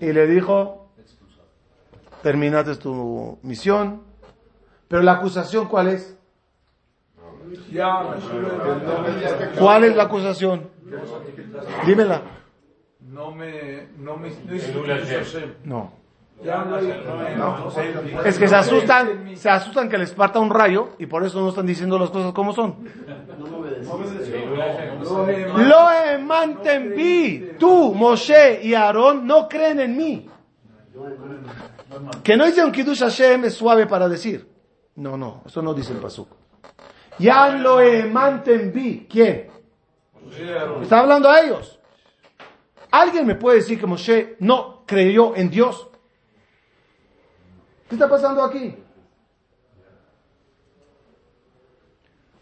y 0.01 0.13
le 0.13 0.27
dijo, 0.27 0.89
terminaste 2.23 2.77
tu 2.77 3.39
misión. 3.43 4.03
Pero 4.89 5.03
la 5.03 5.13
acusación, 5.13 5.69
¿cuál 5.69 5.89
es? 5.89 6.17
¿Cuál 9.59 9.85
es 9.85 9.97
la 9.97 10.03
acusación? 10.05 10.69
Dímela. 11.87 12.23
No 13.11 13.31
me, 13.33 13.89
no 13.99 14.17
me, 14.17 14.31
no. 15.65 15.93
No. 17.37 17.71
Es 18.25 18.39
que 18.39 18.47
se 18.47 18.55
asustan, 18.55 19.37
se 19.37 19.51
asustan 19.51 19.89
que 19.89 19.99
les 19.99 20.13
parta 20.13 20.39
un 20.39 20.51
rayo 20.51 20.91
y 20.99 21.07
por 21.07 21.25
eso 21.25 21.41
no 21.41 21.49
están 21.49 21.67
diciendo 21.67 21.99
las 21.99 22.11
cosas 22.11 22.33
como 22.33 22.53
son. 22.53 22.77
No 23.39 23.47
me 23.47 23.57
obedeciste. 23.57 24.47
Lo 25.03 25.29
he- 25.29 25.49
Lo 25.69 25.91
emanten 26.13 26.95
vi. 26.95 27.53
Tú, 27.59 27.93
Moshe 27.95 28.61
y 28.63 28.75
Aarón 28.75 29.27
no 29.27 29.49
creen 29.49 29.81
en 29.81 29.97
mí. 29.97 30.29
Que 32.23 32.37
no 32.37 32.45
dice 32.47 32.65
un 32.65 32.71
Kiddush 32.73 33.01
Hashem 33.01 33.45
es 33.47 33.55
suave 33.55 33.87
para 33.87 34.09
decir. 34.09 34.49
No, 34.97 35.17
no, 35.17 35.43
eso 35.47 35.61
no 35.63 35.75
dice 35.75 35.93
el 35.93 35.99
pasuk. 35.99 36.29
Ya 37.19 37.49
lo 37.51 37.81
emanten 37.81 38.73
vi. 38.73 39.07
¿Quién? 39.11 39.49
Está 40.83 41.01
hablando 41.01 41.29
a 41.29 41.41
ellos. 41.41 41.78
¿Alguien 42.91 43.27
me 43.27 43.35
puede 43.35 43.59
decir 43.59 43.79
que 43.79 43.87
Moshe 43.87 44.37
no 44.41 44.83
creyó 44.87 45.37
en 45.37 45.51
Dios? 45.51 45.89
¿Qué 47.89 47.95
está 47.95 48.09
pasando 48.09 48.43
aquí? 48.43 48.75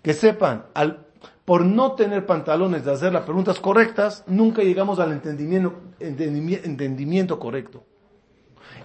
Que 0.03 0.13
sepan, 0.13 0.67
al, 0.75 1.07
por 1.45 1.65
no 1.65 1.93
tener 1.93 2.27
pantalones 2.27 2.85
de 2.85 2.93
hacer 2.93 3.13
las 3.13 3.25
preguntas 3.25 3.59
correctas, 3.59 4.23
nunca 4.27 4.63
llegamos 4.63 4.99
al 5.01 5.13
entendimiento, 5.13 5.75
entendimi- 5.99 6.61
entendimiento 6.65 7.39
correcto. 7.39 7.85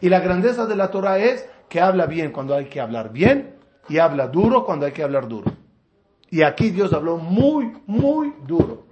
Y 0.02 0.10
la 0.10 0.20
grandeza 0.20 0.66
de 0.66 0.76
la 0.76 0.90
Torah 0.90 1.20
es 1.20 1.48
que 1.70 1.80
habla 1.80 2.08
bien 2.08 2.32
cuando 2.32 2.56
hay 2.56 2.66
que 2.66 2.82
hablar 2.82 3.12
bien 3.12 3.56
y 3.88 4.00
habla 4.00 4.28
duro 4.28 4.66
cuando 4.66 4.86
hay 4.88 4.92
que 4.94 5.04
hablar 5.04 5.28
duro. 5.28 5.52
Y 6.30 6.42
aquí 6.44 6.72
Dios 6.72 6.92
habló 6.94 7.18
muy, 7.18 7.72
muy 7.86 8.34
duro. 8.48 8.86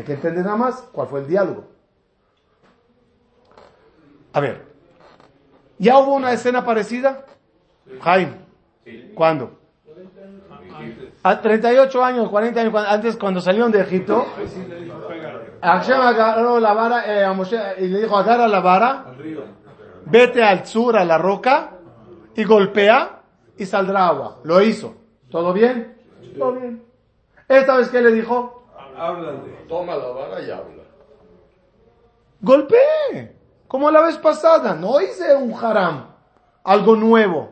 Hay 0.00 0.06
que 0.06 0.14
entender 0.14 0.42
nada 0.42 0.56
más 0.56 0.76
cuál 0.92 1.08
fue 1.08 1.20
el 1.20 1.26
diálogo. 1.26 1.64
A 4.32 4.40
ver, 4.40 4.64
¿ya 5.76 5.98
hubo 5.98 6.14
una 6.14 6.32
escena 6.32 6.64
parecida? 6.64 7.26
Jaime, 8.00 8.36
¿cuándo? 9.14 9.58
A 11.22 11.38
38 11.42 12.02
años, 12.02 12.30
40 12.30 12.60
años 12.62 12.74
antes, 12.88 13.18
cuando 13.18 13.42
salieron 13.42 13.70
de 13.70 13.82
Egipto, 13.82 14.24
Hashem 15.60 16.00
agarró 16.00 16.58
la 16.58 16.72
vara 16.72 17.04
eh, 17.04 17.22
a 17.22 17.34
Moshe 17.34 17.58
y 17.80 17.88
le 17.88 18.00
dijo, 18.00 18.16
agarra 18.16 18.48
la 18.48 18.60
vara, 18.60 19.04
vete 20.06 20.42
al 20.42 20.66
sur, 20.66 20.96
a 20.96 21.04
la 21.04 21.18
roca, 21.18 21.72
y 22.34 22.44
golpea, 22.44 23.20
y 23.58 23.66
saldrá 23.66 24.06
agua. 24.06 24.38
Lo 24.44 24.62
hizo. 24.62 24.94
¿Todo 25.30 25.52
bien? 25.52 25.94
Todo 26.38 26.52
bien. 26.52 26.82
Esta 27.46 27.76
vez, 27.76 27.90
¿qué 27.90 28.00
le 28.00 28.12
dijo? 28.12 28.59
Háblale. 29.00 29.64
Toma 29.66 29.96
la 29.96 30.08
vara 30.08 30.42
y 30.42 30.50
habla. 30.50 30.82
Golpeé. 32.42 33.34
Como 33.66 33.90
la 33.90 34.02
vez 34.02 34.18
pasada. 34.18 34.74
No 34.74 35.00
hice 35.00 35.34
un 35.34 35.54
haram. 35.54 36.14
Algo 36.64 36.94
nuevo. 36.96 37.48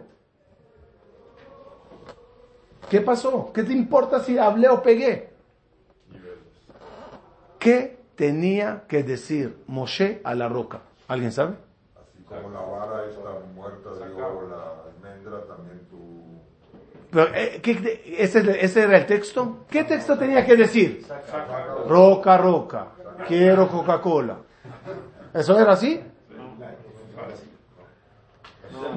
¿Qué 2.90 3.00
pasó? 3.00 3.50
¿Qué 3.52 3.62
te 3.62 3.72
importa 3.72 4.20
si 4.20 4.36
hablé 4.36 4.68
o 4.68 4.82
pegué? 4.82 5.32
¿Qué 7.58 7.98
tenía 8.14 8.84
que 8.86 9.02
decir 9.02 9.62
Moshe 9.66 10.20
a 10.24 10.34
la 10.34 10.48
roca? 10.48 10.80
¿Alguien 11.06 11.32
sabe? 11.32 11.56
Así 11.96 12.22
como 12.24 12.50
la 12.50 12.60
vara 12.60 13.06
está 13.06 13.20
muerta, 13.54 13.90
digo, 14.06 14.48
la 14.50 14.84
almendra 14.90 15.46
también 15.46 15.86
tú... 15.88 16.07
Eh, 17.26 17.60
¿qué 17.62 18.16
ese, 18.18 18.82
era 18.82 18.98
el 18.98 19.06
texto? 19.06 19.66
¿Qué 19.70 19.84
texto 19.84 20.16
tenía 20.16 20.44
que 20.44 20.56
decir? 20.56 21.06
Roca, 21.86 22.36
roca. 22.36 22.88
Quiero 23.26 23.68
Coca-Cola. 23.68 24.38
¿Eso 25.34 25.58
era 25.58 25.72
así? 25.72 26.00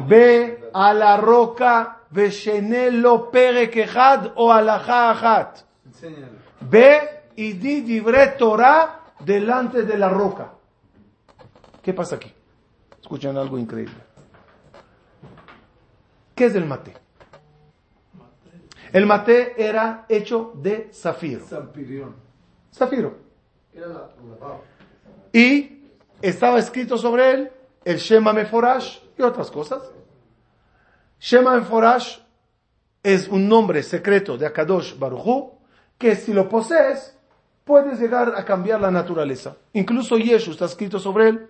Ve 0.07 0.69
a 0.73 0.93
la 0.93 1.17
roca, 1.17 2.01
Veshenelo 2.09 3.31
Pere 3.31 3.69
Kehad 3.69 4.31
o 4.35 4.51
Alajá 4.51 5.11
Ajat. 5.11 5.59
Enséñale. 5.85 6.37
Ve 6.61 7.23
y 7.35 7.53
di 7.53 7.81
dibre 7.81 8.27
Torah 8.37 8.99
delante 9.19 9.83
de 9.83 9.97
la 9.97 10.09
roca. 10.09 10.51
¿Qué 11.81 11.93
pasa 11.93 12.15
aquí? 12.17 12.31
Escuchan 13.01 13.37
algo 13.37 13.57
increíble. 13.57 13.95
¿Qué 16.35 16.45
es 16.45 16.55
el 16.55 16.65
mate? 16.65 17.00
El 18.93 19.05
mate 19.05 19.53
era 19.57 20.05
hecho 20.09 20.51
de 20.55 20.89
zafiro. 20.93 21.45
Zampirión. 21.45 22.15
Zafiro. 22.73 23.17
Era 23.73 23.87
la, 23.87 23.93
la. 23.93 24.57
Y 25.31 25.87
estaba 26.21 26.59
escrito 26.59 26.97
sobre 26.97 27.31
él 27.31 27.51
el 27.85 27.97
Shema 27.97 28.33
Meforash 28.33 28.99
y 29.17 29.21
otras 29.21 29.49
cosas. 29.49 29.81
Shema 31.19 31.55
Meforash 31.55 32.19
es 33.01 33.27
un 33.29 33.47
nombre 33.47 33.81
secreto 33.81 34.37
de 34.37 34.45
Akadosh 34.45 34.97
Baruchu 34.97 35.53
que 35.97 36.15
si 36.15 36.33
lo 36.33 36.49
posees 36.49 37.17
puedes 37.63 37.99
llegar 37.99 38.33
a 38.35 38.43
cambiar 38.43 38.81
la 38.81 38.91
naturaleza. 38.91 39.55
Incluso 39.73 40.17
Yeshu 40.17 40.51
está 40.51 40.65
escrito 40.65 40.99
sobre 40.99 41.29
él 41.29 41.49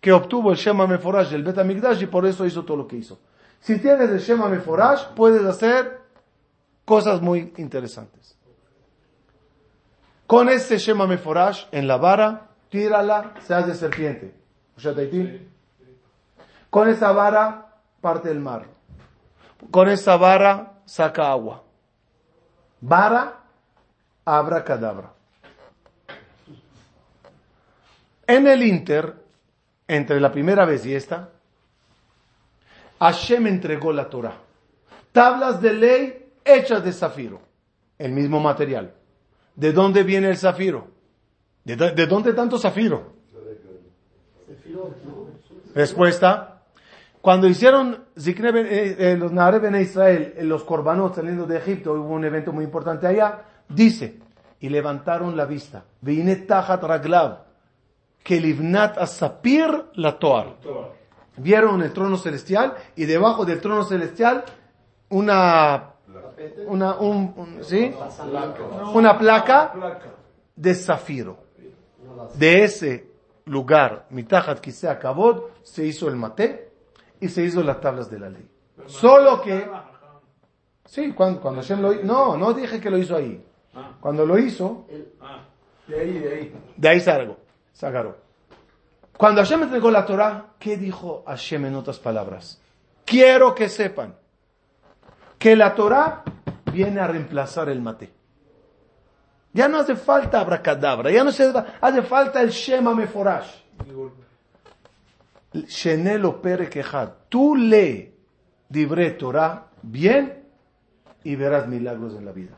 que 0.00 0.12
obtuvo 0.12 0.50
el 0.50 0.56
Shema 0.56 0.86
Meforash 0.86 1.30
del 1.30 1.44
Bet 1.44 1.58
y 2.00 2.06
por 2.06 2.26
eso 2.26 2.44
hizo 2.46 2.64
todo 2.64 2.78
lo 2.78 2.88
que 2.88 2.96
hizo. 2.96 3.20
Si 3.60 3.78
tienes 3.78 4.10
el 4.10 4.18
Shema 4.18 4.48
Meforash 4.48 5.08
puedes 5.14 5.44
hacer 5.44 5.99
cosas 6.90 7.22
muy 7.22 7.54
interesantes. 7.56 8.36
Con 10.26 10.48
este 10.48 10.76
Shema 10.76 11.06
Meforash 11.06 11.66
en 11.70 11.86
la 11.86 11.98
vara, 11.98 12.48
tírala, 12.68 13.34
se 13.46 13.54
hace 13.54 13.76
serpiente. 13.76 14.34
Con 16.68 16.88
esa 16.88 17.12
vara 17.12 17.76
parte 18.00 18.28
el 18.28 18.40
mar. 18.40 18.66
Con 19.70 19.88
esa 19.88 20.16
vara 20.16 20.80
saca 20.84 21.30
agua. 21.30 21.62
Vara, 22.80 23.36
abracadabra. 24.24 25.12
En 28.26 28.48
el 28.48 28.64
Inter, 28.64 29.14
entre 29.86 30.18
la 30.18 30.32
primera 30.32 30.64
vez 30.64 30.84
y 30.86 30.96
esta, 30.96 31.28
Hashem 32.98 33.46
entregó 33.46 33.92
la 33.92 34.10
Torah. 34.10 34.38
Tablas 35.12 35.62
de 35.62 35.72
ley 35.72 36.29
hechas 36.54 36.82
de 36.84 36.92
zafiro. 36.92 37.40
El 37.98 38.12
mismo 38.12 38.40
material. 38.40 38.94
¿De 39.56 39.72
dónde 39.72 40.02
viene 40.02 40.28
el 40.30 40.36
zafiro? 40.36 40.88
¿De, 41.64 41.76
dó- 41.76 41.94
de 41.94 42.06
dónde 42.06 42.32
tanto 42.32 42.58
zafiro? 42.58 43.12
Respuesta. 45.74 46.62
Cuando 47.20 47.46
hicieron 47.46 48.04
eh, 48.16 48.96
eh, 48.98 49.16
los 49.18 49.30
Nahare 49.32 49.58
Ben 49.58 49.74
Israel, 49.80 50.34
eh, 50.36 50.44
los 50.44 50.64
Korbanot 50.64 51.14
saliendo 51.14 51.44
de 51.46 51.58
Egipto, 51.58 51.92
hubo 51.92 52.14
un 52.14 52.24
evento 52.24 52.52
muy 52.52 52.64
importante 52.64 53.06
allá, 53.06 53.42
dice, 53.68 54.18
y 54.60 54.70
levantaron 54.70 55.36
la 55.36 55.44
vista. 55.44 55.84
La 59.94 60.18
Toar. 60.18 60.56
Vieron 61.36 61.82
el 61.82 61.92
trono 61.92 62.16
celestial 62.16 62.74
y 62.96 63.04
debajo 63.04 63.44
del 63.44 63.60
trono 63.60 63.84
celestial 63.84 64.44
una, 65.10 65.90
una, 66.66 66.94
un- 66.98 67.32
un- 67.36 67.64
¿sí? 67.64 67.94
una 68.94 69.18
placa 69.18 69.72
de 70.56 70.74
zafiro. 70.74 71.38
De 72.34 72.64
ese 72.64 73.08
lugar, 73.46 74.06
Mitahat 74.10 74.60
Kisea 74.60 74.98
Kabod, 74.98 75.44
se 75.62 75.84
hizo 75.86 76.08
el 76.08 76.16
maté 76.16 76.70
y 77.20 77.28
se 77.28 77.42
hizo 77.42 77.62
las 77.62 77.80
tablas 77.80 78.10
de 78.10 78.18
la 78.18 78.28
ley. 78.30 78.48
Solo 78.86 79.40
que, 79.42 79.68
sí, 80.84 81.12
cuando, 81.12 81.40
cuando 81.40 81.60
Hashem 81.60 81.80
lo 81.80 81.92
hizo, 81.92 82.04
no, 82.04 82.36
no 82.36 82.52
dije 82.52 82.80
que 82.80 82.90
lo 82.90 82.98
hizo 82.98 83.16
ahí. 83.16 83.44
Cuando 84.00 84.26
lo 84.26 84.38
hizo, 84.38 84.86
De 85.86 86.00
ahí, 86.00 86.18
de 86.18 86.32
ahí. 86.34 86.54
de 86.76 86.88
ahí 86.88 87.00
salgo, 87.00 87.36
se 87.72 87.86
agarró. 87.86 88.16
Cuando 89.16 89.42
Hashem 89.42 89.62
entregó 89.64 89.90
la 89.90 90.06
Torah, 90.06 90.46
¿qué 90.58 90.76
dijo 90.76 91.22
Hashem 91.26 91.66
en 91.66 91.74
otras 91.74 91.98
palabras? 91.98 92.60
Quiero 93.04 93.54
que 93.54 93.68
sepan 93.68 94.14
que 95.40 95.56
la 95.56 95.74
Torah 95.74 96.22
viene 96.70 97.00
a 97.00 97.06
reemplazar 97.06 97.70
el 97.70 97.80
maté. 97.80 98.12
Ya 99.54 99.68
no 99.68 99.78
hace 99.78 99.96
falta 99.96 100.38
abracadabra, 100.38 101.10
ya 101.10 101.24
no 101.24 101.32
se, 101.32 101.50
hace 101.80 102.02
falta 102.02 102.42
el 102.42 102.50
Shema 102.50 102.94
Meforash. 102.94 103.50
Shenelo 105.52 106.40
Pere. 106.40 106.68
Tú 107.28 107.56
lee 107.56 108.14
Dibre 108.68 109.10
Torah 109.12 109.66
bien 109.82 110.44
y 111.24 111.34
verás 111.36 111.66
milagros 111.66 112.14
en 112.14 112.26
la 112.26 112.32
vida. 112.32 112.54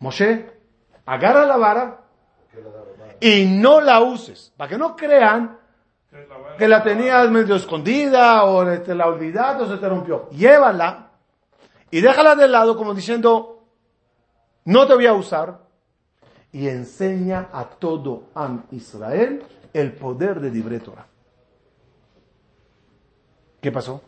Moshe, 0.00 0.50
agarra 1.06 1.46
la 1.46 1.56
vara 1.56 2.00
y 3.20 3.46
no 3.46 3.80
la 3.80 4.00
uses, 4.00 4.52
para 4.56 4.68
que 4.68 4.76
no 4.76 4.96
crean 4.96 5.56
que 6.58 6.66
la 6.66 6.82
tenías 6.82 7.30
medio 7.30 7.54
escondida 7.54 8.42
o 8.42 8.66
te 8.80 8.94
la 8.94 9.06
olvidaste 9.06 9.62
o 9.62 9.68
se 9.68 9.78
te 9.78 9.88
rompió. 9.88 10.28
Llévala 10.30 11.11
y 11.92 12.00
déjala 12.00 12.34
de 12.34 12.48
lado 12.48 12.74
como 12.76 12.94
diciendo, 12.94 13.66
no 14.64 14.86
te 14.86 14.94
voy 14.94 15.06
a 15.06 15.12
usar 15.12 15.60
y 16.50 16.66
enseña 16.66 17.50
a 17.52 17.66
todo 17.66 18.30
Am 18.34 18.64
Israel 18.70 19.44
el 19.74 19.92
poder 19.92 20.40
de 20.40 20.50
Dibre 20.50 20.80
Torah. 20.80 21.06
¿Qué 23.60 23.70
pasó? 23.70 24.00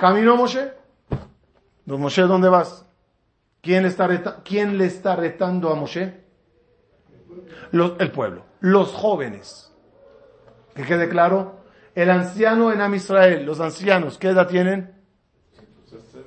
¿Caminó 0.00 0.36
Moshe? 0.36 0.72
¿Don 1.84 2.00
Moshe 2.00 2.22
dónde 2.22 2.48
vas? 2.48 2.86
¿Quién 3.62 3.86
está, 3.86 4.08
quién 4.44 4.78
le 4.78 4.86
está 4.86 5.16
retando 5.16 5.68
a 5.70 5.74
Moshe? 5.74 6.24
El 7.72 8.12
pueblo, 8.12 8.44
los 8.60 8.92
jóvenes. 8.92 9.72
Que 10.76 10.84
quede 10.84 11.08
claro, 11.08 11.56
el 11.96 12.10
anciano 12.10 12.70
en 12.72 12.80
Am 12.82 12.94
Israel, 12.94 13.44
los 13.46 13.58
ancianos, 13.58 14.18
¿qué 14.18 14.28
edad 14.28 14.46
tienen? 14.46 14.94
60. 15.86 16.20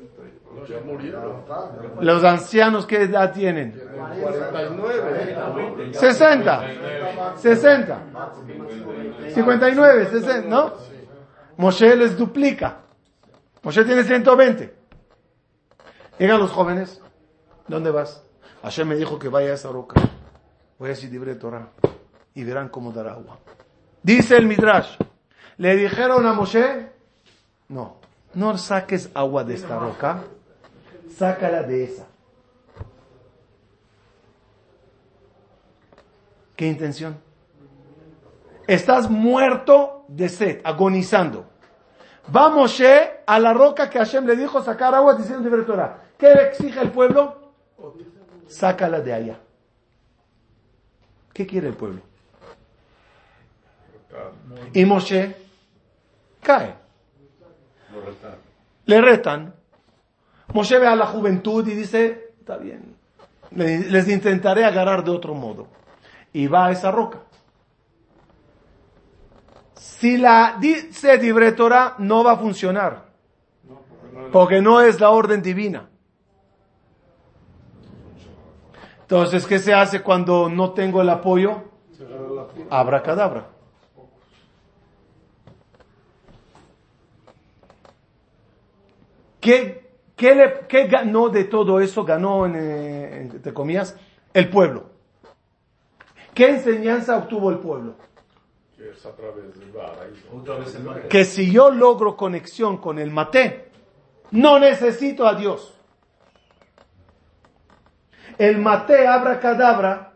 Ya 0.67 0.81
murieron. 0.83 1.43
Los 2.01 2.23
ancianos, 2.23 2.87
¿qué 2.87 3.03
edad 3.03 3.31
tienen? 3.31 3.79
49. 4.19 5.93
60. 5.93 6.63
60. 7.37 8.01
59, 9.31 10.05
60, 10.07 10.47
¿no? 10.49 10.73
Moshe 11.57 11.95
les 11.95 12.17
duplica. 12.17 12.79
Moshe 13.61 13.85
tiene 13.85 14.03
120. 14.03 14.73
Llegan 16.17 16.39
los 16.39 16.49
jóvenes. 16.49 16.99
¿Dónde 17.67 17.91
vas? 17.91 18.23
Hashem 18.63 18.87
me 18.87 18.95
dijo 18.95 19.19
que 19.19 19.29
vaya 19.29 19.51
a 19.51 19.53
esa 19.53 19.69
roca. 19.69 20.01
Voy 20.79 20.87
a 20.87 20.89
decir 20.89 21.11
libre 21.11 21.35
Torah. 21.35 21.69
Y 22.33 22.43
verán 22.43 22.69
cómo 22.69 22.91
dar 22.91 23.07
agua. 23.07 23.37
Dice 24.01 24.35
el 24.35 24.47
Midrash. 24.47 24.97
Le 25.59 25.75
dijeron 25.75 26.25
a 26.25 26.31
Moshe, 26.31 26.87
no, 27.67 27.97
no 28.33 28.57
saques 28.57 29.11
agua 29.13 29.43
de 29.43 29.55
esta 29.55 29.77
roca. 29.77 30.23
Sácala 31.17 31.63
de 31.63 31.83
esa. 31.83 32.07
¿Qué 36.55 36.65
intención? 36.65 37.19
Estás 38.67 39.09
muerto 39.09 40.05
de 40.07 40.29
sed, 40.29 40.61
agonizando. 40.63 41.45
Va 42.33 42.49
Moshe 42.49 43.19
a 43.27 43.37
la 43.37 43.53
roca 43.53 43.89
que 43.89 43.99
Hashem 43.99 44.25
le 44.25 44.37
dijo 44.37 44.63
sacar 44.63 44.95
agua 44.95 45.15
diciendo 45.15 45.49
de 45.49 45.63
Torah. 45.63 46.03
¿Qué 46.17 46.33
le 46.33 46.47
exige 46.47 46.79
el 46.79 46.91
pueblo? 46.91 47.51
Sácala 48.47 49.01
de 49.01 49.11
allá. 49.11 49.39
¿Qué 51.33 51.45
quiere 51.45 51.67
el 51.67 51.75
pueblo? 51.75 51.99
Y 54.73 54.85
Moshe 54.85 55.48
cae. 56.41 56.75
Le 58.85 59.01
retan. 59.01 59.53
Moshe 60.53 60.79
ve 60.79 60.87
a 60.87 60.95
la 60.95 61.05
juventud 61.05 61.67
y 61.67 61.75
dice, 61.75 62.33
está 62.39 62.57
bien, 62.57 62.95
le- 63.51 63.79
les 63.89 64.07
intentaré 64.07 64.65
agarrar 64.65 65.03
de 65.03 65.11
otro 65.11 65.33
modo. 65.35 65.67
Y 66.33 66.47
va 66.47 66.67
a 66.67 66.71
esa 66.71 66.91
roca. 66.91 67.19
Si 69.75 70.17
la 70.17 70.57
dice 70.59 71.17
Dibre 71.17 71.51
Torah, 71.51 71.95
no 71.99 72.23
va 72.23 72.33
a 72.33 72.37
funcionar. 72.37 73.05
Porque 74.31 74.61
no 74.61 74.81
es 74.81 74.99
la 74.99 75.09
orden 75.11 75.41
divina. 75.41 75.87
Entonces, 79.01 79.45
¿qué 79.47 79.57
se 79.59 79.73
hace 79.73 80.01
cuando 80.03 80.49
no 80.49 80.71
tengo 80.71 81.01
el 81.01 81.09
apoyo? 81.09 81.63
Abracadabra. 82.69 83.47
¿Qué, 89.49 89.89
qué, 90.15 90.35
le- 90.35 90.59
qué 90.67 90.85
ganó 90.85 91.29
de 91.29 91.45
todo 91.45 91.79
eso? 91.79 92.05
Ganó, 92.05 92.45
en, 92.45 92.55
eh, 92.55 93.21
entre 93.21 93.51
comillas, 93.51 93.97
el 94.31 94.47
pueblo. 94.47 94.91
¿Qué 96.35 96.49
enseñanza 96.49 97.17
obtuvo 97.17 97.49
el 97.49 97.57
pueblo? 97.57 97.95
Que 98.77 98.91
es 98.91 99.03
a 99.07 99.11
través 99.15 99.57
del 99.59 99.71
vara. 99.71 100.05
y- 100.07 101.07
que 101.09 101.25
si 101.25 101.51
yo 101.51 101.71
logro 101.71 102.15
conexión 102.15 102.77
con 102.77 102.99
el 102.99 103.09
maté, 103.09 103.71
no 104.29 104.59
necesito 104.59 105.25
a 105.25 105.33
Dios. 105.33 105.73
El 108.37 108.59
maté 108.59 109.07
abracadabra 109.07 110.13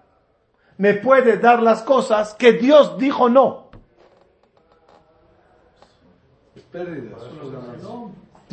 me 0.77 0.93
puede 0.93 1.37
dar 1.39 1.59
las 1.63 1.81
cosas 1.81 2.35
que 2.35 2.53
Dios 2.53 2.99
dijo 2.99 3.29
no. 3.29 3.71
Es 6.55 6.61
pérdida, 6.65 7.17
es 7.17 7.51
ganancia. 7.51 7.89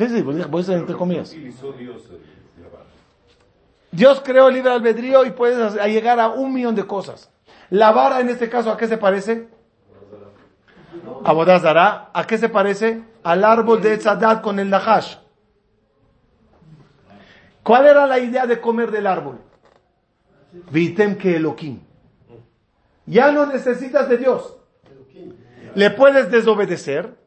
Sí, 0.01 0.09
sí, 0.09 0.23
pues, 0.23 0.47
pues 0.47 0.69
entre 0.69 0.95
comillas. 0.95 1.29
utilizó 1.31 1.75
Dios 3.91 4.21
creó 4.25 4.47
el 4.47 4.55
libre 4.55 4.71
albedrío 4.71 5.25
y 5.25 5.31
puedes 5.31 5.75
llegar 5.75 6.19
a 6.19 6.29
un 6.29 6.51
millón 6.51 6.73
de 6.73 6.87
cosas. 6.87 7.29
La 7.69 7.91
vara 7.91 8.19
en 8.19 8.29
este 8.29 8.49
caso, 8.49 8.71
¿a 8.71 8.77
qué 8.77 8.87
se 8.87 8.97
parece? 8.97 9.47
A 11.23 11.33
Bodazara. 11.33 12.09
¿A 12.13 12.25
qué 12.25 12.39
se 12.39 12.49
parece? 12.49 13.03
Al 13.21 13.43
árbol 13.43 13.79
de 13.81 13.93
Etzadat 13.93 14.41
con 14.41 14.57
el 14.57 14.71
Nahash. 14.71 15.17
¿Cuál 17.61 17.85
era 17.85 18.07
la 18.07 18.17
idea 18.17 18.47
de 18.47 18.59
comer 18.59 18.89
del 18.89 19.05
árbol? 19.05 19.39
Vitem 20.71 21.15
que 21.15 21.35
Elohim. 21.35 21.79
Ya 23.05 23.31
no 23.31 23.45
necesitas 23.45 24.09
de 24.09 24.17
Dios. 24.17 24.57
Le 25.75 25.91
puedes 25.91 26.31
desobedecer 26.31 27.20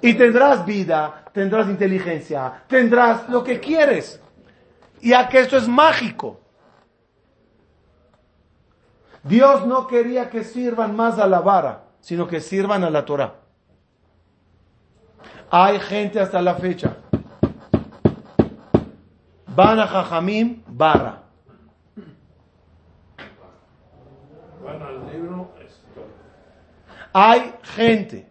y 0.00 0.14
tendrás 0.14 0.64
vida, 0.64 1.24
tendrás 1.32 1.68
inteligencia, 1.68 2.62
tendrás 2.66 3.28
lo 3.28 3.42
que 3.42 3.60
quieres. 3.60 4.20
Ya 5.00 5.28
que 5.28 5.40
esto 5.40 5.56
es 5.56 5.68
mágico. 5.68 6.40
Dios 9.22 9.66
no 9.66 9.86
quería 9.86 10.30
que 10.30 10.42
sirvan 10.42 10.96
más 10.96 11.18
a 11.18 11.26
la 11.26 11.40
vara, 11.40 11.84
sino 12.00 12.26
que 12.26 12.40
sirvan 12.40 12.84
a 12.84 12.90
la 12.90 13.04
Torah. 13.04 13.34
Hay 15.50 15.78
gente 15.80 16.20
hasta 16.20 16.40
la 16.42 16.54
fecha. 16.54 16.96
Van 19.46 19.80
a 19.80 19.86
Jajamim, 19.86 20.62
barra. 20.66 21.22
van 24.64 24.82
al 24.82 25.12
libro, 25.12 25.50
es 25.64 25.80
Hay 27.12 27.54
gente 27.62 28.27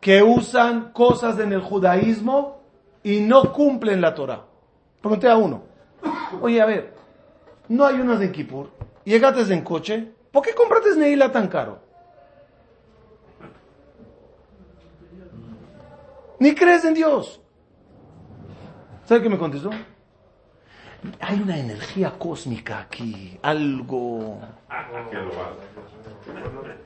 que 0.00 0.22
usan 0.22 0.92
cosas 0.92 1.38
en 1.38 1.52
el 1.52 1.60
judaísmo 1.60 2.60
y 3.02 3.20
no 3.20 3.52
cumplen 3.52 4.00
la 4.00 4.14
Torah. 4.14 4.44
Pregunté 5.00 5.28
a 5.28 5.36
uno, 5.36 5.62
oye, 6.40 6.60
a 6.60 6.66
ver, 6.66 6.94
no 7.68 7.84
hay 7.84 7.96
unas 7.96 8.20
en 8.20 8.32
Kippur, 8.32 8.70
llegaste 9.04 9.52
en 9.52 9.62
coche, 9.62 10.12
¿por 10.32 10.42
qué 10.42 10.54
compraste 10.54 10.96
Neila 10.96 11.30
tan 11.30 11.48
caro? 11.48 11.78
Ni 16.38 16.54
crees 16.54 16.84
en 16.84 16.94
Dios. 16.94 17.40
¿Sabe 19.04 19.22
qué 19.22 19.28
me 19.28 19.38
contestó? 19.38 19.70
Hay 21.20 21.40
una 21.40 21.58
energía 21.58 22.12
cósmica 22.18 22.80
aquí, 22.80 23.38
algo, 23.42 24.40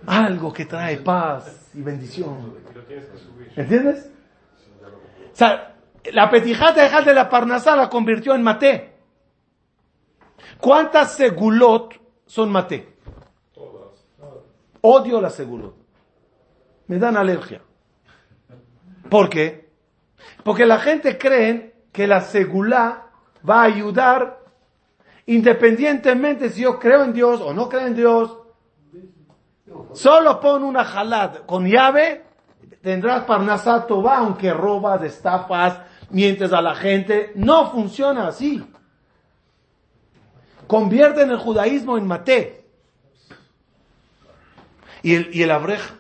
algo 0.06 0.52
que 0.52 0.66
trae 0.66 0.98
paz 0.98 1.70
y 1.74 1.82
bendición. 1.82 2.54
¿Entiendes? 3.56 4.10
O 5.32 5.36
sea, 5.36 5.74
la 6.12 6.30
petijata 6.30 7.02
de 7.02 7.14
la 7.14 7.28
Parnasá 7.28 7.74
la 7.74 7.88
convirtió 7.88 8.34
en 8.34 8.42
maté. 8.42 8.94
¿Cuántas 10.60 11.14
segulot 11.14 11.94
son 12.26 12.52
maté? 12.52 12.96
Todas. 13.52 14.06
Odio 14.80 15.20
la 15.20 15.30
segulot. 15.30 15.74
Me 16.86 16.98
dan 16.98 17.16
alergia. 17.16 17.62
¿Por 19.10 19.28
qué? 19.28 19.70
Porque 20.44 20.66
la 20.66 20.78
gente 20.78 21.18
cree 21.18 21.74
que 21.92 22.06
la 22.06 22.20
segulá 22.20 23.10
va 23.48 23.62
a 23.62 23.64
ayudar 23.64 24.38
independientemente 25.26 26.50
si 26.50 26.62
yo 26.62 26.78
creo 26.78 27.02
en 27.02 27.12
Dios 27.12 27.40
o 27.40 27.52
no 27.54 27.68
creo 27.68 27.86
en 27.86 27.94
Dios. 27.94 28.36
Solo 29.92 30.40
pon 30.40 30.62
una 30.62 30.84
jalad 30.84 31.38
con 31.46 31.66
llave, 31.66 32.24
tendrás 32.82 33.24
parnasá 33.24 33.86
va 33.88 34.18
aunque 34.18 34.52
robas, 34.52 35.00
destapas, 35.00 35.78
mientes 36.10 36.52
a 36.52 36.60
la 36.60 36.74
gente. 36.74 37.32
No 37.34 37.70
funciona 37.70 38.28
así. 38.28 38.64
Convierten 40.66 41.30
el 41.30 41.38
judaísmo 41.38 41.96
en 41.98 42.06
maté. 42.06 42.64
Y 45.02 45.14
el, 45.14 45.34
y 45.34 45.42
el 45.42 45.50
abreja, 45.50 45.94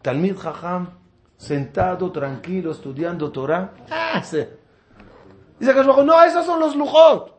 Talmid 0.00 0.36
Jajam, 0.38 0.88
sentado, 1.36 2.10
tranquilo, 2.10 2.70
estudiando 2.72 3.30
Torah. 3.30 3.72
Ah, 3.90 4.22
se- 4.22 4.56
Dice 5.58 5.74
que 5.74 5.82
no, 5.82 6.22
esos 6.22 6.46
son 6.46 6.60
los 6.60 6.76
lujot. 6.76 7.34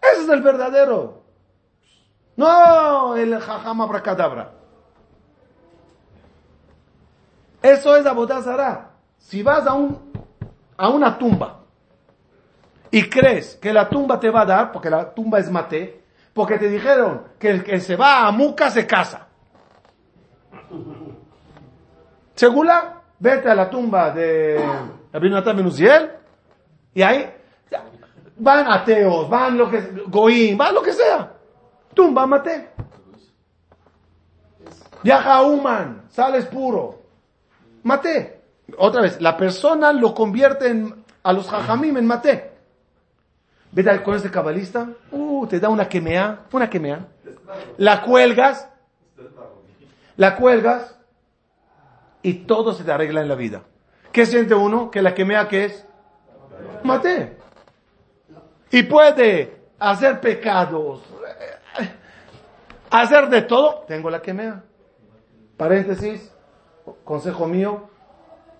Ese 0.00 0.22
es 0.22 0.28
el 0.28 0.42
verdadero. 0.42 1.22
No 2.36 3.16
el 3.16 3.38
Jajam 3.38 3.80
abracadabra. 3.80 4.52
Eso 7.60 7.96
es 7.96 8.06
abodazara. 8.06 8.90
Si 9.18 9.42
vas 9.42 9.66
a, 9.66 9.74
un, 9.74 9.98
a 10.76 10.88
una 10.88 11.18
tumba 11.18 11.58
y 12.90 13.08
crees 13.08 13.56
que 13.56 13.72
la 13.72 13.88
tumba 13.88 14.18
te 14.18 14.30
va 14.30 14.42
a 14.42 14.46
dar, 14.46 14.72
porque 14.72 14.88
la 14.88 15.12
tumba 15.12 15.38
es 15.38 15.50
mate, 15.50 16.02
porque 16.32 16.58
te 16.58 16.68
dijeron 16.68 17.24
que 17.38 17.50
el 17.50 17.64
que 17.64 17.80
se 17.80 17.96
va 17.96 18.26
a 18.26 18.30
Muca 18.30 18.70
se 18.70 18.86
casa. 18.86 19.26
Segula, 22.34 23.02
vete 23.18 23.50
a 23.50 23.54
la 23.54 23.68
tumba 23.68 24.12
de 24.12 24.64
Rabbi 25.12 25.30
Natan 25.30 25.56
ben 25.56 25.66
Uziel, 25.66 26.17
y 26.98 27.02
ahí 27.04 27.30
van 28.38 28.72
ateos, 28.72 29.30
van 29.30 29.56
lo 29.56 29.70
que 29.70 29.80
goín, 30.08 30.58
van 30.58 30.74
lo 30.74 30.82
que 30.82 30.92
sea. 30.92 31.32
Tumba 31.94 32.26
mate. 32.26 32.70
Viaja 35.04 35.34
a 35.34 35.42
Uman, 35.42 36.08
sales 36.10 36.46
puro. 36.46 36.98
Mate. 37.84 38.40
Otra 38.78 39.02
vez, 39.02 39.20
la 39.20 39.36
persona 39.36 39.92
lo 39.92 40.12
convierte 40.12 40.70
en, 40.70 41.04
a 41.22 41.32
los 41.32 41.48
jajamim 41.48 41.98
en 41.98 42.06
mate. 42.06 42.50
Vete 43.70 44.02
con 44.02 44.16
este 44.16 44.32
cabalista, 44.32 44.88
uh, 45.12 45.46
te 45.46 45.60
da 45.60 45.68
una 45.68 45.88
quemea, 45.88 46.46
una 46.50 46.68
quemea. 46.68 47.06
La 47.76 48.02
cuelgas, 48.02 48.68
la 50.16 50.34
cuelgas 50.34 50.98
y 52.22 52.34
todo 52.34 52.72
se 52.72 52.82
te 52.82 52.90
arregla 52.90 53.20
en 53.20 53.28
la 53.28 53.36
vida. 53.36 53.62
¿Qué 54.10 54.26
siente 54.26 54.56
uno? 54.56 54.90
Que 54.90 55.00
la 55.00 55.14
quemea 55.14 55.46
que 55.46 55.66
es 55.66 55.87
mate. 56.84 57.36
Y 58.70 58.82
puede 58.82 59.56
hacer 59.78 60.20
pecados, 60.20 61.02
hacer 62.90 63.28
de 63.28 63.42
todo. 63.42 63.84
Tengo 63.86 64.10
la 64.10 64.20
quemea. 64.20 64.62
Paréntesis, 65.56 66.34
consejo 67.04 67.46
mío. 67.46 67.88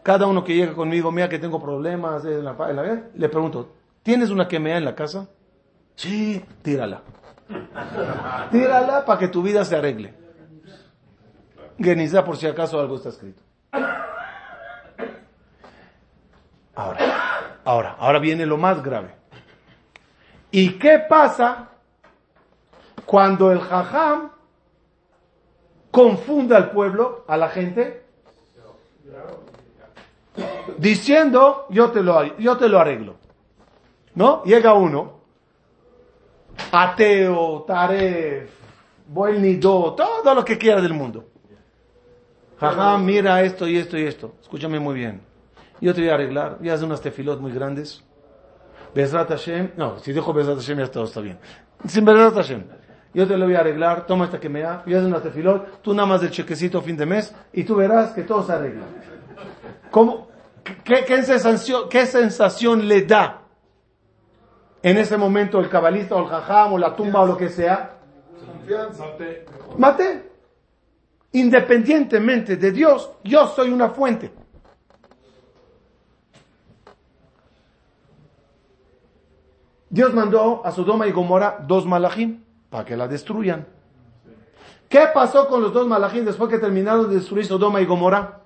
Cada 0.03 0.27
uno 0.27 0.43
que 0.43 0.55
llega 0.55 0.75
conmigo, 0.75 1.13
mira 1.13 1.29
que 1.29 1.39
tengo 1.39 1.61
problemas 1.61 2.25
en 2.25 2.45
la, 2.45 2.57
en 2.71 2.77
la 2.77 3.03
le 3.15 3.29
pregunto, 3.29 3.75
¿tienes 4.03 4.31
una 4.31 4.49
quemea 4.49 4.79
en 4.79 4.85
la 4.85 4.95
casa? 4.95 5.29
Sí, 5.97 6.43
tírala. 6.63 7.03
Tírala 8.51 9.05
para 9.05 9.19
que 9.19 9.29
tu 9.29 9.43
vida 9.43 9.65
se 9.65 9.77
arregle. 9.77 10.15
Geniza 11.79 12.25
por 12.25 12.37
si 12.37 12.47
acaso 12.47 12.81
algo 12.81 12.97
está 12.97 13.11
escrito. 13.11 13.43
Ahora, 16.75 17.28
ahora, 17.65 17.97
ahora 17.99 18.19
viene 18.19 18.47
lo 18.47 18.57
más 18.57 18.83
grave. 18.83 19.15
¿Y 20.51 20.79
qué 20.79 20.99
pasa 20.99 21.69
cuando 23.05 23.53
el 23.53 23.61
jajam 23.61 24.31
confunde 25.91 26.57
al 26.57 26.71
pueblo, 26.71 27.25
a 27.29 27.37
la 27.37 27.49
gente, 27.49 28.05
diciendo, 30.79 31.67
yo 31.71 31.91
te 31.91 32.03
lo, 32.03 32.37
yo 32.39 32.57
te 32.57 32.69
lo 32.69 32.79
arreglo? 32.79 33.17
¿No? 34.15 34.43
Llega 34.45 34.75
uno, 34.75 35.21
ateo, 36.73 37.65
taref, 37.67 38.51
buen 39.07 39.43
nido, 39.43 39.95
todo 39.95 40.35
lo 40.35 40.45
que 40.45 40.59
quiera 40.59 40.81
del 40.81 40.95
mundo. 40.95 41.27
Jajam, 42.59 43.05
mira 43.05 43.43
esto 43.43 43.69
y 43.69 43.77
esto 43.77 43.97
y 43.97 44.05
esto. 44.05 44.35
Escúchame 44.43 44.81
muy 44.81 44.95
bien. 44.95 45.21
Yo 45.81 45.95
te 45.95 46.01
voy 46.01 46.11
a 46.11 46.15
arreglar. 46.15 46.59
Voy 46.59 46.71
a 46.71 46.75
hacer 46.75 46.87
unas 46.87 47.01
tefilot 47.01 47.41
muy 47.41 47.53
grandes. 47.53 48.03
Bezrat 48.95 49.29
Hashem. 49.29 49.73
No, 49.77 49.99
si 49.99 50.13
dejo 50.13 50.33
Bezrat 50.33 50.57
Hashem 50.57 50.79
ya 50.79 50.91
todo 50.91 51.05
está 51.05 51.21
bien. 51.21 51.39
Sin 51.87 52.05
Bezrat 52.05 52.35
Hashem. 52.35 52.65
Yo 53.15 53.27
te 53.27 53.37
lo 53.37 53.47
voy 53.47 53.55
a 53.55 53.61
arreglar. 53.61 54.07
Toma 54.07 54.25
esta 54.27 54.41
que 54.41 54.49
me 54.49 54.61
da. 54.61 54.83
Voy 54.85 54.95
a 54.95 54.99
hacer 54.99 55.09
unas 55.09 55.23
tefilot. 55.23 55.83
Tú 55.83 55.95
nada 55.95 56.07
más 56.07 56.21
del 56.21 56.31
chequecito 56.31 56.81
fin 56.83 56.97
de 56.97 57.07
mes. 57.07 57.35
Y 57.53 57.65
tú 57.65 57.77
verás 57.77 58.13
que 58.13 58.23
todo 58.23 58.43
se 58.43 58.53
arregla. 58.53 58.85
¿Cómo? 59.91 60.29
¿Qué, 60.85 61.05
qué 61.07 61.23
sensación, 61.23 61.89
qué 61.89 62.05
sensación 62.07 62.87
le 62.87 63.03
da 63.03 63.43
en 64.83 64.99
ese 64.99 65.17
momento 65.17 65.59
el 65.59 65.69
cabalista 65.69 66.15
o 66.15 66.23
el 66.23 66.29
jajam 66.29 66.75
o 66.75 66.79
la 66.79 66.95
tumba 66.95 67.21
o 67.21 67.27
lo 67.27 67.37
que 67.37 67.49
sea? 67.49 67.99
Mate. 69.77 70.29
Independientemente 71.33 72.57
de 72.57 72.73
Dios, 72.73 73.11
yo 73.23 73.47
soy 73.49 73.71
una 73.71 73.91
fuente. 73.91 74.33
Dios 79.91 80.13
mandó 80.15 80.63
a 80.65 80.73
Sodoma 80.73 81.07
y 81.07 81.13
Gomorra 81.13 81.65
dos 81.67 81.87
malachim 81.87 82.43
para 82.71 82.85
que 82.85 82.97
la 82.97 83.09
destruyan. 83.09 83.67
¿Qué 84.89 85.07
pasó 85.13 85.49
con 85.49 85.63
los 85.63 85.73
dos 85.73 85.87
malachim 85.87 86.25
después 86.25 86.51
que 86.51 86.59
terminaron 86.59 87.09
de 87.09 87.17
destruir 87.17 87.45
Sodoma 87.47 87.81
y 87.81 87.87
Gomorra? 87.87 88.41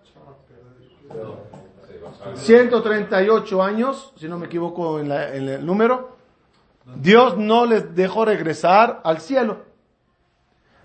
138 2.34 3.62
años, 3.62 4.12
si 4.16 4.28
no 4.28 4.38
me 4.38 4.46
equivoco 4.46 4.98
en, 5.00 5.08
la- 5.08 5.34
en 5.34 5.48
el 5.48 5.66
número. 5.66 6.16
Dios 6.96 7.36
no 7.36 7.64
les 7.66 7.94
dejó 7.94 8.24
regresar 8.24 9.00
al 9.04 9.20
cielo. 9.20 9.58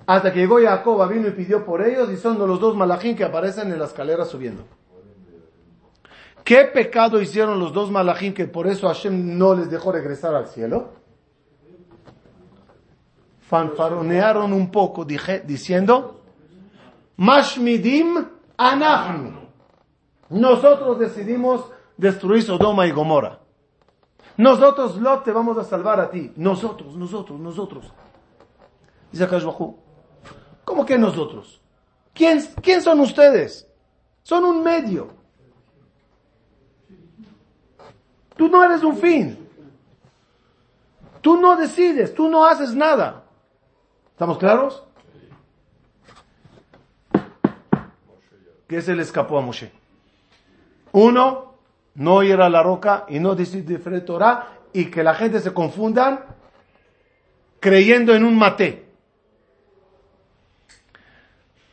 Hasta 0.06 0.32
que 0.32 0.40
llegó 0.40 0.60
Jacob, 0.62 1.08
vino 1.10 1.28
y 1.28 1.32
pidió 1.32 1.66
por 1.66 1.82
ellos 1.86 2.10
y 2.12 2.18
son 2.18 2.38
los 2.40 2.60
dos 2.60 2.76
malachim 2.76 3.16
que 3.16 3.24
aparecen 3.24 3.72
en 3.72 3.80
la 3.80 3.86
escalera 3.86 4.26
subiendo. 4.26 4.64
¿Qué 6.48 6.64
pecado 6.64 7.20
hicieron 7.20 7.60
los 7.60 7.74
dos 7.74 7.92
malachim 7.92 8.34
que 8.34 8.48
por 8.48 8.68
eso 8.68 8.88
Hashem 8.88 9.38
no 9.38 9.54
les 9.54 9.70
dejó 9.70 9.92
regresar 9.92 10.34
al 10.34 10.48
cielo? 10.48 10.94
Fanfaronearon 13.42 14.54
un 14.54 14.72
poco 14.72 15.04
dije, 15.04 15.42
diciendo, 15.42 16.22
Mashmidim 17.18 18.26
anachnu. 18.56 19.42
Nosotros 20.30 20.98
decidimos 21.00 21.66
destruir 21.98 22.44
Sodoma 22.44 22.88
y 22.88 22.92
Gomorra. 22.92 23.40
Nosotros, 24.38 24.96
Lot, 25.02 25.26
te 25.26 25.34
vamos 25.34 25.58
a 25.58 25.66
salvar 25.66 26.00
a 26.00 26.10
ti. 26.10 26.32
Nosotros, 26.38 26.96
nosotros, 26.96 27.38
nosotros. 27.42 27.92
Dice 29.12 29.28
¿cómo 30.64 30.86
que 30.86 30.98
nosotros? 30.98 31.60
¿Quién, 32.14 32.42
¿Quién 32.62 32.82
son 32.82 33.02
ustedes? 33.02 33.70
Son 34.24 34.46
un 34.46 34.64
medio. 34.64 35.17
Tú 38.38 38.48
no 38.48 38.64
eres 38.64 38.84
un 38.84 38.98
fin. 38.98 39.48
Tú 41.22 41.38
no 41.38 41.56
decides, 41.56 42.14
tú 42.14 42.30
no 42.30 42.46
haces 42.46 42.74
nada. 42.74 43.24
¿Estamos 44.12 44.38
claros? 44.38 44.84
¿Qué 48.68 48.82
se 48.82 48.96
le 48.96 49.02
escapó 49.02 49.38
a 49.38 49.42
Moshe? 49.42 49.72
Uno, 50.92 51.56
no 51.96 52.24
ir 52.24 52.40
a 52.40 52.50
la 52.50 52.62
roca 52.62 53.06
y 53.10 53.20
no 53.20 53.36
decir 53.36 53.66
de 53.66 54.02
Torah 54.02 54.60
y 54.74 54.86
que 54.86 55.04
la 55.04 55.16
gente 55.16 55.40
se 55.40 55.54
confundan 55.54 56.24
creyendo 57.60 58.14
en 58.14 58.24
un 58.24 58.38
mate. 58.38 58.86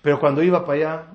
Pero 0.03 0.19
cuando 0.21 0.43
iba 0.43 0.65
para 0.65 0.79
allá, 0.79 1.07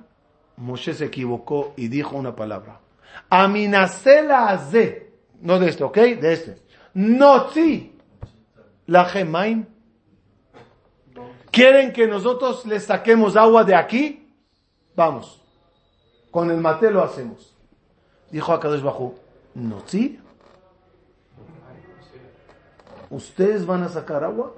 Moshe 0.56 0.94
se 0.94 1.06
equivocó 1.06 1.74
y 1.76 1.88
dijo 1.88 2.16
una 2.16 2.34
palabra. 2.36 2.80
Aminacela 3.28 4.48
azeh. 4.48 5.09
No 5.40 5.58
de 5.58 5.68
este, 5.68 5.84
¿ok? 5.84 5.96
De 5.96 6.32
este. 6.32 6.62
Notzi. 6.94 7.98
La 8.86 9.04
gemaim. 9.04 9.66
¿Quieren 11.50 11.92
que 11.92 12.06
nosotros 12.06 12.64
les 12.66 12.84
saquemos 12.84 13.36
agua 13.36 13.64
de 13.64 13.74
aquí? 13.74 14.32
Vamos. 14.94 15.42
Con 16.30 16.50
el 16.50 16.58
mate 16.58 16.90
lo 16.90 17.02
hacemos. 17.02 17.56
Dijo 18.30 18.52
Akadosh 18.52 18.82
Bajo, 18.82 19.14
¿Notzi? 19.54 20.20
¿Ustedes 23.08 23.66
van 23.66 23.82
a 23.82 23.88
sacar 23.88 24.22
agua? 24.22 24.54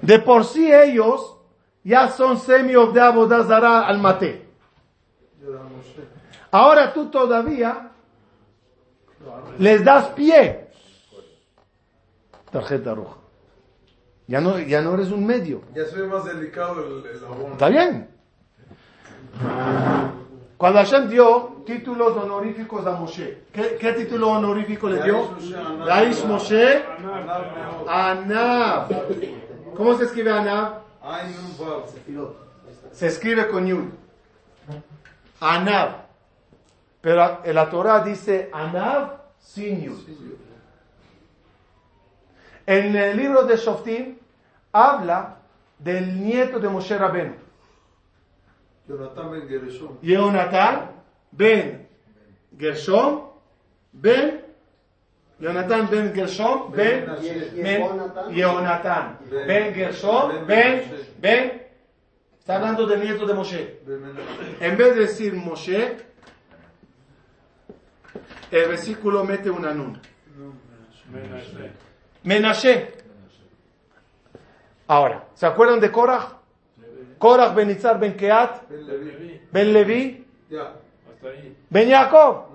De 0.00 0.18
por 0.20 0.44
sí 0.44 0.72
ellos 0.72 1.36
ya 1.82 2.08
son 2.08 2.38
semi 2.38 2.72
de 2.72 3.00
abodazara 3.00 3.86
al 3.86 3.98
mate. 3.98 4.46
Ahora 6.52 6.92
tú 6.92 7.06
todavía 7.06 7.91
les 9.58 9.82
das 9.84 10.08
pie. 10.08 10.68
Tarjeta 12.50 12.94
roja. 12.94 13.16
Ya 14.26 14.40
no, 14.40 14.58
ya 14.58 14.80
no 14.82 14.94
eres 14.94 15.10
un 15.10 15.26
medio. 15.26 15.62
Ya 15.74 15.84
ve 15.94 16.06
más 16.06 16.24
delicado 16.24 16.84
el, 16.84 17.06
el 17.06 17.24
abono. 17.24 17.52
Está 17.52 17.68
bien. 17.68 18.08
Cuando 20.56 20.78
Hashem 20.78 21.08
dio 21.08 21.62
títulos 21.66 22.16
honoríficos 22.16 22.86
a 22.86 22.92
Moshe, 22.92 23.44
¿qué, 23.52 23.76
qué 23.80 23.92
título 23.94 24.30
honorífico 24.30 24.88
le 24.88 25.02
dio? 25.02 25.30
Raish 25.84 26.24
Moshe 26.24 26.84
Anab. 27.88 28.88
¿Cómo 29.74 29.96
se 29.98 30.04
escribe 30.04 30.30
Anab? 30.30 30.82
Se 32.92 33.08
escribe 33.08 33.48
con 33.48 33.66
Yud. 33.66 33.84
Anab. 35.40 36.01
Pero 37.02 37.40
la 37.44 37.68
Torah 37.68 38.00
dice 38.00 38.48
Anab 38.52 39.18
sin 39.38 39.82
Yud. 39.82 39.98
En 42.64 42.96
el 42.96 43.16
libro 43.16 43.42
de 43.44 43.56
Shoftim 43.56 44.16
habla 44.72 45.36
del 45.78 46.22
nieto 46.22 46.58
de 46.58 46.68
Moshe 46.68 46.96
Rabbeinu. 46.96 47.34
Jonathan 48.88 49.30
Ben 49.30 49.48
Gereshom. 49.48 49.98
Jonathan 50.02 51.02
ben 51.32 51.88
Gershom 52.58 53.30
ben 53.92 54.40
Jonathan 55.40 55.88
ben 55.90 56.12
Gershom 56.14 56.72
ben 56.72 57.06
ben 57.54 57.82
Jonathan 58.30 59.18
ben 59.46 59.74
Gershom 59.74 60.46
ben 60.46 60.84
ben 61.18 61.62
está 62.38 62.56
hablando 62.56 62.86
del 62.86 63.00
nieto 63.00 63.26
de 63.26 63.34
Moshe. 63.34 63.80
En 64.60 64.76
vez 64.76 64.94
de 64.94 65.00
decir 65.00 65.32
Moshe, 65.32 65.96
el 68.50 68.68
versículo 68.68 69.24
mete 69.24 69.50
una 69.50 69.72
nun. 69.72 69.98
Menashe. 72.22 72.92
Ahora, 74.88 75.24
¿se 75.34 75.46
acuerdan 75.46 75.80
de 75.80 75.90
Korach? 75.90 76.34
Korach 77.18 77.54
ben 77.54 77.70
Itzar 77.70 77.98
ben 77.98 78.16
Keat 78.16 78.68
Ben 79.50 79.72
Levi. 79.72 80.26
ben 81.70 81.90
Jacob. 81.90 82.46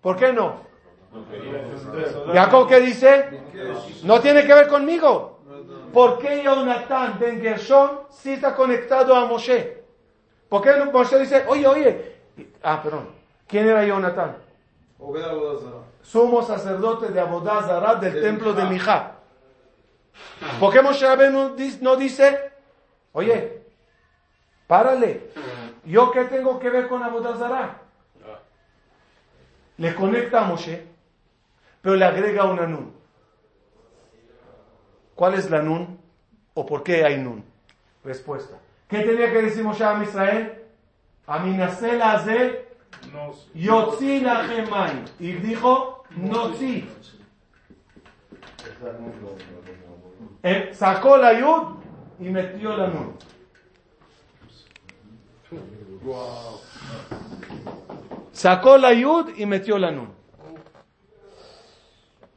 ¿Por 0.00 0.16
qué 0.16 0.32
no? 0.32 0.66
Jacob, 2.32 2.68
¿qué 2.68 2.80
dice? 2.80 3.40
No 4.04 4.20
tiene 4.20 4.46
que 4.46 4.54
ver 4.54 4.68
conmigo. 4.68 5.40
¿Por 5.92 6.18
qué 6.18 6.42
Jonathan 6.42 7.18
ben 7.18 7.40
Gershon 7.40 8.00
sí 8.10 8.32
está 8.34 8.54
conectado 8.54 9.14
a 9.14 9.26
Moshe? 9.26 9.82
¿Por 10.48 10.62
qué 10.62 10.72
Moshe 10.92 11.18
dice, 11.18 11.44
oye, 11.48 11.66
oye? 11.66 12.16
Ah, 12.62 12.82
perdón. 12.82 13.08
¿Quién 13.46 13.66
era 13.66 13.84
Jonathan? 13.84 14.36
Obed 14.98 15.22
Abodazara. 15.22 15.82
Sumo 16.02 16.42
sacerdote 16.42 17.08
de 17.08 17.20
Abodazara 17.20 17.96
del 17.96 18.14
De 18.14 18.20
templo 18.22 18.52
de 18.52 18.64
Mijá. 18.64 19.12
¿Por 20.58 20.72
qué 20.72 20.80
Moshe 20.80 21.06
Rabbeinu 21.06 21.54
no 21.82 21.96
dice, 21.96 22.52
oye, 23.12 23.62
párale, 24.66 25.30
¿yo 25.84 26.10
qué 26.10 26.24
tengo 26.24 26.58
que 26.58 26.70
ver 26.70 26.88
con 26.88 27.02
Abodazara? 27.02 27.82
Le 29.76 29.94
conecta 29.94 30.40
a 30.40 30.44
Moshe, 30.44 30.86
pero 31.82 31.96
le 31.96 32.04
agrega 32.04 32.44
una 32.44 32.66
nun. 32.66 32.94
¿Cuál 35.14 35.34
es 35.34 35.50
la 35.50 35.60
nun? 35.60 36.00
¿O 36.54 36.64
por 36.64 36.82
qué 36.82 37.04
hay 37.04 37.18
nun? 37.18 37.44
Respuesta. 38.02 38.56
¿Qué 38.88 39.00
tenía 39.00 39.30
que 39.30 39.42
decir 39.42 39.62
Moshe 39.62 39.84
a 39.84 40.02
Israel? 40.02 40.62
No 41.26 41.70
sé. 41.70 42.65
Yotzi 43.54 44.20
Lachemai. 44.20 45.04
Y 45.18 45.32
dijo, 45.32 46.04
Notzi. 46.16 46.88
Eh, 50.42 50.70
sacó 50.72 51.16
la 51.16 51.32
yud 51.38 51.76
y 52.20 52.28
metió 52.28 52.76
la 52.76 52.88
nun. 52.88 53.16
Sacó 58.32 58.78
la 58.78 58.92
yud 58.92 59.30
y 59.36 59.46
metió 59.46 59.78
la 59.78 59.90
nun. 59.90 60.14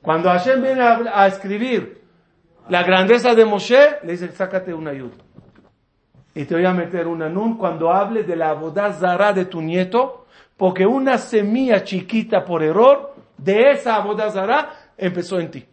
Cuando 0.01 0.29
Hashem 0.29 0.61
viene 0.61 0.81
a, 0.81 1.21
a 1.21 1.27
escribir 1.27 2.01
la 2.69 2.83
grandeza 2.83 3.35
de 3.35 3.45
Moshe, 3.45 3.99
le 4.03 4.13
dice, 4.13 4.31
sácate 4.31 4.73
una 4.73 4.93
yud. 4.93 5.11
Y 6.35 6.45
te 6.45 6.55
voy 6.55 6.65
a 6.65 6.73
meter 6.73 7.07
una 7.07 7.27
nun 7.27 7.57
cuando 7.57 7.91
hable 7.91 8.23
de 8.23 8.35
la 8.35 8.51
abodazara 8.51 9.33
de 9.33 9.45
tu 9.45 9.61
nieto, 9.61 10.25
porque 10.55 10.85
una 10.85 11.17
semilla 11.17 11.83
chiquita 11.83 12.45
por 12.45 12.61
error 12.63 13.15
de 13.37 13.71
esa 13.71 13.95
abodazara 13.95 14.91
empezó 14.97 15.39
en 15.39 15.51
ti. 15.51 15.65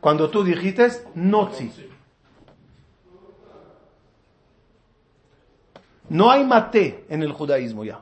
Cuando 0.00 0.30
tú 0.30 0.42
dijiste, 0.42 0.88
Notzi. 1.14 1.70
No 6.08 6.30
hay 6.30 6.44
mate 6.44 7.04
en 7.08 7.22
el 7.22 7.32
judaísmo 7.32 7.84
ya. 7.84 8.00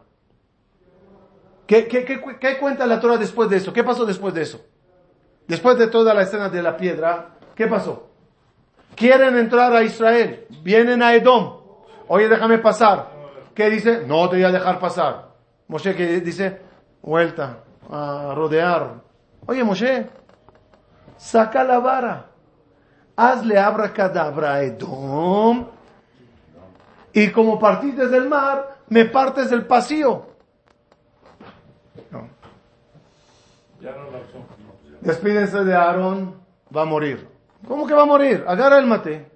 ¿Qué, 1.66 1.88
qué, 1.88 2.04
qué, 2.04 2.20
qué 2.38 2.58
cuenta 2.58 2.86
la 2.86 3.00
Torah 3.00 3.16
después 3.16 3.50
de 3.50 3.56
eso? 3.56 3.72
¿Qué 3.72 3.82
pasó 3.82 4.06
después 4.06 4.32
de 4.34 4.42
eso? 4.42 4.64
Después 5.48 5.76
de 5.78 5.88
toda 5.88 6.14
la 6.14 6.22
escena 6.22 6.48
de 6.48 6.62
la 6.62 6.76
piedra, 6.76 7.36
¿qué 7.56 7.66
pasó? 7.66 8.08
Quieren 8.96 9.36
entrar 9.36 9.74
a 9.74 9.82
Israel, 9.82 10.46
vienen 10.62 11.02
a 11.02 11.14
Edom. 11.14 11.60
Oye, 12.08 12.28
déjame 12.28 12.58
pasar. 12.58 13.10
¿Qué 13.54 13.68
dice? 13.68 14.04
No 14.06 14.28
te 14.28 14.36
voy 14.36 14.44
a 14.44 14.50
dejar 14.50 14.80
pasar. 14.80 15.28
Moshe 15.68 15.94
que 15.94 16.20
dice, 16.20 16.60
vuelta 17.02 17.58
a 17.90 18.32
rodear. 18.34 19.02
Oye, 19.46 19.62
Moshe, 19.64 20.06
saca 21.18 21.62
la 21.62 21.78
vara. 21.78 22.26
Hazle 23.16 23.58
abracadabra 23.58 24.54
a 24.54 24.62
Edom. 24.62 25.66
Y 27.12 27.30
como 27.30 27.58
partiste 27.58 28.08
del 28.08 28.28
mar, 28.28 28.78
me 28.88 29.04
partes 29.06 29.50
del 29.50 29.66
pasillo. 29.66 30.26
No. 32.10 32.28
Despídense 35.00 35.64
de 35.64 35.74
Aarón, 35.74 36.34
va 36.74 36.82
a 36.82 36.84
morir. 36.86 37.35
¿Cómo 37.66 37.86
que 37.86 37.94
va 37.94 38.02
a 38.02 38.06
morir? 38.06 38.44
Agarra 38.46 38.78
el 38.78 38.86
mate, 38.86 39.30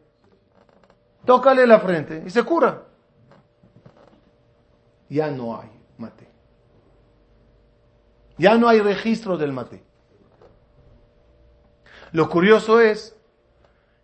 tócale 1.25 1.67
la 1.67 1.81
frente 1.81 2.23
y 2.25 2.31
se 2.31 2.43
cura. 2.45 2.85
Ya 5.09 5.31
no 5.31 5.59
hay 5.61 5.69
mate. 5.99 6.29
Ya 8.39 8.57
no 8.57 8.69
hay 8.69 8.81
registro 8.81 9.37
del 9.37 9.53
mate. 9.53 9.83
Lo 12.13 12.29
curioso 12.29 12.81
es 12.81 13.17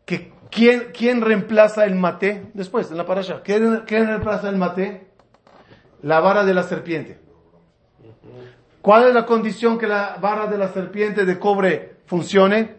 que 0.05 0.33
¿quién, 0.51 0.93
quién 0.93 1.21
reemplaza 1.21 1.85
el 1.85 1.95
mate? 1.95 2.51
Después, 2.55 2.91
en 2.91 2.97
la 2.97 3.07
parasha, 3.07 3.43
¿quién, 3.43 3.85
quién 3.87 4.07
reemplaza 4.07 4.49
el 4.49 4.57
mate? 4.57 5.07
La 6.03 6.21
vara 6.21 6.45
de 6.45 6.55
la 6.55 6.63
serpiente. 6.65 7.19
¿Cuál 8.83 9.09
es 9.09 9.15
la 9.15 9.27
condición 9.27 9.79
que 9.79 9.87
la 9.87 10.19
vara 10.21 10.47
de 10.47 10.59
la 10.59 10.69
serpiente 10.69 11.25
de 11.25 11.39
cobre 11.39 11.97
funcione? 12.07 12.77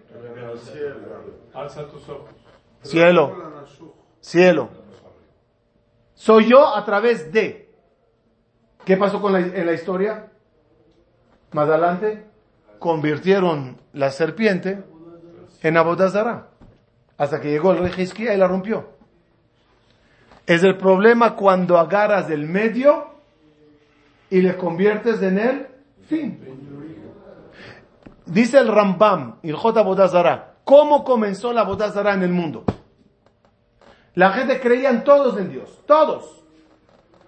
Alza 1.57 1.87
tus 1.87 2.07
ojos. 2.07 2.29
Cielo, 2.83 3.35
cielo. 4.21 4.69
Soy 6.13 6.47
yo 6.47 6.75
a 6.75 6.85
través 6.85 7.31
de. 7.33 7.73
¿Qué 8.85 8.95
pasó 8.95 9.19
con 9.19 9.33
la, 9.33 9.39
en 9.39 9.65
la 9.65 9.73
historia? 9.73 10.31
Más 11.53 11.67
adelante, 11.67 12.25
convirtieron 12.77 13.77
la 13.93 14.11
serpiente 14.11 14.83
en 15.63 15.77
Abodazara. 15.77 16.49
Hasta 17.17 17.41
que 17.41 17.49
llegó 17.49 17.71
el 17.71 17.79
rey 17.79 18.03
Hizquía 18.03 18.35
y 18.35 18.37
la 18.37 18.47
rompió. 18.47 18.89
Es 20.45 20.63
el 20.63 20.77
problema 20.77 21.35
cuando 21.35 21.79
agarras 21.79 22.29
el 22.29 22.45
medio 22.45 23.07
y 24.29 24.41
le 24.41 24.55
conviertes 24.57 25.23
en 25.23 25.39
el 25.39 25.67
fin. 26.07 26.39
Dice 28.27 28.59
el 28.59 28.67
Rambam, 28.67 29.39
el 29.41 29.55
J. 29.55 29.81
Bodazara, 29.81 30.56
¿cómo 30.67 31.05
comenzó 31.05 31.53
la 31.53 31.63
Bodazara 31.63 32.13
en 32.13 32.23
el 32.23 32.31
mundo? 32.31 32.65
La 34.15 34.31
gente 34.31 34.59
creían 34.59 35.05
todos 35.05 35.39
en 35.39 35.49
Dios, 35.49 35.81
todos. 35.85 36.43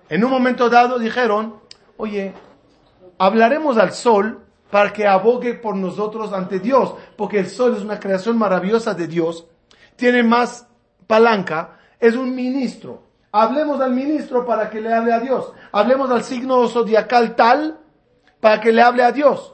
En 0.10 0.26
un 0.26 0.30
momento 0.30 0.70
dado 0.70 1.00
dijeron, 1.00 1.56
oye, 1.96 2.34
hablaremos 3.18 3.78
al 3.78 3.94
sol 3.94 4.42
para 4.70 4.92
que 4.92 5.08
abogue 5.08 5.54
por 5.54 5.78
nosotros 5.78 6.34
ante 6.34 6.60
Dios, 6.60 6.94
porque 7.16 7.40
el 7.40 7.48
sol 7.48 7.78
es 7.78 7.82
una 7.82 7.98
creación 7.98 8.38
maravillosa 8.38 8.94
de 8.94 9.08
Dios, 9.08 9.48
tiene 9.96 10.22
más 10.22 10.68
palanca, 11.08 11.80
es 11.98 12.18
un 12.18 12.36
ministro. 12.36 13.04
Hablemos 13.32 13.80
al 13.80 13.92
ministro 13.92 14.46
para 14.46 14.70
que 14.70 14.82
le 14.82 14.94
hable 14.94 15.14
a 15.14 15.20
Dios. 15.22 15.54
Hablemos 15.72 16.12
al 16.12 16.24
signo 16.26 16.68
zodiacal 16.68 17.38
tal 17.38 17.80
para 18.42 18.60
que 18.60 18.74
le 18.74 18.82
hable 18.82 19.04
a 19.04 19.14
Dios. 19.14 19.54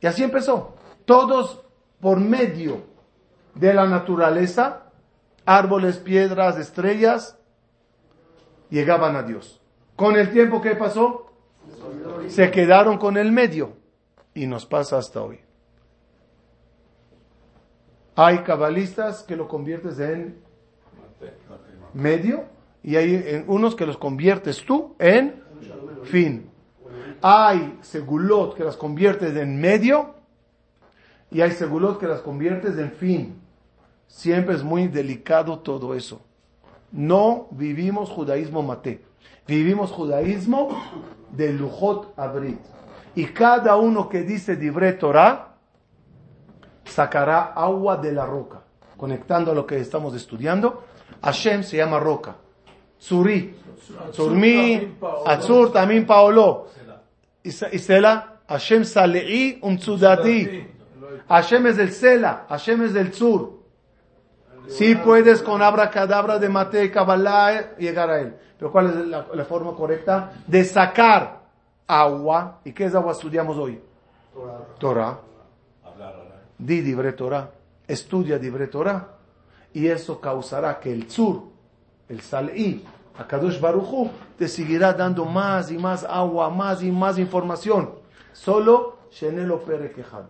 Y 0.00 0.06
así 0.06 0.22
empezó. 0.22 0.76
Todos 1.04 1.59
por 2.00 2.20
medio 2.20 2.82
de 3.54 3.74
la 3.74 3.86
naturaleza, 3.86 4.84
árboles, 5.44 5.98
piedras, 5.98 6.58
estrellas, 6.58 7.38
llegaban 8.70 9.16
a 9.16 9.22
Dios. 9.22 9.60
Con 9.96 10.16
el 10.16 10.30
tiempo 10.30 10.60
que 10.60 10.74
pasó, 10.74 11.32
se 12.28 12.50
quedaron 12.50 12.98
con 12.98 13.16
el 13.16 13.32
medio 13.32 13.76
y 14.34 14.46
nos 14.46 14.64
pasa 14.64 14.98
hasta 14.98 15.22
hoy. 15.22 15.40
Hay 18.16 18.38
cabalistas 18.38 19.22
que 19.22 19.36
lo 19.36 19.48
conviertes 19.48 19.98
en 19.98 20.38
medio 21.94 22.44
y 22.82 22.96
hay 22.96 23.44
unos 23.46 23.74
que 23.74 23.86
los 23.86 23.98
conviertes 23.98 24.64
tú 24.64 24.94
en 24.98 25.42
fin. 26.04 26.50
Hay 27.22 27.78
segulot 27.82 28.56
que 28.56 28.64
las 28.64 28.76
conviertes 28.76 29.36
en 29.36 29.60
medio 29.60 30.14
y 31.30 31.40
hay 31.40 31.52
segulot 31.52 31.98
que 31.98 32.06
las 32.06 32.20
conviertes 32.20 32.76
en 32.78 32.92
fin. 32.92 33.40
Siempre 34.06 34.56
es 34.56 34.62
muy 34.62 34.88
delicado 34.88 35.60
todo 35.60 35.94
eso. 35.94 36.20
No 36.90 37.46
vivimos 37.52 38.10
judaísmo 38.10 38.62
mate, 38.62 39.04
vivimos 39.46 39.92
judaísmo 39.92 40.70
de 41.30 41.52
lujot 41.52 42.12
abrit. 42.16 42.58
Y 43.14 43.26
cada 43.26 43.76
uno 43.76 44.08
que 44.08 44.22
dice 44.22 44.56
dibre 44.56 44.92
Torah 44.94 45.54
sacará 46.84 47.52
agua 47.54 47.96
de 47.96 48.12
la 48.12 48.26
roca. 48.26 48.62
Conectando 48.96 49.52
a 49.52 49.54
lo 49.54 49.66
que 49.66 49.78
estamos 49.78 50.14
estudiando, 50.14 50.84
Hashem 51.22 51.62
se 51.62 51.76
llama 51.76 52.00
roca. 52.00 52.36
Suri, 52.98 53.54
Surmi, 54.12 54.96
Atzur, 55.26 55.72
Tamim, 55.72 56.04
Paolo. 56.04 56.66
Y 57.42 57.50
Sela, 57.50 58.40
Hashem 58.46 58.84
Salei, 58.84 59.58
Umtsudati. 59.62 60.79
Hashem 61.30 61.68
es 61.68 61.76
del 61.76 61.92
Sela, 61.92 62.44
Hashem 62.48 62.82
es 62.82 62.92
del 62.92 63.14
Sur. 63.14 63.60
Si 64.66 64.96
puedes 64.96 65.42
con 65.42 65.62
abracadabra 65.62 66.40
de 66.40 66.48
Mate 66.48 66.84
y 66.84 66.90
Kabbalah 66.90 67.76
llegar 67.76 68.10
a 68.10 68.20
él. 68.20 68.36
Pero 68.58 68.72
¿cuál 68.72 68.86
es 68.88 68.94
la, 69.06 69.44
forma 69.44 69.74
correcta? 69.74 70.32
De 70.46 70.64
sacar 70.64 71.40
agua. 71.86 72.58
¿Y 72.64 72.72
qué 72.72 72.86
es 72.86 72.94
agua 72.96 73.12
estudiamos 73.12 73.56
hoy? 73.56 73.80
Torah. 74.78 75.20
Di 76.58 76.80
Dibre 76.80 77.12
Torah. 77.12 77.48
Estudia 77.86 78.36
Dibre 78.36 78.66
Torah. 78.66 79.06
Y 79.72 79.86
eso 79.86 80.20
causará 80.20 80.80
que 80.80 80.92
el 80.92 81.08
sur, 81.08 81.44
el 82.08 82.22
Sal'i, 82.22 82.84
Akadosh 83.16 83.60
Baruchu, 83.60 84.10
te 84.36 84.48
seguirá 84.48 84.92
dando 84.92 85.24
más 85.24 85.70
y 85.70 85.78
más 85.78 86.02
agua, 86.02 86.50
más 86.50 86.82
y 86.82 86.90
más 86.90 87.18
información. 87.18 87.94
Solo 88.32 88.98
Shenelo 89.12 89.60
Pere 89.60 89.92
Quejad. 89.92 90.24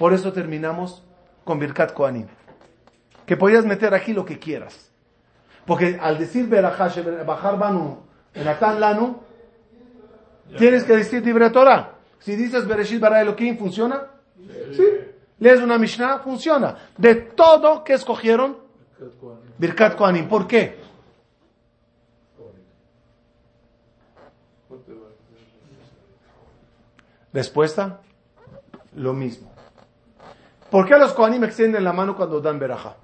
Por 0.00 0.14
eso 0.14 0.32
terminamos 0.32 1.02
con 1.44 1.58
Birkat 1.58 1.92
Koanim 1.92 2.26
que 3.26 3.36
podías 3.36 3.66
meter 3.66 3.92
aquí 3.92 4.14
lo 4.14 4.24
que 4.24 4.38
quieras. 4.38 4.90
Porque 5.66 5.98
al 6.00 6.18
decir 6.18 6.48
Berahash, 6.48 7.00
bajar 7.26 7.58
Banu, 7.58 7.98
Enatan 8.32 8.80
Lanu, 8.80 9.20
tienes 10.56 10.84
que 10.84 10.96
decir 10.96 11.22
Dibre 11.22 11.50
Torah. 11.50 11.96
Si 12.18 12.34
dices 12.34 12.66
Bereshit 12.66 12.98
Bara 12.98 13.20
Elohim, 13.20 13.58
¿funciona? 13.58 14.06
Sí. 14.72 14.84
Lees 15.38 15.60
una 15.60 15.76
Mishnah, 15.76 16.20
funciona. 16.20 16.78
De 16.96 17.16
todo 17.16 17.84
que 17.84 17.92
escogieron, 17.92 18.56
Birkat 19.58 19.96
Kohanim. 19.96 20.28
¿Por 20.28 20.46
qué? 20.46 20.80
Respuesta, 27.34 28.00
lo 28.94 29.12
mismo. 29.12 29.49
¿Por 30.70 30.86
qué 30.86 30.98
los 30.98 31.12
Kohanim 31.12 31.44
extienden 31.44 31.84
la 31.84 31.92
mano 31.92 32.16
cuando 32.16 32.40
dan 32.40 32.58
Berajá? 32.58 32.96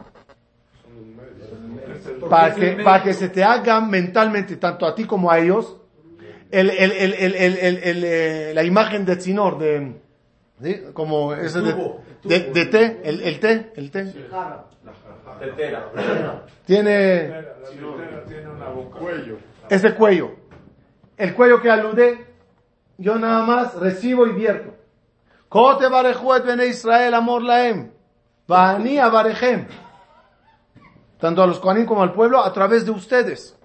para 2.29 2.55
que, 2.55 2.73
para 2.83 3.03
que 3.03 3.13
se 3.15 3.29
te 3.29 3.43
haga 3.43 3.81
mentalmente, 3.81 4.57
tanto 4.57 4.87
a 4.87 4.95
ti 4.95 5.05
como 5.05 5.31
a 5.31 5.39
ellos, 5.39 5.77
el, 6.51 6.71
el, 6.71 6.93
el, 6.93 8.55
la 8.55 8.65
imagen 8.65 9.05
de 9.05 9.17
Tzinor, 9.17 9.59
de, 9.59 9.97
¿sí? 10.63 10.83
como 10.93 11.35
ese 11.35 11.61
de, 11.61 11.75
de, 12.25 12.41
de, 12.53 12.67
té, 12.67 13.01
el, 13.05 13.21
el 13.23 13.41
té, 13.41 13.73
el 13.77 13.91
té. 13.91 14.15
Tiene, 16.65 17.45
tiene 18.27 18.49
una 18.49 18.69
boca. 18.69 18.99
Cuello. 18.99 19.39
ese 19.69 19.95
cuello. 19.95 20.31
El 21.17 21.35
cuello 21.35 21.61
que 21.61 21.71
alude, 21.71 22.27
yo 22.99 23.19
nada 23.19 23.45
más 23.45 23.75
recibo 23.75 24.27
y 24.27 24.33
vierto. 24.33 24.75
Bene 26.45 26.67
Israel 26.67 27.15
amor 27.15 27.43
laem. 27.43 27.91
Vani 28.49 28.99
abarejem 28.99 29.67
tanto 31.19 31.43
a 31.43 31.47
los 31.47 31.59
Kohanim 31.59 31.87
como 31.87 32.03
al 32.03 32.13
pueblo, 32.13 32.43
a 32.43 32.53
través 32.53 32.85
de 32.85 32.91
ustedes. 32.91 33.57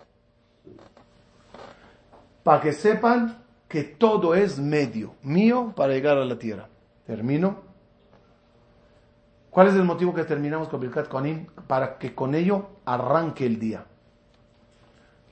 Para 2.44 2.62
que 2.62 2.74
sepan 2.74 3.44
que 3.68 3.84
todo 3.84 4.36
es 4.36 4.58
medio 4.58 5.16
mío 5.22 5.74
para 5.76 5.94
llegar 5.94 6.18
a 6.18 6.26
la 6.26 6.38
tierra. 6.38 6.68
Termino. 7.06 7.58
¿Cuál 9.50 9.68
es 9.68 9.76
el 9.76 9.84
motivo 9.84 10.14
que 10.14 10.24
terminamos 10.24 10.70
con 10.70 10.80
Birkat 10.80 11.08
Kohanim? 11.08 11.48
Para 11.68 11.97
que 11.97 12.16
con 12.16 12.36
ello 12.36 12.68
arranque 12.86 13.46
el 13.46 13.59
día. 13.59 13.86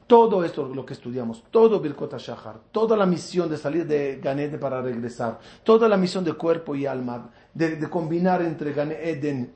Todo 0.09 0.43
esto, 0.43 0.67
lo 0.73 0.83
que 0.87 0.93
estudiamos, 0.93 1.43
todo 1.51 1.79
Birkot 1.79 2.17
Shahar, 2.17 2.55
toda 2.71 2.97
la 2.97 3.05
misión 3.05 3.47
de 3.47 3.57
salir 3.57 3.85
de 3.85 4.19
Ganede 4.19 4.57
para 4.57 4.81
regresar, 4.81 5.37
toda 5.63 5.87
la 5.87 5.97
misión 5.97 6.23
de 6.23 6.33
cuerpo 6.33 6.73
y 6.73 6.87
alma, 6.87 7.29
de, 7.53 7.87
combinar 7.87 8.41
entre 8.41 8.73
Gan 8.73 8.91
Eden 8.91 9.53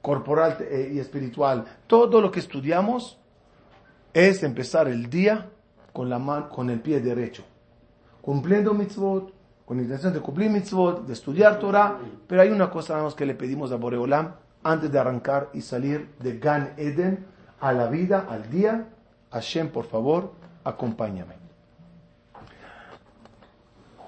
corporal 0.00 0.58
eh, 0.60 0.92
y 0.94 1.00
espiritual, 1.00 1.64
todo 1.88 2.20
lo 2.20 2.30
que 2.30 2.38
estudiamos 2.38 3.18
es 4.14 4.44
empezar 4.44 4.86
el 4.86 5.10
día 5.10 5.50
con, 5.92 6.08
la 6.08 6.20
mano, 6.20 6.48
con 6.48 6.70
el 6.70 6.80
pie 6.80 7.00
derecho, 7.00 7.42
cumpliendo 8.22 8.72
mitzvot, 8.72 9.32
con 9.64 9.80
intención 9.80 10.12
de 10.12 10.20
cumplir 10.20 10.48
mitzvot, 10.48 11.04
de 11.04 11.12
estudiar 11.12 11.58
Torah, 11.58 11.98
pero 12.28 12.40
hay 12.40 12.50
una 12.50 12.70
cosa 12.70 13.02
más 13.02 13.16
que 13.16 13.26
le 13.26 13.34
pedimos 13.34 13.72
a 13.72 13.76
Boreolam 13.76 14.32
antes 14.62 14.92
de 14.92 14.98
arrancar 15.00 15.50
y 15.54 15.60
salir 15.60 16.14
de 16.20 16.38
Gan 16.38 16.74
Eden 16.76 17.26
a 17.58 17.72
la 17.72 17.88
vida, 17.88 18.28
al 18.30 18.48
día. 18.48 18.92
Hashem, 19.30 19.68
por 19.68 19.86
favor, 19.86 20.32
acompáñame. 20.64 21.34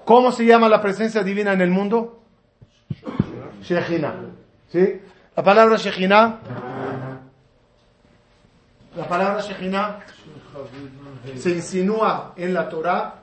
¿Cómo 0.05 0.31
se 0.31 0.45
llama 0.45 0.67
la 0.69 0.81
presencia 0.81 1.23
divina 1.23 1.53
en 1.53 1.61
el 1.61 1.69
mundo? 1.69 2.23
Shechina. 3.61 4.15
¿Sí? 4.71 5.01
La 5.35 5.43
palabra 5.43 5.77
Shekhinah, 5.77 6.39
la 8.97 9.07
palabra 9.07 9.41
Shekhinah 9.41 9.99
se 11.37 11.51
insinúa 11.51 12.33
en 12.35 12.53
la 12.53 12.67
Torah 12.67 13.15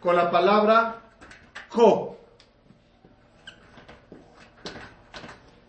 con 0.00 0.16
la 0.16 0.30
palabra 0.30 0.96
Ko. 1.68 2.18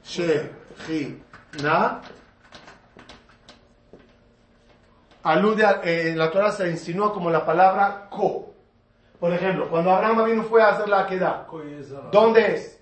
Shekhinah 0.03 2.01
alude 5.25 5.65
a, 5.65 5.81
eh, 5.83 6.09
en 6.09 6.17
la 6.17 6.31
Torah 6.31 6.51
se 6.51 6.69
insinúa 6.69 7.11
como 7.11 7.29
la 7.29 7.45
palabra 7.45 8.07
Ko. 8.09 8.53
Por 9.19 9.33
ejemplo, 9.33 9.67
cuando 9.69 9.91
Abraham 9.91 10.25
vino 10.25 10.43
fue 10.43 10.61
a 10.61 10.69
hacer 10.69 10.87
la 10.87 11.07
queda, 11.07 11.47
¿dónde 12.11 12.53
es? 12.53 12.79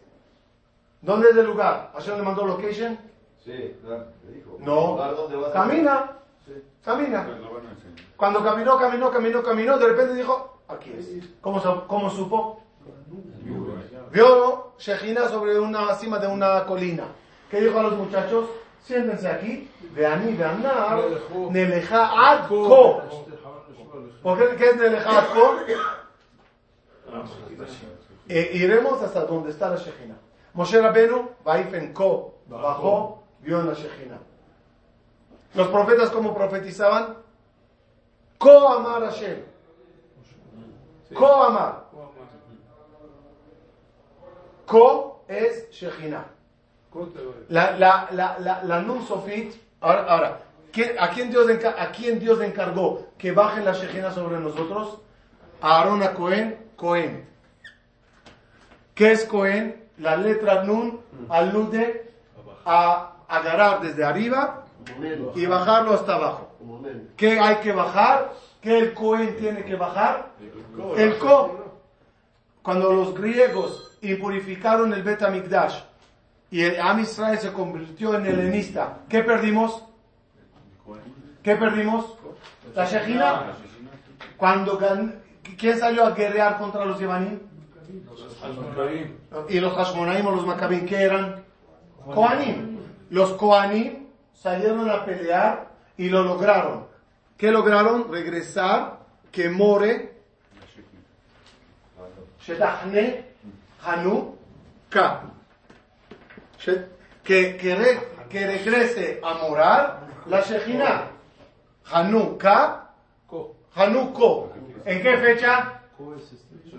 ¿Dónde 1.01 1.29
es 1.29 1.37
el 1.37 1.45
lugar? 1.45 1.91
¿Hashem 1.93 2.17
le 2.17 2.23
mandó 2.23 2.45
location? 2.45 2.97
Sí, 3.43 3.75
claro, 3.81 4.07
le 4.25 4.31
dijo. 4.33 4.57
No. 4.59 4.97
¿Dónde 4.97 5.37
vas 5.37 5.49
a 5.49 5.53
Camina. 5.53 6.11
Sí. 6.45 6.53
Camina. 6.83 7.27
Cuando 8.17 8.43
caminó, 8.43 8.77
caminó, 8.77 9.11
caminó, 9.11 9.43
caminó, 9.43 9.77
de 9.77 9.87
repente 9.87 10.15
dijo, 10.15 10.59
aquí 10.67 10.93
es. 10.97 11.29
¿Cómo, 11.39 11.61
cómo 11.87 12.09
supo? 12.09 12.61
Vio 14.11 14.73
Shejina 14.77 15.29
sobre 15.29 15.59
una 15.59 15.93
cima 15.95 16.19
de 16.19 16.27
una 16.27 16.65
colina. 16.65 17.05
¿Qué 17.49 17.61
dijo 17.61 17.79
a 17.79 17.83
los 17.83 17.97
muchachos? 17.97 18.49
siéntense 18.83 19.27
aquí, 19.27 19.69
veanar, 19.93 20.99
neleja 21.51 22.31
ad 22.31 22.47
ko. 22.47 23.01
¿Por 24.21 24.37
qué, 24.57 24.69
es 24.69 25.05
ad 25.05 25.27
ko? 25.33 25.55
E 28.27 28.51
iremos 28.53 29.01
hasta 29.01 29.25
donde 29.25 29.51
está 29.51 29.69
la 29.69 29.75
Shejina. 29.75 30.15
Moshe 30.53 30.81
Rabenu, 30.81 31.29
Vaifen 31.43 31.93
Ko, 31.93 32.35
bajó, 32.47 33.23
vio 33.41 33.59
en 33.59 33.67
la 33.67 33.73
Shejina. 33.73 34.19
Los 35.53 35.67
profetas, 35.67 36.09
como 36.09 36.33
profetizaban? 36.33 37.17
Ko 38.37 38.67
Amar 38.67 39.03
Hashem. 39.03 39.43
Ko 41.13 41.27
Amar. 41.43 41.85
Ko 44.65 45.23
es 45.27 45.69
Shejina. 45.71 46.25
La, 47.49 47.77
la, 47.77 48.07
la, 48.11 48.37
la, 48.39 48.63
la 48.63 48.79
Nun 48.81 49.05
Sofit, 49.05 49.53
ahora, 49.83 50.01
ahora 50.07 50.39
¿qué- 50.71 50.95
¿a, 50.99 51.09
quién 51.11 51.29
Dios 51.29 51.45
¿a 51.77 51.91
quién 51.91 52.19
Dios 52.19 52.39
le 52.39 52.47
encargó 52.47 53.07
que 53.17 53.31
baje 53.31 53.61
la 53.63 53.73
Shejina 53.73 54.11
sobre 54.11 54.39
nosotros? 54.39 54.99
A 55.61 55.77
Aarón 55.79 56.01
a 56.01 56.13
Cohen, 56.13 56.57
Cohen. 56.75 57.25
¿Qué 58.95 59.11
es 59.11 59.25
Cohen? 59.25 59.83
La 59.99 60.15
letra 60.17 60.63
Nun 60.63 60.99
alude 61.29 62.11
a 62.65 63.13
agarrar 63.27 63.81
desde 63.81 64.03
arriba 64.03 64.65
y 65.35 65.45
bajarlo 65.45 65.93
hasta 65.93 66.15
abajo. 66.15 66.49
¿Qué 67.15 67.39
hay 67.39 67.57
que 67.57 67.71
bajar? 67.71 68.33
¿Qué 68.61 68.77
el 68.79 68.93
Cohen 68.93 69.37
tiene 69.37 69.63
que 69.63 69.75
bajar? 69.75 70.27
El 70.97 71.17
Ko. 71.19 71.59
Cuando 72.61 72.93
los 72.93 73.13
griegos 73.13 73.97
impurificaron 74.01 74.93
el 74.93 75.03
Bet 75.03 75.21
Hamikdash 75.21 75.81
y 76.53 76.61
el 76.61 76.79
Am 76.79 77.03
se 77.03 77.51
convirtió 77.51 78.13
en 78.13 78.27
helenista, 78.27 78.99
¿qué 79.09 79.23
perdimos? 79.23 79.83
¿Qué 81.41 81.55
perdimos? 81.55 82.15
La 82.75 82.85
Shejina. 82.85 83.53
Cuando 84.37 84.79
¿Quién 85.57 85.79
salió 85.79 86.05
a 86.05 86.11
guerrear 86.11 86.59
contra 86.59 86.85
los 86.85 86.99
Yevanim? 86.99 87.39
Y 89.49 89.59
los 89.59 89.73
Hashmonaim 89.73 90.27
o 90.27 90.31
los 90.31 90.45
Maccabim, 90.45 90.85
¿qué 90.85 91.01
eran? 91.01 91.43
Kohanim. 92.05 92.77
Los 93.09 93.31
Kohanim 93.31 94.09
salieron 94.35 94.91
a 94.91 95.05
pelear 95.05 95.71
y 95.97 96.09
lo 96.09 96.21
lograron. 96.21 96.85
¿Qué 97.35 97.51
lograron? 97.51 98.11
Regresar, 98.11 98.99
que 99.31 99.49
more, 99.49 100.21
Shetachne, 102.45 103.25
Hanu, 103.83 104.35
Ka. 104.91 105.23
Shet- 105.23 105.32
Que, 107.23 107.57
que, 107.57 107.75
re- 107.75 107.99
que 108.29 108.45
regrese 108.47 109.19
a 109.23 109.33
morar 109.35 110.07
la 110.27 110.41
Shejina. 110.41 111.09
Hanu, 111.91 112.37
Ka, 112.37 112.91
Hanu, 113.75 114.13
Ko. 114.13 114.51
¿En 114.85 115.01
qué 115.01 115.17
fecha? 115.17 115.81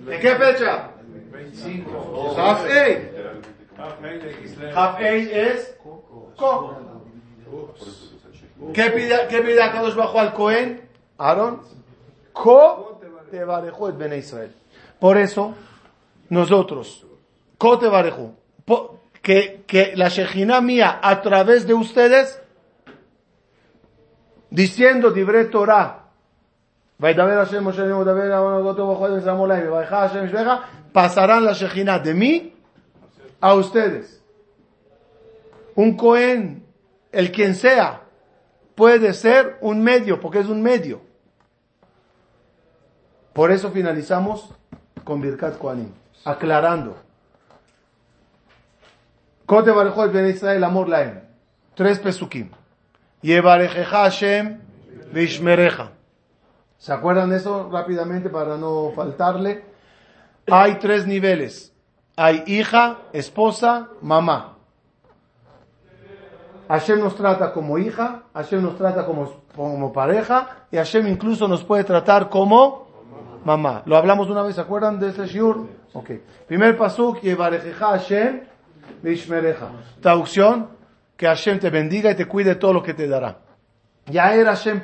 ¿En 0.08 0.20
qué 0.20 0.34
fecha? 0.36 0.90
Haf 2.36 2.66
Ei. 2.66 3.10
Haf 4.74 5.00
Ei 5.00 5.30
es 5.32 5.76
Ko. 6.36 6.76
¿Qué 8.72 8.90
pide, 8.90 9.26
qué 9.28 9.40
pide 9.42 9.62
a 9.62 9.72
Kadosh 9.72 9.94
bajo 9.94 10.18
al 10.18 10.32
Cohen? 10.32 10.88
Aaron. 11.18 11.60
Ko 12.32 13.00
te 13.30 13.44
barejó 13.44 13.88
el 13.88 13.94
Bene 13.94 14.18
Israel. 14.18 14.52
Por 14.98 15.18
eso, 15.18 15.54
nosotros, 16.30 17.04
Ko 17.58 17.78
te 17.78 17.88
barejó 17.88 18.32
que, 19.24 19.64
que 19.66 19.96
la 19.96 20.10
Shejina 20.10 20.60
mía 20.60 21.00
a 21.02 21.22
través 21.22 21.66
de 21.66 21.72
ustedes, 21.72 22.40
diciendo 24.50 25.10
Dibre 25.10 25.46
Torah, 25.46 26.10
pasarán 30.92 31.44
la 31.44 31.52
Shejina 31.54 31.98
de 31.98 32.14
mí 32.14 32.54
a 33.40 33.54
ustedes. 33.54 34.22
Un 35.74 35.96
Cohen, 35.96 36.62
el 37.10 37.32
quien 37.32 37.54
sea, 37.54 38.02
puede 38.74 39.14
ser 39.14 39.56
un 39.62 39.82
medio, 39.82 40.20
porque 40.20 40.40
es 40.40 40.48
un 40.48 40.62
medio. 40.62 41.00
Por 43.32 43.50
eso 43.50 43.70
finalizamos 43.70 44.50
con 45.02 45.22
Birkat 45.22 45.56
Koanim, 45.56 45.88
aclarando 46.26 47.03
Kote 49.54 49.70
barejot 49.70 50.10
ben 50.12 50.26
Israel 50.26 50.64
amor 50.64 50.88
laem. 50.88 51.20
Tres 51.76 52.00
pesukim. 52.00 52.48
Yevarejeja 53.22 54.02
Hashem 54.04 54.58
vishmereja. 55.12 55.90
¿Se 56.76 56.92
acuerdan 56.92 57.30
de 57.30 57.36
eso 57.36 57.70
rápidamente 57.70 58.28
para 58.30 58.56
no 58.56 58.90
faltarle? 58.96 59.62
Hay 60.50 60.74
tres 60.80 61.06
niveles. 61.06 61.72
Hay 62.16 62.42
hija, 62.46 62.98
esposa, 63.12 63.90
mamá. 64.02 64.56
Hashem 66.68 66.98
nos 66.98 67.14
trata 67.14 67.52
como 67.52 67.78
hija, 67.78 68.24
Hashem 68.34 68.60
nos 68.60 68.76
trata 68.76 69.06
como, 69.06 69.32
como 69.54 69.92
pareja 69.92 70.66
y 70.72 70.78
Hashem 70.78 71.06
incluso 71.06 71.46
nos 71.46 71.62
puede 71.62 71.84
tratar 71.84 72.28
como 72.28 72.88
mamá. 73.44 73.82
Lo 73.86 73.96
hablamos 73.96 74.28
una 74.28 74.42
vez, 74.42 74.56
¿se 74.56 74.62
acuerdan 74.62 74.98
de 74.98 75.10
ese 75.10 75.26
shiur? 75.28 75.68
Ok. 75.92 76.10
Primer 76.48 76.76
pasuk, 76.76 77.20
Yevarejeja 77.20 77.86
Hashem. 77.90 78.53
Traducción, 80.00 80.68
que 81.16 81.26
Hashem 81.26 81.58
te 81.58 81.70
bendiga 81.70 82.10
y 82.10 82.14
te 82.14 82.26
cuide 82.26 82.54
todo 82.54 82.72
lo 82.72 82.82
que 82.82 82.94
te 82.94 83.06
dará. 83.06 83.38
Ya 84.06 84.34
era 84.34 84.54
Hashem. 84.54 84.82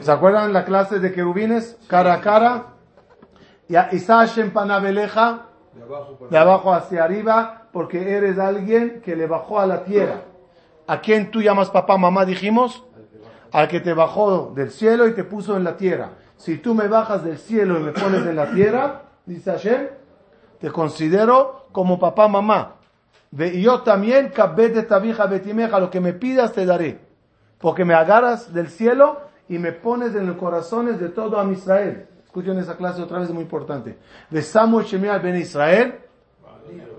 ¿Se 0.00 0.12
acuerdan 0.12 0.52
la 0.52 0.64
clase 0.64 0.98
de 0.98 1.12
querubines? 1.12 1.78
Cara 1.88 2.14
a 2.14 2.20
cara. 2.20 2.66
Isa 3.68 4.18
Hashem 4.18 4.50
paná 4.50 4.78
beleja. 4.80 5.46
De 5.74 5.82
abajo 5.82 6.16
para 6.18 6.30
De 6.30 6.38
abajo 6.38 6.74
hacia 6.74 7.04
arriba, 7.04 7.68
porque 7.72 8.16
eres 8.16 8.38
alguien 8.38 9.00
que 9.02 9.16
le 9.16 9.26
bajó 9.26 9.60
a 9.60 9.66
la 9.66 9.84
tierra. 9.84 10.22
¿A 10.86 11.00
quién 11.00 11.30
tú 11.30 11.40
llamas 11.40 11.70
papá, 11.70 11.96
mamá? 11.96 12.24
Dijimos. 12.24 12.84
Al 13.52 13.68
que 13.68 13.80
te 13.80 13.94
bajó 13.94 14.52
del 14.54 14.70
cielo 14.70 15.08
y 15.08 15.12
te 15.12 15.24
puso 15.24 15.56
en 15.56 15.64
la 15.64 15.76
tierra. 15.76 16.10
Si 16.36 16.58
tú 16.58 16.74
me 16.74 16.86
bajas 16.88 17.24
del 17.24 17.38
cielo 17.38 17.78
y 17.78 17.82
me 17.82 17.92
pones 17.92 18.24
en 18.26 18.36
la 18.36 18.50
tierra, 18.52 19.02
dice 19.34 19.50
Hashem, 19.50 19.88
te 20.60 20.70
considero 20.70 21.66
como 21.72 21.98
papá, 21.98 22.28
mamá. 22.28 22.76
Y 23.32 23.62
yo 23.62 23.82
también, 23.82 24.30
kabete 24.30 24.82
tabija 24.82 25.26
betimeja, 25.26 25.78
lo 25.78 25.90
que 25.90 26.00
me 26.00 26.12
pidas 26.12 26.52
te 26.52 26.66
daré. 26.66 26.98
Porque 27.58 27.84
me 27.84 27.94
agarras 27.94 28.52
del 28.52 28.68
cielo 28.68 29.20
y 29.48 29.58
me 29.58 29.72
pones 29.72 30.14
en 30.14 30.26
los 30.26 30.36
corazones 30.36 30.98
de 30.98 31.10
todo 31.10 31.38
Am 31.38 31.52
Israel. 31.52 32.06
Escuchen 32.24 32.58
esa 32.58 32.76
clase 32.76 33.02
otra 33.02 33.20
vez, 33.20 33.30
muy 33.30 33.42
importante. 33.42 33.98
De 34.30 34.42
Samuel 34.42 34.86
Shemiah 34.86 35.18
ben 35.18 35.36
Israel, 35.36 35.94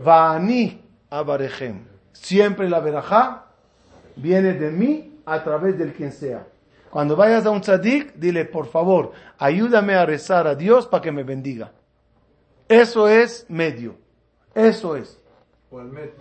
Vaani 0.04 0.82
Abarechem. 1.10 1.86
Siempre 2.14 2.70
la 2.70 2.80
verajá 2.80 3.46
viene 4.16 4.54
de 4.54 4.72
mí 4.72 5.22
a 5.26 5.44
través 5.44 5.78
del 5.78 5.94
quien 5.94 6.12
sea. 6.12 6.48
Cuando 6.90 7.16
vayas 7.16 7.46
a 7.46 7.52
un 7.52 7.62
tzadik, 7.62 8.14
dile, 8.16 8.46
por 8.46 8.68
favor, 8.68 9.14
ayúdame 9.38 9.96
a 9.96 10.06
rezar 10.06 10.48
a 10.48 10.56
Dios 10.56 10.88
para 10.88 11.02
que 11.02 11.12
me 11.12 11.24
bendiga. 11.24 11.72
Eso 12.72 13.10
es 13.10 13.46
medio. 13.50 13.96
Eso 14.56 14.96
es. 14.96 15.22
o 15.70 15.80
al 15.80 15.90
met. 15.90 16.14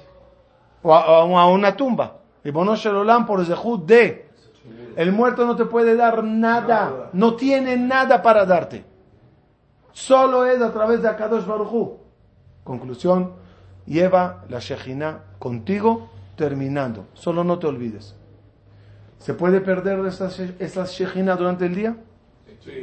O 0.83 0.93
a, 0.93 1.47
una 1.47 1.77
tumba. 1.77 2.19
Y 2.43 2.51
Bono 2.51 2.75
Shalom 2.75 3.25
por 3.25 3.45
Zehut 3.47 3.87
de. 3.87 4.29
El 4.97 5.13
muerto 5.13 5.47
no 5.47 5.55
te 5.55 5.65
puede 5.67 5.95
dar 5.95 6.25
nada. 6.25 7.11
No 7.13 7.37
tiene 7.37 7.77
nada 7.77 8.21
para 8.21 8.45
darte. 8.45 8.85
Solo 9.93 10.45
es 10.45 10.61
a 10.61 10.73
través 10.73 11.03
de 11.03 11.09
Akadosh 11.09 11.47
Baruj 11.47 11.73
Hu. 11.73 11.99
Conclusión. 12.65 13.35
Lleva 13.87 14.45
la 14.49 14.59
Shejina 14.59 15.23
contigo 15.39 16.11
terminando. 16.35 17.07
Solo 17.15 17.45
no 17.45 17.61
te 17.61 17.69
olvides. 17.69 18.17
¿Se 19.19 19.35
puede 19.35 19.61
perder 19.61 20.05
esas, 20.05 20.41
esas 20.41 20.91
Shejina 20.91 21.37
durante 21.37 21.67
el 21.67 21.77
día? 21.77 21.97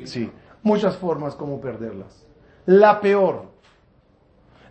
Sí. 0.06 0.32
Muchas 0.64 0.96
formas 0.96 1.36
como 1.36 1.60
perderlas. 1.60 2.26
La 2.66 3.00
peor, 3.00 3.47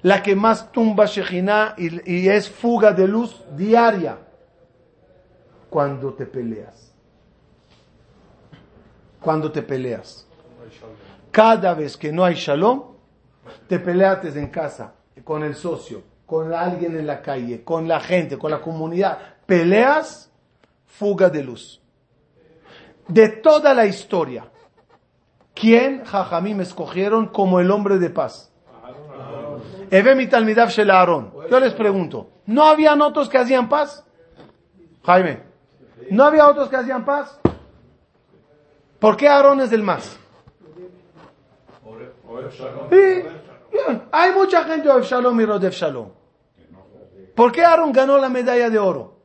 la 0.07 0.23
que 0.23 0.37
más 0.37 0.71
tumba 0.71 1.07
Shejina 1.07 1.75
y, 1.77 2.29
es 2.29 2.49
fuga 2.49 2.93
de 2.93 3.09
luz 3.09 3.43
diaria, 3.57 4.17
cuando 5.69 6.15
te 6.15 6.27
peleas. 6.27 6.95
Cuando 9.21 9.51
te 9.51 9.63
peleas. 9.63 10.25
Cada 11.33 11.75
vez 11.75 11.97
que 11.97 12.13
no 12.13 12.25
hay 12.25 12.37
shalom, 12.37 12.85
te 13.67 13.81
peleates 13.81 14.37
en 14.37 14.47
casa, 14.47 14.95
con 15.25 15.43
el 15.43 15.57
socio, 15.57 16.05
con 16.25 16.55
alguien 16.55 16.97
en 16.97 17.05
la 17.09 17.21
calle, 17.21 17.65
con 17.65 17.89
la 17.89 17.99
gente, 17.99 18.39
con 18.39 18.53
la 18.53 18.61
comunidad. 18.61 19.19
Peleas, 19.45 20.31
fuga 20.85 21.31
de 21.31 21.43
luz. 21.43 21.83
De 23.09 23.29
toda 23.29 23.75
la 23.75 23.87
historia, 23.87 24.53
¿quién 25.53 26.05
Jajamim 26.05 26.61
escogieron 26.61 27.27
como 27.27 27.59
el 27.59 27.73
hombre 27.73 27.99
de 27.99 28.11
paz? 28.11 28.53
Eve 28.77 28.87
mi 28.87 28.95
talmidav 28.95 29.07
shel 29.07 29.21
Aarón. 29.21 29.67
Yo 31.51 31.61
les 31.61 31.75
pregunto, 31.75 32.29
¿no 32.47 32.65
habían 32.65 33.01
otros 33.03 33.29
que 33.29 33.39
hacían 33.39 33.69
paz? 33.69 34.05
Jaime, 35.05 35.43
¿no 36.11 36.25
había 36.25 36.49
otros 36.49 36.69
que 36.69 36.77
hacían 36.77 37.05
paz? 37.05 37.39
¿Por 38.99 39.17
qué 39.17 39.29
Aarón 39.29 39.61
es 39.61 39.73
el 39.73 39.83
más? 39.83 40.19
Hay 44.11 44.33
mucha 44.33 44.65
gente 44.65 44.89
de 44.89 45.03
Shalom 45.03 45.41
y. 45.41 45.47
¿Por 47.35 47.53
qué 47.53 47.65
Aarón 47.65 47.93
ganó 47.93 48.19
la 48.19 48.29
medalla 48.29 48.71
de 48.71 48.79
oro? 48.79 49.17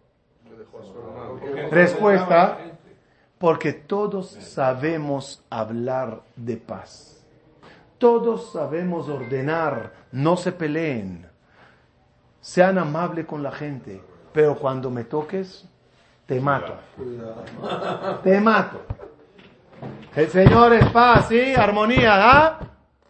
Respuesta, 1.71 2.57
porque 3.37 3.73
todos 3.73 4.29
sabemos 4.29 5.43
hablar 5.49 6.21
de 6.35 6.57
paz. 6.57 7.20
Todos 8.01 8.51
sabemos 8.51 9.07
ordenar, 9.09 9.91
no 10.11 10.35
se 10.35 10.51
peleen. 10.51 11.23
Sean 12.39 12.79
amables 12.79 13.27
con 13.27 13.43
la 13.43 13.51
gente, 13.51 14.01
pero 14.33 14.55
cuando 14.55 14.89
me 14.89 15.03
toques, 15.03 15.69
te 16.25 16.41
mato. 16.41 16.73
Te 18.23 18.41
mato. 18.41 18.81
El 20.15 20.27
Señor 20.29 20.73
es 20.73 20.89
paz, 20.89 21.27
¿sí? 21.27 21.53
Armonía, 21.53 22.13
¿ah? 22.15 22.59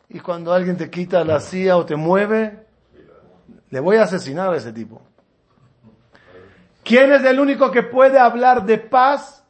Y 0.09 0.19
cuando 0.19 0.51
alguien 0.51 0.75
te 0.75 0.89
quita 0.89 1.23
la 1.23 1.39
silla 1.39 1.77
o 1.77 1.85
te 1.85 1.95
mueve, 1.95 2.65
le 3.69 3.79
voy 3.79 3.95
a 3.95 4.03
asesinar 4.03 4.53
a 4.53 4.57
ese 4.57 4.73
tipo. 4.73 5.01
¿Quién 6.83 7.13
es 7.13 7.23
el 7.23 7.39
único 7.39 7.71
que 7.71 7.83
puede 7.83 8.19
hablar 8.19 8.65
de 8.65 8.77
paz? 8.77 9.41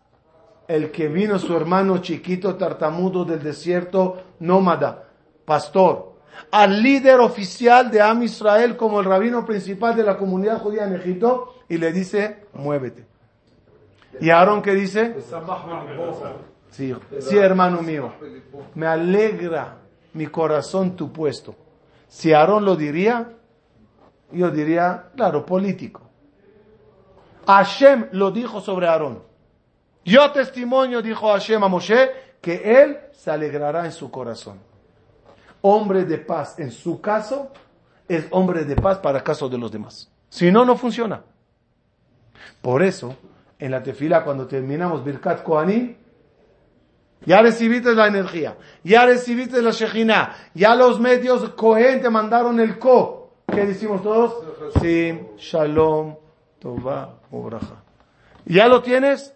El 0.68 0.92
que 0.92 1.08
vino 1.08 1.40
su 1.40 1.58
hermano 1.58 1.98
chiquito 1.98 2.58
tartamudo 2.58 3.26
del 3.26 3.42
desierto 3.42 4.22
nómada, 4.40 5.08
pastor, 5.52 6.14
al 6.50 6.82
líder 6.82 7.20
oficial 7.20 7.92
de 7.92 8.00
Am 8.00 8.24
Israel 8.24 8.78
como 8.78 9.02
el 9.02 9.06
rabino 9.06 9.46
principal 9.46 9.94
de 9.94 10.02
la 10.02 10.16
comunidad 10.16 10.62
judía 10.62 10.86
en 10.86 10.96
Egipto 10.96 11.56
y 11.68 11.78
le 11.78 11.92
dice, 11.92 12.46
muévete. 12.54 13.06
¿Y 14.22 14.30
Aarón 14.30 14.62
qué 14.62 14.74
dice? 14.74 15.14
Sí, 16.70 16.96
sí, 17.20 17.38
hermano 17.38 17.82
mío, 17.82 18.14
me 18.76 18.88
alegra 18.88 19.76
mi 20.14 20.28
corazón 20.28 20.96
tu 20.96 21.12
puesto. 21.12 21.54
Si 22.08 22.32
Aarón 22.32 22.64
lo 22.64 22.78
diría, 22.78 23.34
yo 24.32 24.52
diría, 24.52 25.10
claro, 25.18 25.46
político. 25.46 26.00
Hashem 27.46 28.08
lo 28.14 28.32
dijo 28.32 28.62
sobre 28.62 28.88
Aarón. 28.88 29.22
Yo 30.06 30.32
testimonio, 30.32 31.02
dijo 31.02 31.30
Hashem 31.30 31.62
a 31.62 31.68
Moshe, 31.68 32.10
que 32.40 32.82
él 32.82 33.00
se 33.12 33.32
alegrará 33.32 33.84
en 33.84 33.92
su 33.92 34.10
corazón. 34.10 34.71
Hombre 35.62 36.06
de 36.06 36.18
paz 36.18 36.60
en 36.60 36.72
su 36.72 37.00
caso 37.02 37.52
es 38.08 38.28
hombre 38.32 38.66
de 38.66 38.76
paz 38.76 38.98
para 38.98 39.24
caso 39.24 39.48
de 39.48 39.58
los 39.58 39.72
demás. 39.72 40.12
Si 40.30 40.52
no, 40.52 40.66
no 40.66 40.76
funciona. 40.76 41.24
Por 42.62 42.84
eso, 42.84 43.16
en 43.60 43.72
la 43.72 43.84
tefila, 43.84 44.24
cuando 44.24 44.48
terminamos 44.48 45.04
Birkat 45.04 45.44
Kohanim, 45.44 45.96
ya 47.26 47.42
recibiste 47.42 47.94
la 47.94 48.08
energía, 48.08 48.58
ya 48.84 49.06
recibiste 49.06 49.62
la 49.62 49.72
Shejina, 49.72 50.36
ya 50.56 50.76
los 50.76 51.00
medios 51.00 51.48
Cohen 51.52 52.02
te 52.02 52.10
mandaron 52.10 52.60
el 52.60 52.80
Ko. 52.80 53.44
¿Qué 53.48 53.66
decimos 53.66 54.02
todos? 54.02 54.44
Sim, 54.82 55.36
Shalom, 55.38 56.16
Tova, 56.60 57.20
Ubraja. 57.30 57.84
¿Ya 58.46 58.68
lo 58.68 58.82
tienes? 58.82 59.36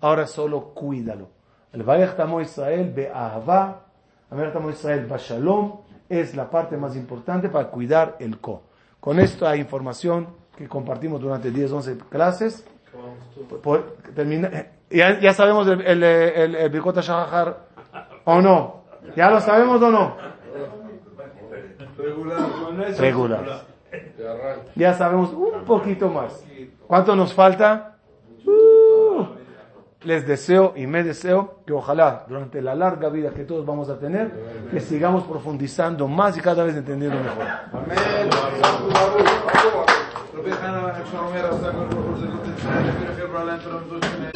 Ahora 0.00 0.26
solo 0.26 0.72
cuídalo. 0.72 1.28
El 1.72 1.82
Vayach 1.82 2.16
Tamo 2.16 2.40
Israel, 2.40 2.92
Be'ahava, 2.94 3.85
el 4.30 4.52
Tamo 4.52 4.70
Israel, 4.70 5.06
Shalom, 5.18 5.80
es 6.08 6.34
la 6.34 6.50
parte 6.50 6.76
más 6.76 6.96
importante 6.96 7.48
para 7.48 7.68
cuidar 7.68 8.16
el 8.20 8.38
Ko. 8.38 8.62
Con 9.00 9.20
esto 9.20 9.46
hay 9.46 9.60
información 9.60 10.28
que 10.56 10.68
compartimos 10.68 11.20
durante 11.20 11.50
10, 11.50 11.72
11 11.72 11.98
clases. 12.10 12.66
Por- 13.62 13.96
termina- 14.14 14.66
ya, 14.90 15.18
ya 15.20 15.32
sabemos 15.32 15.66
el, 15.68 15.80
el, 15.82 16.02
el, 16.02 16.54
el 16.54 16.70
o 18.24 18.40
no. 18.40 18.84
¿Ya 19.14 19.30
lo 19.30 19.40
sabemos 19.40 19.80
o 19.82 19.90
no? 19.90 20.16
Regular. 21.96 22.40
Regular. 22.98 23.64
Ya 24.74 24.94
sabemos 24.94 25.32
un 25.32 25.64
poquito 25.64 26.08
más. 26.08 26.44
¿Cuánto 26.86 27.14
nos 27.16 27.32
falta? 27.32 27.95
les 30.06 30.24
deseo 30.24 30.72
y 30.76 30.86
me 30.86 31.02
deseo 31.02 31.56
que 31.66 31.72
ojalá 31.72 32.24
durante 32.28 32.62
la 32.62 32.76
larga 32.76 33.08
vida 33.08 33.30
que 33.30 33.42
todos 33.42 33.66
vamos 33.66 33.90
a 33.90 33.98
tener, 33.98 34.30
que 34.70 34.78
sigamos 34.78 35.24
profundizando 35.24 36.06
más 36.06 36.36
y 36.36 36.40
cada 36.40 36.62
vez 36.62 36.76
entendiendo 36.76 37.18
mejor. 37.18 37.44
Amén. 37.72 37.96